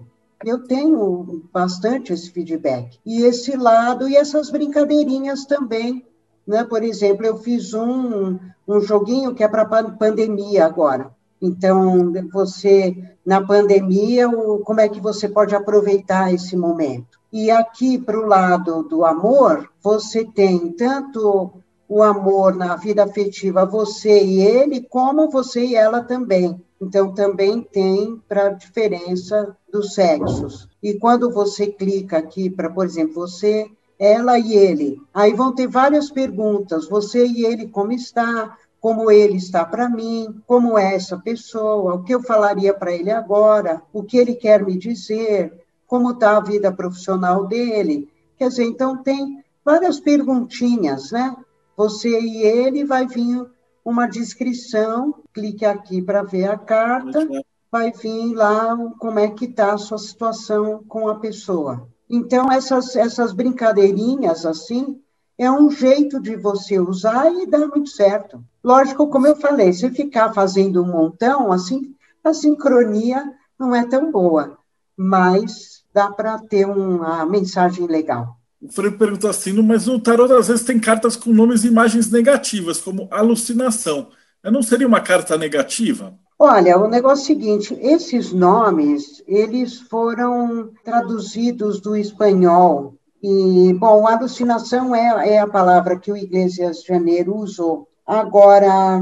Eu 0.44 0.64
tenho 0.64 1.42
bastante 1.53 2.12
esse 2.12 2.30
feedback. 2.30 2.98
E 3.05 3.22
esse 3.22 3.57
lado, 3.57 4.09
e 4.09 4.16
essas 4.16 4.51
brincadeirinhas 4.51 5.44
também. 5.44 6.07
Né? 6.46 6.64
Por 6.64 6.82
exemplo, 6.82 7.24
eu 7.26 7.38
fiz 7.38 7.74
um, 7.74 8.38
um 8.66 8.80
joguinho 8.80 9.34
que 9.34 9.44
é 9.44 9.48
para 9.48 9.64
pandemia 9.64 10.64
agora. 10.64 11.14
Então, 11.41 12.12
você, 12.32 12.95
na 13.24 13.45
pandemia, 13.45 14.28
como 14.64 14.80
é 14.80 14.88
que 14.88 15.01
você 15.01 15.28
pode 15.28 15.55
aproveitar 15.55 16.32
esse 16.32 16.57
momento? 16.57 17.18
E 17.32 17.51
aqui, 17.51 17.99
para 17.99 18.18
o 18.18 18.26
lado 18.26 18.82
do 18.82 19.05
amor, 19.05 19.70
você 19.82 20.24
tem 20.24 20.72
tanto 20.72 21.53
o 21.88 22.03
amor 22.03 22.55
na 22.55 22.76
vida 22.76 23.03
afetiva, 23.03 23.64
você 23.64 24.22
e 24.22 24.41
ele, 24.41 24.82
como 24.82 25.30
você 25.30 25.64
e 25.64 25.74
ela 25.74 26.03
também. 26.03 26.61
Então, 26.80 27.12
também 27.14 27.62
tem 27.62 28.20
para 28.28 28.47
a 28.47 28.53
diferença 28.53 29.57
dos 29.72 29.95
sexos. 29.95 30.68
E 30.82 30.95
quando 30.95 31.30
você 31.30 31.66
clica 31.66 32.18
aqui 32.18 32.51
para, 32.51 32.70
por 32.70 32.84
exemplo, 32.84 33.14
você, 33.14 33.66
ela 33.99 34.38
e 34.38 34.55
ele, 34.55 35.01
aí 35.12 35.34
vão 35.34 35.55
ter 35.55 35.66
várias 35.66 36.11
perguntas. 36.11 36.88
Você 36.88 37.26
e 37.26 37.45
ele, 37.45 37.68
como 37.68 37.93
está? 37.93 38.57
Como 38.81 39.11
ele 39.11 39.37
está 39.37 39.64
para 39.64 39.89
mim, 39.89 40.43
como 40.47 40.78
é 40.78 40.95
essa 40.95 41.18
pessoa, 41.18 41.95
o 41.95 42.03
que 42.03 42.14
eu 42.14 42.22
falaria 42.22 42.72
para 42.72 42.93
ele 42.93 43.11
agora, 43.11 43.83
o 43.93 44.03
que 44.03 44.16
ele 44.16 44.35
quer 44.35 44.64
me 44.64 44.78
dizer, 44.78 45.53
como 45.87 46.12
está 46.12 46.37
a 46.37 46.41
vida 46.41 46.72
profissional 46.72 47.47
dele. 47.47 48.09
Quer 48.39 48.49
dizer, 48.49 48.64
então 48.64 49.03
tem 49.03 49.45
várias 49.64 50.01
perguntinhas, 50.01 51.11
né? 51.11 51.37
Você 51.76 52.20
e 52.20 52.43
ele 52.43 52.85
vai 52.85 53.07
vir 53.07 53.47
uma 53.85 54.07
descrição, 54.07 55.14
clique 55.33 55.64
aqui 55.64 56.01
para 56.01 56.22
ver 56.22 56.51
a 56.51 56.57
carta, 56.57 57.26
vai 57.70 57.93
vir 57.93 58.35
lá 58.35 58.76
como 58.99 59.18
é 59.18 59.28
que 59.28 59.45
está 59.45 59.72
a 59.72 59.78
sua 59.78 59.99
situação 59.99 60.83
com 60.89 61.09
a 61.09 61.16
pessoa. 61.16 61.87
Então, 62.09 62.51
essas, 62.51 62.97
essas 62.97 63.33
brincadeirinhas 63.33 64.45
assim, 64.45 65.01
é 65.41 65.51
um 65.51 65.70
jeito 65.70 66.20
de 66.20 66.36
você 66.36 66.78
usar 66.78 67.32
e 67.32 67.47
dá 67.47 67.66
muito 67.66 67.88
certo. 67.88 68.45
Lógico, 68.62 69.09
como 69.09 69.26
eu 69.26 69.34
falei, 69.36 69.72
se 69.72 69.88
ficar 69.88 70.34
fazendo 70.34 70.82
um 70.82 70.86
montão, 70.86 71.51
assim, 71.51 71.95
a 72.22 72.34
sincronia 72.34 73.24
não 73.59 73.74
é 73.74 73.86
tão 73.86 74.12
boa, 74.12 74.59
mas 74.95 75.82
dá 75.95 76.11
para 76.11 76.38
ter 76.38 76.66
uma 76.66 77.24
mensagem 77.24 77.86
legal. 77.86 78.36
O 78.61 78.70
Freire 78.70 78.99
perguntou 78.99 79.30
assim, 79.30 79.55
mas 79.62 79.86
no 79.86 79.99
tarot 79.99 80.30
às 80.30 80.49
vezes 80.49 80.62
tem 80.62 80.78
cartas 80.78 81.16
com 81.16 81.32
nomes 81.32 81.64
e 81.64 81.68
imagens 81.68 82.11
negativas, 82.11 82.78
como 82.78 83.09
alucinação. 83.11 84.09
Não 84.45 84.62
seria 84.62 84.86
uma 84.86 85.01
carta 85.01 85.38
negativa? 85.38 86.12
Olha, 86.38 86.78
o 86.78 86.86
negócio 86.86 87.22
é 87.22 87.24
o 87.24 87.26
seguinte, 87.26 87.78
esses 87.80 88.30
nomes, 88.30 89.22
eles 89.26 89.78
foram 89.78 90.70
traduzidos 90.84 91.80
do 91.80 91.97
espanhol 91.97 92.99
e, 93.22 93.74
bom, 93.74 94.06
alucinação 94.06 94.94
é, 94.94 95.34
é 95.34 95.38
a 95.38 95.46
palavra 95.46 95.98
que 95.98 96.10
o 96.10 96.16
Iglesias 96.16 96.82
Janeiro 96.82 97.36
usou. 97.36 97.86
Agora, 98.06 98.98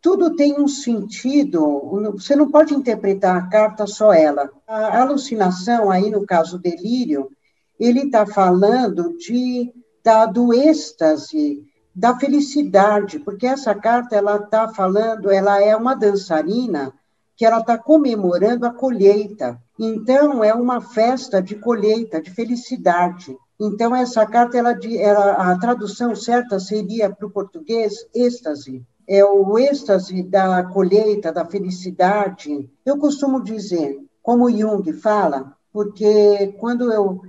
tudo 0.00 0.34
tem 0.34 0.60
um 0.60 0.66
sentido, 0.66 2.12
você 2.12 2.34
não 2.34 2.50
pode 2.50 2.74
interpretar 2.74 3.36
a 3.36 3.46
carta 3.46 3.86
só 3.86 4.12
ela. 4.12 4.50
A 4.66 5.02
alucinação, 5.02 5.90
aí 5.90 6.10
no 6.10 6.26
caso 6.26 6.58
delírio, 6.58 7.30
ele 7.78 8.00
está 8.00 8.26
falando 8.26 9.16
de, 9.16 9.72
da, 10.04 10.26
do 10.26 10.52
êxtase, 10.52 11.64
da 11.94 12.18
felicidade, 12.18 13.20
porque 13.20 13.46
essa 13.46 13.74
carta 13.74 14.16
ela 14.16 14.36
está 14.36 14.68
falando, 14.68 15.30
ela 15.30 15.62
é 15.62 15.76
uma 15.76 15.94
dançarina 15.94 16.92
que 17.36 17.44
ela 17.44 17.58
está 17.58 17.78
comemorando 17.78 18.66
a 18.66 18.72
colheita. 18.72 19.60
Então, 19.78 20.42
é 20.44 20.52
uma 20.52 20.80
festa 20.80 21.40
de 21.40 21.54
colheita, 21.56 22.20
de 22.20 22.30
felicidade. 22.30 23.36
Então, 23.64 23.94
essa 23.94 24.26
carta, 24.26 24.58
ela, 24.58 24.76
ela, 24.98 25.52
a 25.52 25.56
tradução 25.56 26.16
certa 26.16 26.58
seria 26.58 27.08
para 27.08 27.28
o 27.28 27.30
português 27.30 27.94
êxtase. 28.12 28.84
É 29.06 29.24
o 29.24 29.56
êxtase 29.56 30.20
da 30.20 30.64
colheita, 30.64 31.30
da 31.30 31.44
felicidade. 31.44 32.68
Eu 32.84 32.98
costumo 32.98 33.40
dizer, 33.40 34.04
como 34.20 34.50
Jung 34.50 34.92
fala, 34.94 35.56
porque 35.72 36.56
quando 36.58 36.92
eu, 36.92 37.20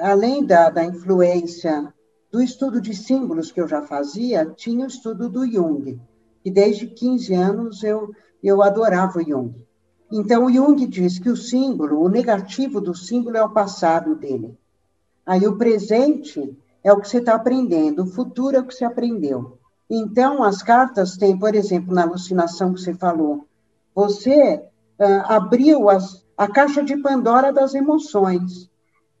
além 0.00 0.44
da, 0.44 0.70
da 0.70 0.84
influência 0.84 1.94
do 2.32 2.42
estudo 2.42 2.80
de 2.80 2.92
símbolos 2.92 3.52
que 3.52 3.60
eu 3.60 3.68
já 3.68 3.82
fazia, 3.82 4.44
tinha 4.56 4.86
o 4.86 4.88
estudo 4.88 5.28
do 5.28 5.48
Jung. 5.48 6.00
E 6.44 6.50
desde 6.50 6.88
15 6.88 7.32
anos 7.32 7.84
eu, 7.84 8.10
eu 8.42 8.60
adorava 8.60 9.20
o 9.20 9.24
Jung. 9.24 9.54
Então, 10.10 10.46
o 10.46 10.52
Jung 10.52 10.84
diz 10.84 11.20
que 11.20 11.30
o 11.30 11.36
símbolo, 11.36 12.02
o 12.02 12.08
negativo 12.08 12.80
do 12.80 12.92
símbolo 12.92 13.36
é 13.36 13.44
o 13.44 13.52
passado 13.52 14.16
dele. 14.16 14.58
Aí 15.26 15.46
o 15.46 15.56
presente 15.56 16.56
é 16.84 16.92
o 16.92 17.00
que 17.00 17.08
você 17.08 17.18
está 17.18 17.34
aprendendo, 17.34 18.04
o 18.04 18.06
futuro 18.06 18.56
é 18.56 18.60
o 18.60 18.64
que 18.64 18.72
você 18.72 18.84
aprendeu. 18.84 19.58
Então, 19.90 20.42
as 20.42 20.62
cartas 20.62 21.16
têm, 21.16 21.36
por 21.36 21.54
exemplo, 21.54 21.92
na 21.92 22.02
alucinação 22.02 22.72
que 22.72 22.80
você 22.80 22.94
falou, 22.94 23.46
você 23.92 24.62
uh, 25.00 25.32
abriu 25.32 25.88
as, 25.90 26.24
a 26.36 26.46
caixa 26.46 26.82
de 26.84 26.96
Pandora 26.96 27.52
das 27.52 27.74
emoções. 27.74 28.70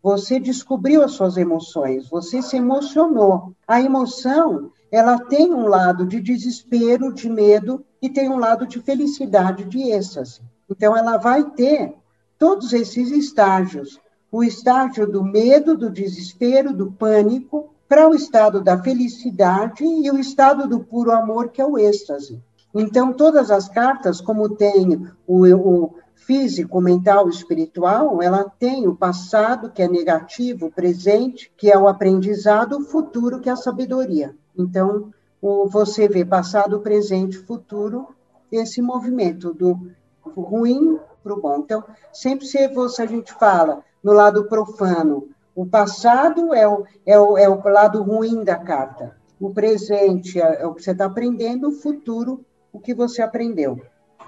Você 0.02 0.38
descobriu 0.38 1.02
as 1.02 1.12
suas 1.12 1.36
emoções, 1.36 2.08
você 2.08 2.40
se 2.40 2.56
emocionou. 2.56 3.52
A 3.66 3.80
emoção, 3.80 4.70
ela 4.92 5.18
tem 5.18 5.52
um 5.52 5.66
lado 5.66 6.06
de 6.06 6.20
desespero, 6.20 7.12
de 7.12 7.28
medo, 7.28 7.84
e 8.00 8.08
tem 8.08 8.28
um 8.28 8.38
lado 8.38 8.66
de 8.66 8.80
felicidade, 8.80 9.64
de 9.64 9.90
êxtase. 9.90 10.40
Então, 10.70 10.96
ela 10.96 11.16
vai 11.16 11.42
ter 11.42 11.94
todos 12.38 12.72
esses 12.72 13.10
estágios: 13.10 14.00
o 14.36 14.44
estágio 14.44 15.06
do 15.06 15.24
medo, 15.24 15.74
do 15.74 15.88
desespero, 15.88 16.70
do 16.70 16.92
pânico, 16.92 17.70
para 17.88 18.06
o 18.06 18.14
estado 18.14 18.60
da 18.60 18.76
felicidade 18.82 19.82
e 19.82 20.10
o 20.10 20.18
estado 20.18 20.68
do 20.68 20.80
puro 20.80 21.10
amor, 21.10 21.48
que 21.48 21.62
é 21.62 21.64
o 21.64 21.78
êxtase. 21.78 22.38
Então, 22.74 23.14
todas 23.14 23.50
as 23.50 23.66
cartas, 23.66 24.20
como 24.20 24.54
tem 24.54 25.08
o, 25.26 25.46
o 25.54 25.94
físico, 26.14 26.82
mental, 26.82 27.30
espiritual, 27.30 28.20
ela 28.20 28.44
tem 28.58 28.86
o 28.86 28.94
passado, 28.94 29.70
que 29.70 29.80
é 29.80 29.88
negativo, 29.88 30.66
o 30.66 30.70
presente, 30.70 31.50
que 31.56 31.72
é 31.72 31.78
o 31.78 31.88
aprendizado, 31.88 32.76
o 32.76 32.84
futuro, 32.84 33.40
que 33.40 33.48
é 33.48 33.52
a 33.52 33.56
sabedoria. 33.56 34.36
Então, 34.54 35.14
o, 35.40 35.66
você 35.66 36.06
vê 36.06 36.26
passado, 36.26 36.80
presente, 36.80 37.38
futuro, 37.38 38.08
esse 38.52 38.82
movimento 38.82 39.54
do 39.54 39.80
ruim 40.22 40.98
para 41.22 41.32
o 41.32 41.40
bom. 41.40 41.60
Então, 41.60 41.82
sempre 42.12 42.44
se 42.44 42.68
você, 42.68 43.00
a 43.00 43.06
gente 43.06 43.32
fala 43.32 43.82
no 44.06 44.12
lado 44.12 44.44
profano, 44.44 45.30
o 45.52 45.66
passado 45.66 46.54
é 46.54 46.68
o, 46.68 46.84
é 47.04 47.18
o, 47.18 47.36
é 47.36 47.48
o 47.48 47.60
lado 47.68 48.00
ruim 48.04 48.44
da 48.44 48.54
carta. 48.54 49.16
O 49.40 49.52
presente 49.52 50.40
é, 50.40 50.62
é 50.62 50.64
o 50.64 50.74
que 50.74 50.84
você 50.84 50.92
está 50.92 51.06
aprendendo, 51.06 51.70
o 51.70 51.72
futuro, 51.72 52.44
o 52.72 52.78
que 52.78 52.94
você 52.94 53.20
aprendeu. 53.20 53.82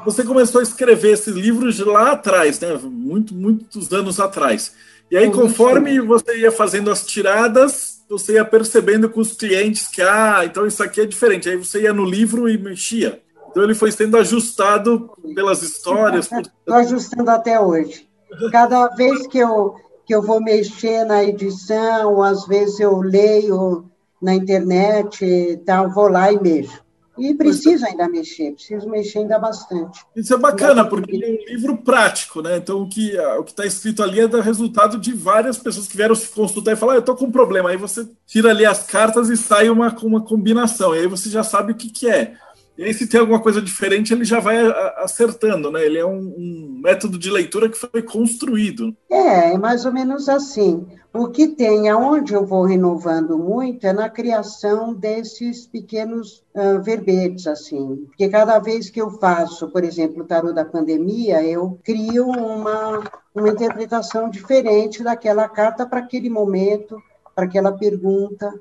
Você 0.05 0.25
começou 0.25 0.59
a 0.59 0.65
escrever 0.65 1.13
esses 1.13 1.33
livros 1.33 1.79
lá 1.79 2.11
atrás, 2.11 2.59
né? 2.59 2.77
Muito, 2.83 3.33
muitos 3.33 3.93
anos 3.93 4.19
atrás. 4.19 4.75
E 5.09 5.17
aí, 5.17 5.31
conforme 5.31 6.01
você 6.01 6.39
ia 6.39 6.51
fazendo 6.51 6.91
as 6.91 7.07
tiradas, 7.07 8.03
você 8.11 8.33
ia 8.33 8.45
percebendo 8.45 9.09
com 9.09 9.21
os 9.21 9.33
clientes 9.33 9.87
que, 9.87 10.03
ah, 10.03 10.41
então 10.45 10.67
isso 10.67 10.83
aqui 10.83 11.03
é 11.03 11.07
diferente. 11.07 11.49
Aí 11.49 11.57
você 11.57 11.83
ia 11.83 11.93
no 11.93 12.05
livro 12.05 12.49
e 12.49 12.59
mexia. 12.59 13.23
Então 13.49 13.63
ele 13.63 13.77
foi 13.77 13.93
sendo 13.93 14.17
ajustado 14.17 15.09
pelas 15.37 15.63
histórias. 15.63 16.25
Estou 16.25 16.43
por... 16.67 16.75
ajustando 16.75 17.31
até 17.31 17.61
hoje. 17.61 18.08
Cada 18.51 18.89
vez 18.89 19.27
que 19.27 19.39
eu 19.39 19.75
que 20.09 20.15
eu 20.15 20.23
vou 20.23 20.41
mexer 20.41 21.05
na 21.05 21.23
edição, 21.23 22.23
às 22.23 22.47
vezes 22.47 22.81
eu 22.81 22.99
leio 22.99 23.85
na 24.23 24.35
internet 24.35 25.23
e 25.23 25.59
tal, 25.59 25.91
vou 25.91 26.09
lá 26.09 26.33
e 26.33 26.41
mexo. 26.41 26.83
E 27.19 27.35
preciso 27.35 27.85
ainda 27.85 28.09
mexer, 28.09 28.53
preciso 28.53 28.89
mexer 28.89 29.19
ainda 29.19 29.39
bastante. 29.39 30.01
Isso 30.15 30.33
é 30.33 30.39
bacana, 30.39 30.85
porque 30.85 31.13
é 31.13 31.29
um 31.29 31.53
livro 31.53 31.77
prático, 31.79 32.41
né? 32.41 32.57
Então, 32.57 32.83
o 32.83 32.89
que 32.89 33.19
o 33.19 33.43
está 33.43 33.67
escrito 33.67 34.03
ali 34.03 34.21
é 34.21 34.29
do 34.29 34.41
resultado 34.41 34.97
de 34.99 35.13
várias 35.13 35.59
pessoas 35.59 35.89
que 35.89 35.97
vieram 35.97 36.15
se 36.15 36.29
consultar 36.29 36.73
e 36.73 36.77
falar: 36.77 36.93
ah, 36.93 36.97
eu 36.97 37.01
estou 37.01 37.17
com 37.17 37.25
um 37.25 37.33
problema. 37.33 37.71
Aí 37.71 37.77
você 37.77 38.09
tira 38.25 38.51
ali 38.51 38.65
as 38.65 38.85
cartas 38.85 39.29
e 39.29 39.37
sai 39.37 39.69
uma, 39.69 39.95
uma 40.03 40.25
combinação. 40.25 40.95
E 40.95 41.01
aí 41.01 41.07
você 41.09 41.29
já 41.29 41.43
sabe 41.43 41.73
o 41.73 41.77
que, 41.77 41.91
que 41.91 42.09
é. 42.09 42.35
E 42.79 42.85
aí, 42.85 42.95
se 42.95 43.09
tem 43.09 43.19
alguma 43.19 43.41
coisa 43.41 43.61
diferente, 43.61 44.15
ele 44.15 44.25
já 44.25 44.39
vai 44.39 44.57
acertando, 44.99 45.69
né? 45.69 45.85
Ele 45.85 45.99
é 45.99 46.07
um, 46.07 46.33
um, 46.39 46.81
método 46.81 47.19
de 47.19 47.29
leitura 47.29 47.69
que 47.69 47.77
foi 47.77 48.01
construído. 48.03 48.97
É, 49.11 49.53
é 49.53 49.59
mais 49.59 49.85
ou 49.85 49.93
menos 49.93 50.29
assim. 50.29 50.87
O 51.13 51.27
que 51.27 51.49
tem, 51.49 51.89
aonde 51.89 52.35
eu 52.35 52.47
vou 52.47 52.63
renovando 52.65 53.37
muito, 53.37 53.85
é 53.85 53.93
na 53.93 54.09
criação 54.09 54.95
desses 54.95 55.67
pequenos 55.67 56.45
uh, 56.55 56.81
verbetes, 56.81 57.49
assim. 57.49 58.07
Porque 58.07 58.29
cada 58.29 58.61
vez 58.61 58.89
que 58.89 59.01
eu 59.01 59.11
faço, 59.11 59.69
por 59.73 59.83
exemplo, 59.83 60.23
o 60.23 60.27
tarô 60.27 60.53
da 60.53 60.65
pandemia, 60.65 61.43
eu 61.43 61.81
crio 61.83 62.29
uma, 62.29 63.03
uma 63.35 63.49
interpretação 63.49 64.31
diferente 64.31 65.03
daquela 65.03 65.49
carta 65.49 65.85
para 65.85 65.99
aquele 65.99 66.31
momento, 66.31 67.03
para 67.35 67.45
aquela 67.45 67.73
pergunta. 67.73 68.55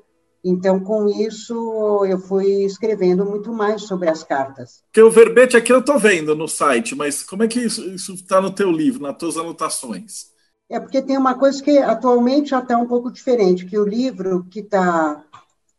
Então, 0.44 0.78
com 0.80 1.08
isso, 1.08 2.04
eu 2.06 2.18
fui 2.18 2.64
escrevendo 2.64 3.24
muito 3.24 3.52
mais 3.52 3.82
sobre 3.82 4.08
as 4.08 4.22
cartas. 4.22 4.82
Porque 4.84 5.02
o 5.02 5.10
verbete 5.10 5.56
aqui 5.56 5.72
eu 5.72 5.80
estou 5.80 5.98
vendo 5.98 6.34
no 6.34 6.46
site, 6.46 6.94
mas 6.94 7.22
como 7.22 7.42
é 7.42 7.48
que 7.48 7.60
isso 7.60 8.12
está 8.14 8.40
no 8.40 8.54
teu 8.54 8.70
livro, 8.70 9.02
nas 9.02 9.16
tuas 9.16 9.36
anotações? 9.36 10.26
É 10.70 10.78
porque 10.78 11.02
tem 11.02 11.16
uma 11.16 11.34
coisa 11.34 11.62
que 11.62 11.78
atualmente 11.78 12.50
já 12.50 12.60
está 12.60 12.76
um 12.76 12.86
pouco 12.86 13.10
diferente, 13.10 13.66
que 13.66 13.78
o 13.78 13.88
livro 13.88 14.44
que 14.50 14.60
está 14.60 15.24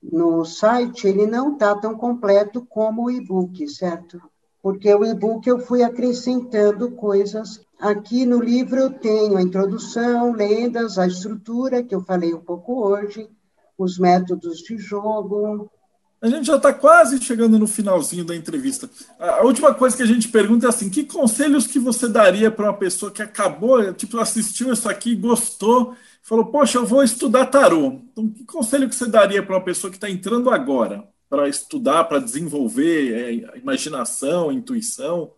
no 0.02 0.44
site, 0.44 1.08
ele 1.08 1.28
não 1.28 1.54
está 1.54 1.76
tão 1.76 1.96
completo 1.96 2.66
como 2.66 3.06
o 3.06 3.12
e-book, 3.12 3.68
certo? 3.68 4.22
Porque 4.62 4.94
o 4.94 5.06
e-book 5.06 5.48
eu 5.48 5.60
fui 5.60 5.84
acrescentando 5.84 6.92
coisas. 6.92 7.62
Aqui 7.80 8.26
no 8.26 8.42
livro 8.42 8.78
eu 8.78 8.90
tenho 8.90 9.38
a 9.38 9.42
introdução, 9.42 10.34
lendas, 10.34 10.98
a 10.98 11.08
estrutura, 11.08 11.84
que 11.84 11.96
eu 11.96 12.02
falei 12.02 12.34
um 12.34 12.42
pouco 12.42 12.82
hoje, 12.86 13.30
os 13.84 13.98
métodos 13.98 14.60
de 14.60 14.78
jogo. 14.78 15.70
A 16.22 16.28
gente 16.28 16.48
já 16.48 16.58
está 16.58 16.74
quase 16.74 17.22
chegando 17.22 17.58
no 17.58 17.66
finalzinho 17.66 18.26
da 18.26 18.36
entrevista. 18.36 18.90
A 19.18 19.44
última 19.46 19.74
coisa 19.74 19.96
que 19.96 20.04
a 20.04 20.06
gente 20.06 20.28
pergunta 20.28 20.66
é 20.66 20.70
assim: 20.70 20.90
que 20.90 21.06
conselhos 21.06 21.66
que 21.66 21.80
você 21.80 22.10
daria 22.10 22.52
para 22.52 22.66
uma 22.66 22.78
pessoa 22.78 23.12
que 23.12 23.22
acabou, 23.22 23.94
tipo, 23.94 24.20
assistiu 24.20 24.74
isso 24.74 24.90
aqui, 24.90 25.16
gostou, 25.16 25.96
falou, 26.22 26.46
poxa, 26.48 26.78
eu 26.78 26.86
vou 26.86 27.04
estudar 27.04 27.46
tarô. 27.46 28.02
Então, 28.12 28.30
que 28.30 28.44
conselho 28.44 28.90
que 28.90 28.96
você 28.96 29.08
daria 29.08 29.42
para 29.42 29.56
uma 29.56 29.64
pessoa 29.64 29.90
que 29.90 29.98
está 29.98 30.10
entrando 30.10 30.50
agora 30.50 31.08
para 31.30 31.48
estudar, 31.48 32.04
para 32.06 32.20
desenvolver 32.20 33.14
é, 33.14 33.58
imaginação, 33.58 34.52
intuição? 34.52 35.32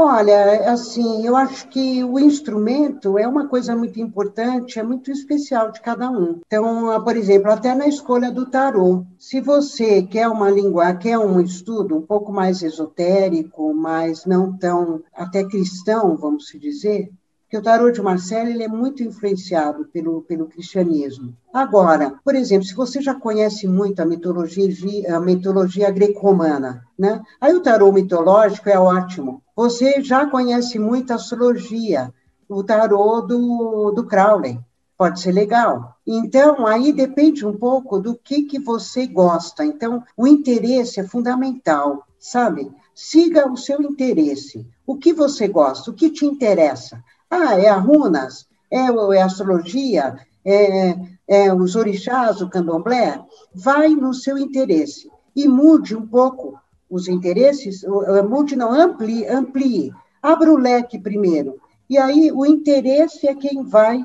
Olha, 0.00 0.70
assim, 0.70 1.26
eu 1.26 1.34
acho 1.34 1.66
que 1.70 2.04
o 2.04 2.20
instrumento 2.20 3.18
é 3.18 3.26
uma 3.26 3.48
coisa 3.48 3.74
muito 3.74 3.98
importante, 3.98 4.78
é 4.78 4.82
muito 4.84 5.10
especial 5.10 5.72
de 5.72 5.80
cada 5.80 6.08
um. 6.08 6.40
Então, 6.46 7.02
por 7.02 7.16
exemplo, 7.16 7.50
até 7.50 7.74
na 7.74 7.88
escolha 7.88 8.30
do 8.30 8.48
tarô, 8.48 9.04
se 9.18 9.40
você 9.40 10.00
quer 10.04 10.28
uma 10.28 10.48
língua, 10.48 10.94
quer 10.94 11.18
um 11.18 11.40
estudo 11.40 11.96
um 11.96 12.02
pouco 12.06 12.30
mais 12.30 12.62
esotérico, 12.62 13.74
mas 13.74 14.24
não 14.24 14.56
tão 14.56 15.02
até 15.12 15.42
cristão, 15.42 16.16
vamos 16.16 16.44
dizer, 16.60 17.10
que 17.48 17.56
o 17.56 17.62
tarô 17.62 17.90
de 17.90 18.02
Marcelo 18.02 18.50
ele 18.50 18.62
é 18.62 18.68
muito 18.68 19.02
influenciado 19.02 19.86
pelo, 19.86 20.22
pelo 20.22 20.46
cristianismo. 20.46 21.34
Agora, 21.52 22.14
por 22.22 22.34
exemplo, 22.34 22.66
se 22.66 22.74
você 22.74 23.00
já 23.00 23.14
conhece 23.14 23.66
muito 23.66 24.00
a 24.00 24.04
mitologia, 24.04 25.16
a 25.16 25.20
mitologia 25.20 25.90
greco-romana, 25.90 26.84
né? 26.98 27.22
aí 27.40 27.54
o 27.54 27.62
tarô 27.62 27.90
mitológico 27.90 28.68
é 28.68 28.78
ótimo. 28.78 29.42
Você 29.56 30.02
já 30.02 30.26
conhece 30.26 30.78
muito 30.78 31.10
a 31.10 31.16
astrologia, 31.16 32.12
o 32.48 32.62
tarô 32.62 33.22
do, 33.22 33.92
do 33.92 34.04
Crowley, 34.06 34.60
pode 34.96 35.20
ser 35.20 35.32
legal. 35.32 35.96
Então, 36.06 36.66
aí 36.66 36.92
depende 36.92 37.46
um 37.46 37.56
pouco 37.56 37.98
do 37.98 38.14
que, 38.14 38.42
que 38.42 38.58
você 38.58 39.06
gosta. 39.06 39.64
Então, 39.64 40.02
o 40.16 40.26
interesse 40.26 41.00
é 41.00 41.04
fundamental, 41.04 42.04
sabe? 42.18 42.70
Siga 42.94 43.50
o 43.50 43.56
seu 43.56 43.80
interesse. 43.80 44.66
O 44.84 44.96
que 44.96 45.12
você 45.12 45.46
gosta, 45.46 45.90
o 45.90 45.94
que 45.94 46.10
te 46.10 46.26
interessa. 46.26 47.02
Ah, 47.30 47.58
é 47.58 47.68
a 47.68 47.76
runas? 47.76 48.46
É, 48.70 48.86
é 48.86 49.22
a 49.22 49.26
astrologia? 49.26 50.16
É, 50.44 50.96
é 51.26 51.54
os 51.54 51.76
orixás, 51.76 52.40
o 52.40 52.48
candomblé? 52.48 53.22
Vai 53.54 53.88
no 53.90 54.14
seu 54.14 54.38
interesse 54.38 55.10
e 55.36 55.46
mude 55.46 55.94
um 55.94 56.06
pouco 56.06 56.58
os 56.90 57.06
interesses, 57.06 57.84
mude 58.28 58.56
não, 58.56 58.72
amplie, 58.72 59.26
amplie. 59.28 59.92
Abra 60.22 60.50
o 60.52 60.56
leque 60.56 60.98
primeiro. 60.98 61.60
E 61.88 61.98
aí 61.98 62.32
o 62.32 62.46
interesse 62.46 63.28
é 63.28 63.34
quem 63.34 63.62
vai 63.62 64.02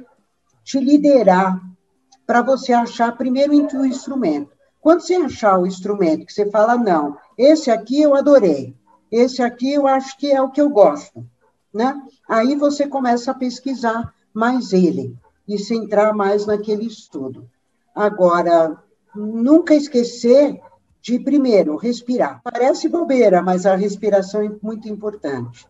te 0.64 0.80
liderar 0.80 1.60
para 2.26 2.42
você 2.42 2.74
achar 2.74 3.18
primeiro 3.18 3.54
o 3.54 3.86
instrumento. 3.86 4.52
Quando 4.80 5.02
você 5.02 5.16
achar 5.16 5.58
o 5.58 5.68
instrumento 5.68 6.26
que 6.26 6.34
você 6.34 6.50
fala, 6.50 6.78
não, 6.78 7.18
esse 7.38 7.72
aqui 7.72 8.02
eu 8.02 8.16
adorei, 8.16 8.76
esse 9.12 9.42
aqui 9.42 9.74
eu 9.74 9.88
acho 9.88 10.18
que 10.18 10.32
é 10.32 10.42
o 10.42 10.50
que 10.50 10.62
eu 10.62 10.70
gosto, 10.70 11.26
né? 11.74 12.02
Aí 12.30 12.56
você 12.56 12.88
começa 12.88 13.32
a 13.32 13.36
pesquisar 13.36 14.14
mais 14.34 14.74
ele 14.74 15.18
e 15.48 15.58
se 15.58 15.76
entrar 15.76 16.14
mais 16.14 16.46
naquele 16.46 16.86
estudo. 16.86 17.50
Agora, 17.96 18.78
nunca 19.16 19.76
esquecer 19.76 20.60
de, 21.02 21.20
primeiro, 21.20 21.76
respirar. 21.76 22.42
Parece 22.44 22.88
bobeira, 22.88 23.42
mas 23.42 23.66
a 23.66 23.76
respiração 23.76 24.42
é 24.42 24.52
muito 24.62 24.88
importante. 24.88 25.68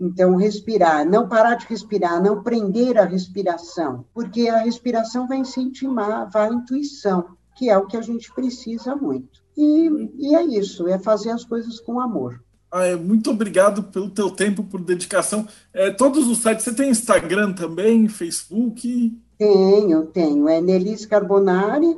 Então, 0.00 0.34
respirar, 0.34 1.08
não 1.08 1.28
parar 1.28 1.54
de 1.54 1.66
respirar, 1.66 2.20
não 2.20 2.42
prender 2.42 2.98
a 2.98 3.04
respiração, 3.04 4.04
porque 4.12 4.48
a 4.48 4.58
respiração 4.58 5.28
vai 5.28 5.38
incentivar 5.38 6.28
a 6.34 6.48
intuição, 6.48 7.36
que 7.54 7.70
é 7.70 7.78
o 7.78 7.86
que 7.86 7.96
a 7.96 8.02
gente 8.02 8.34
precisa 8.34 8.96
muito. 8.96 9.40
E, 9.56 10.10
e 10.18 10.34
é 10.34 10.42
isso, 10.42 10.88
é 10.88 10.98
fazer 10.98 11.30
as 11.30 11.44
coisas 11.44 11.78
com 11.78 12.00
amor. 12.00 12.42
Ah, 12.72 12.86
é, 12.86 12.96
muito 12.96 13.30
obrigado 13.30 13.82
pelo 13.82 14.08
teu 14.08 14.30
tempo, 14.30 14.64
por 14.64 14.80
dedicação. 14.80 15.46
É, 15.74 15.90
todos 15.90 16.26
os 16.26 16.38
sites, 16.38 16.64
você 16.64 16.72
tem 16.72 16.88
Instagram 16.88 17.52
também, 17.52 18.08
Facebook? 18.08 19.14
Tenho, 19.36 20.06
tenho. 20.06 20.48
É 20.48 20.58
Nelis 20.58 21.04
Carbonari, 21.04 21.94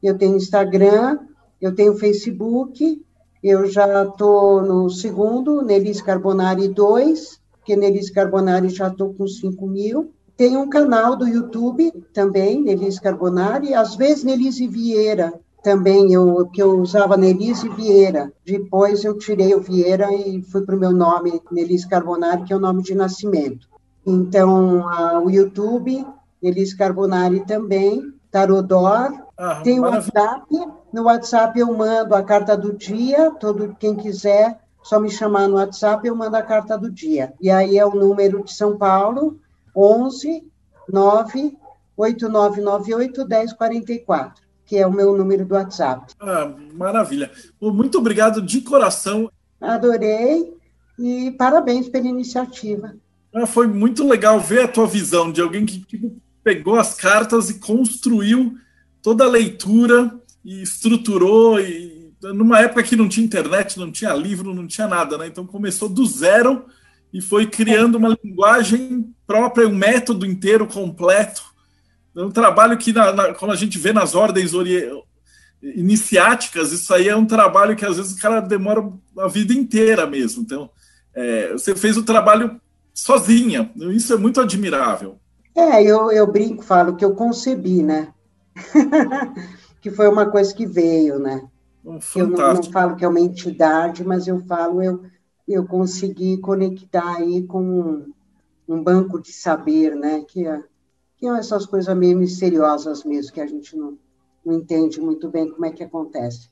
eu 0.00 0.16
tenho 0.16 0.36
Instagram, 0.36 1.18
eu 1.60 1.74
tenho 1.74 1.96
Facebook 1.96 3.02
Eu 3.42 3.66
já 3.66 4.04
estou 4.04 4.62
no 4.62 4.88
segundo, 4.88 5.60
Nelis 5.62 6.00
Carbonari 6.00 6.68
2, 6.68 7.40
porque 7.58 7.74
Nelis 7.74 8.08
Carbonari 8.08 8.68
já 8.68 8.86
estou 8.86 9.12
com 9.14 9.26
5 9.26 9.66
mil. 9.66 10.12
Tem 10.36 10.56
um 10.56 10.68
canal 10.68 11.16
do 11.16 11.26
YouTube 11.26 11.90
também, 12.14 12.62
Nelis 12.62 13.00
Carbonari, 13.00 13.74
às 13.74 13.96
vezes 13.96 14.22
Nelise 14.22 14.68
Vieira, 14.68 15.32
também 15.62 16.12
eu 16.12 16.46
que 16.46 16.60
eu 16.60 16.80
usava 16.80 17.16
Nelise 17.16 17.68
Vieira. 17.68 18.32
Depois 18.44 19.04
eu 19.04 19.16
tirei 19.16 19.54
o 19.54 19.60
Vieira 19.60 20.12
e 20.12 20.42
fui 20.42 20.62
para 20.62 20.74
o 20.74 20.78
meu 20.78 20.92
nome, 20.92 21.40
Nelise 21.50 21.88
Carbonari, 21.88 22.44
que 22.44 22.52
é 22.52 22.56
o 22.56 22.60
nome 22.60 22.82
de 22.82 22.94
nascimento. 22.94 23.68
Então, 24.04 24.88
a, 24.88 25.20
o 25.20 25.30
YouTube, 25.30 26.04
Nelise 26.42 26.76
Carbonari 26.76 27.46
também, 27.46 28.12
Tarodor, 28.30 29.12
ah, 29.38 29.60
tem 29.62 29.78
o 29.78 29.84
WhatsApp. 29.84 30.46
No 30.92 31.04
WhatsApp 31.04 31.58
eu 31.58 31.72
mando 31.72 32.14
a 32.14 32.22
carta 32.22 32.56
do 32.56 32.72
dia, 32.72 33.30
todo 33.30 33.76
quem 33.78 33.94
quiser, 33.94 34.58
só 34.82 34.98
me 34.98 35.08
chamar 35.08 35.48
no 35.48 35.54
WhatsApp, 35.54 36.06
eu 36.06 36.16
mando 36.16 36.36
a 36.36 36.42
carta 36.42 36.76
do 36.76 36.90
dia. 36.90 37.32
E 37.40 37.50
aí 37.50 37.78
é 37.78 37.86
o 37.86 37.94
número 37.94 38.42
de 38.42 38.52
São 38.52 38.76
Paulo, 38.76 39.38
11 39.74 40.44
9 40.88 41.56
8998 41.96 43.26
1044 43.26 44.51
que 44.72 44.78
é 44.78 44.86
o 44.86 44.90
meu 44.90 45.14
número 45.14 45.44
do 45.44 45.52
WhatsApp. 45.52 46.14
Ah, 46.18 46.50
maravilha. 46.72 47.30
Muito 47.60 47.98
obrigado 47.98 48.40
de 48.40 48.62
coração. 48.62 49.30
Adorei 49.60 50.50
e 50.98 51.30
parabéns 51.32 51.90
pela 51.90 52.08
iniciativa. 52.08 52.96
Ah, 53.34 53.44
foi 53.44 53.66
muito 53.66 54.08
legal 54.08 54.40
ver 54.40 54.62
a 54.62 54.68
tua 54.68 54.86
visão 54.86 55.30
de 55.30 55.42
alguém 55.42 55.66
que 55.66 55.78
tipo, 55.80 56.16
pegou 56.42 56.76
as 56.76 56.94
cartas 56.94 57.50
e 57.50 57.58
construiu 57.58 58.54
toda 59.02 59.24
a 59.24 59.28
leitura 59.28 60.18
e 60.42 60.62
estruturou 60.62 61.60
e 61.60 62.10
numa 62.22 62.58
época 62.60 62.82
que 62.82 62.96
não 62.96 63.10
tinha 63.10 63.26
internet, 63.26 63.78
não 63.78 63.92
tinha 63.92 64.14
livro, 64.14 64.54
não 64.54 64.66
tinha 64.66 64.88
nada, 64.88 65.18
né? 65.18 65.26
Então 65.26 65.46
começou 65.46 65.86
do 65.86 66.06
zero 66.06 66.64
e 67.12 67.20
foi 67.20 67.44
criando 67.44 67.96
uma 67.96 68.16
linguagem 68.24 69.14
própria, 69.26 69.68
um 69.68 69.76
método 69.76 70.24
inteiro 70.24 70.66
completo 70.66 71.51
é 72.16 72.22
um 72.22 72.30
trabalho 72.30 72.76
que, 72.76 72.92
na, 72.92 73.12
na, 73.12 73.34
como 73.34 73.52
a 73.52 73.56
gente 73.56 73.78
vê 73.78 73.92
nas 73.92 74.14
ordens 74.14 74.52
iniciáticas, 75.62 76.72
isso 76.72 76.92
aí 76.92 77.08
é 77.08 77.16
um 77.16 77.26
trabalho 77.26 77.76
que 77.76 77.84
às 77.84 77.96
vezes 77.96 78.12
o 78.12 78.20
cara 78.20 78.40
demora 78.40 78.92
a 79.18 79.28
vida 79.28 79.52
inteira 79.52 80.06
mesmo. 80.06 80.42
Então, 80.42 80.70
é, 81.14 81.52
você 81.52 81.74
fez 81.74 81.96
o 81.96 82.04
trabalho 82.04 82.60
sozinha, 82.92 83.70
isso 83.76 84.12
é 84.12 84.16
muito 84.16 84.40
admirável. 84.40 85.18
É, 85.54 85.82
eu, 85.82 86.10
eu 86.10 86.26
brinco, 86.30 86.62
falo 86.62 86.96
que 86.96 87.04
eu 87.04 87.14
concebi, 87.14 87.82
né? 87.82 88.12
que 89.80 89.90
foi 89.90 90.08
uma 90.08 90.30
coisa 90.30 90.52
que 90.54 90.66
veio, 90.66 91.18
né? 91.18 91.46
Oh, 91.84 91.98
eu 92.16 92.26
não, 92.28 92.54
não, 92.54 92.62
falo 92.62 92.96
que 92.96 93.04
é 93.04 93.08
uma 93.08 93.20
entidade, 93.20 94.04
mas 94.04 94.26
eu 94.26 94.40
falo, 94.46 94.82
eu, 94.82 95.02
eu 95.48 95.66
consegui 95.66 96.38
conectar 96.38 97.16
aí 97.16 97.42
com 97.42 97.62
um, 97.62 98.12
um 98.68 98.82
banco 98.82 99.20
de 99.20 99.32
saber, 99.32 99.94
né? 99.94 100.24
Que 100.26 100.46
é, 100.46 100.62
são 101.22 101.36
essas 101.36 101.66
coisas 101.66 101.96
meio 101.96 102.18
misteriosas 102.18 103.04
mesmo, 103.04 103.32
que 103.32 103.40
a 103.40 103.46
gente 103.46 103.76
não, 103.76 103.96
não 104.44 104.54
entende 104.54 105.00
muito 105.00 105.28
bem 105.30 105.48
como 105.48 105.64
é 105.64 105.70
que 105.70 105.84
acontece. 105.84 106.50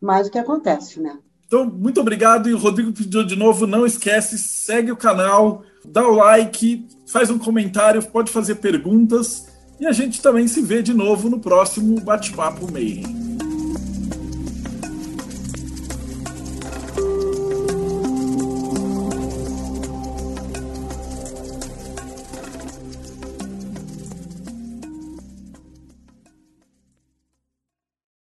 Mas 0.00 0.28
o 0.28 0.30
que 0.30 0.38
acontece, 0.38 1.00
né? 1.00 1.18
Então, 1.46 1.66
muito 1.66 2.00
obrigado. 2.00 2.48
E 2.48 2.54
o 2.54 2.58
Rodrigo 2.58 2.92
pediu 2.92 3.24
de 3.24 3.36
novo, 3.36 3.66
não 3.66 3.84
esquece, 3.84 4.38
segue 4.38 4.92
o 4.92 4.96
canal, 4.96 5.62
dá 5.84 6.06
o 6.06 6.14
like, 6.14 6.86
faz 7.06 7.30
um 7.30 7.38
comentário, 7.38 8.02
pode 8.06 8.30
fazer 8.30 8.56
perguntas. 8.56 9.46
E 9.80 9.86
a 9.86 9.92
gente 9.92 10.20
também 10.22 10.48
se 10.48 10.60
vê 10.60 10.82
de 10.82 10.94
novo 10.94 11.28
no 11.28 11.38
próximo 11.38 12.00
Bate-Papo 12.00 12.70
Meio. 12.70 13.37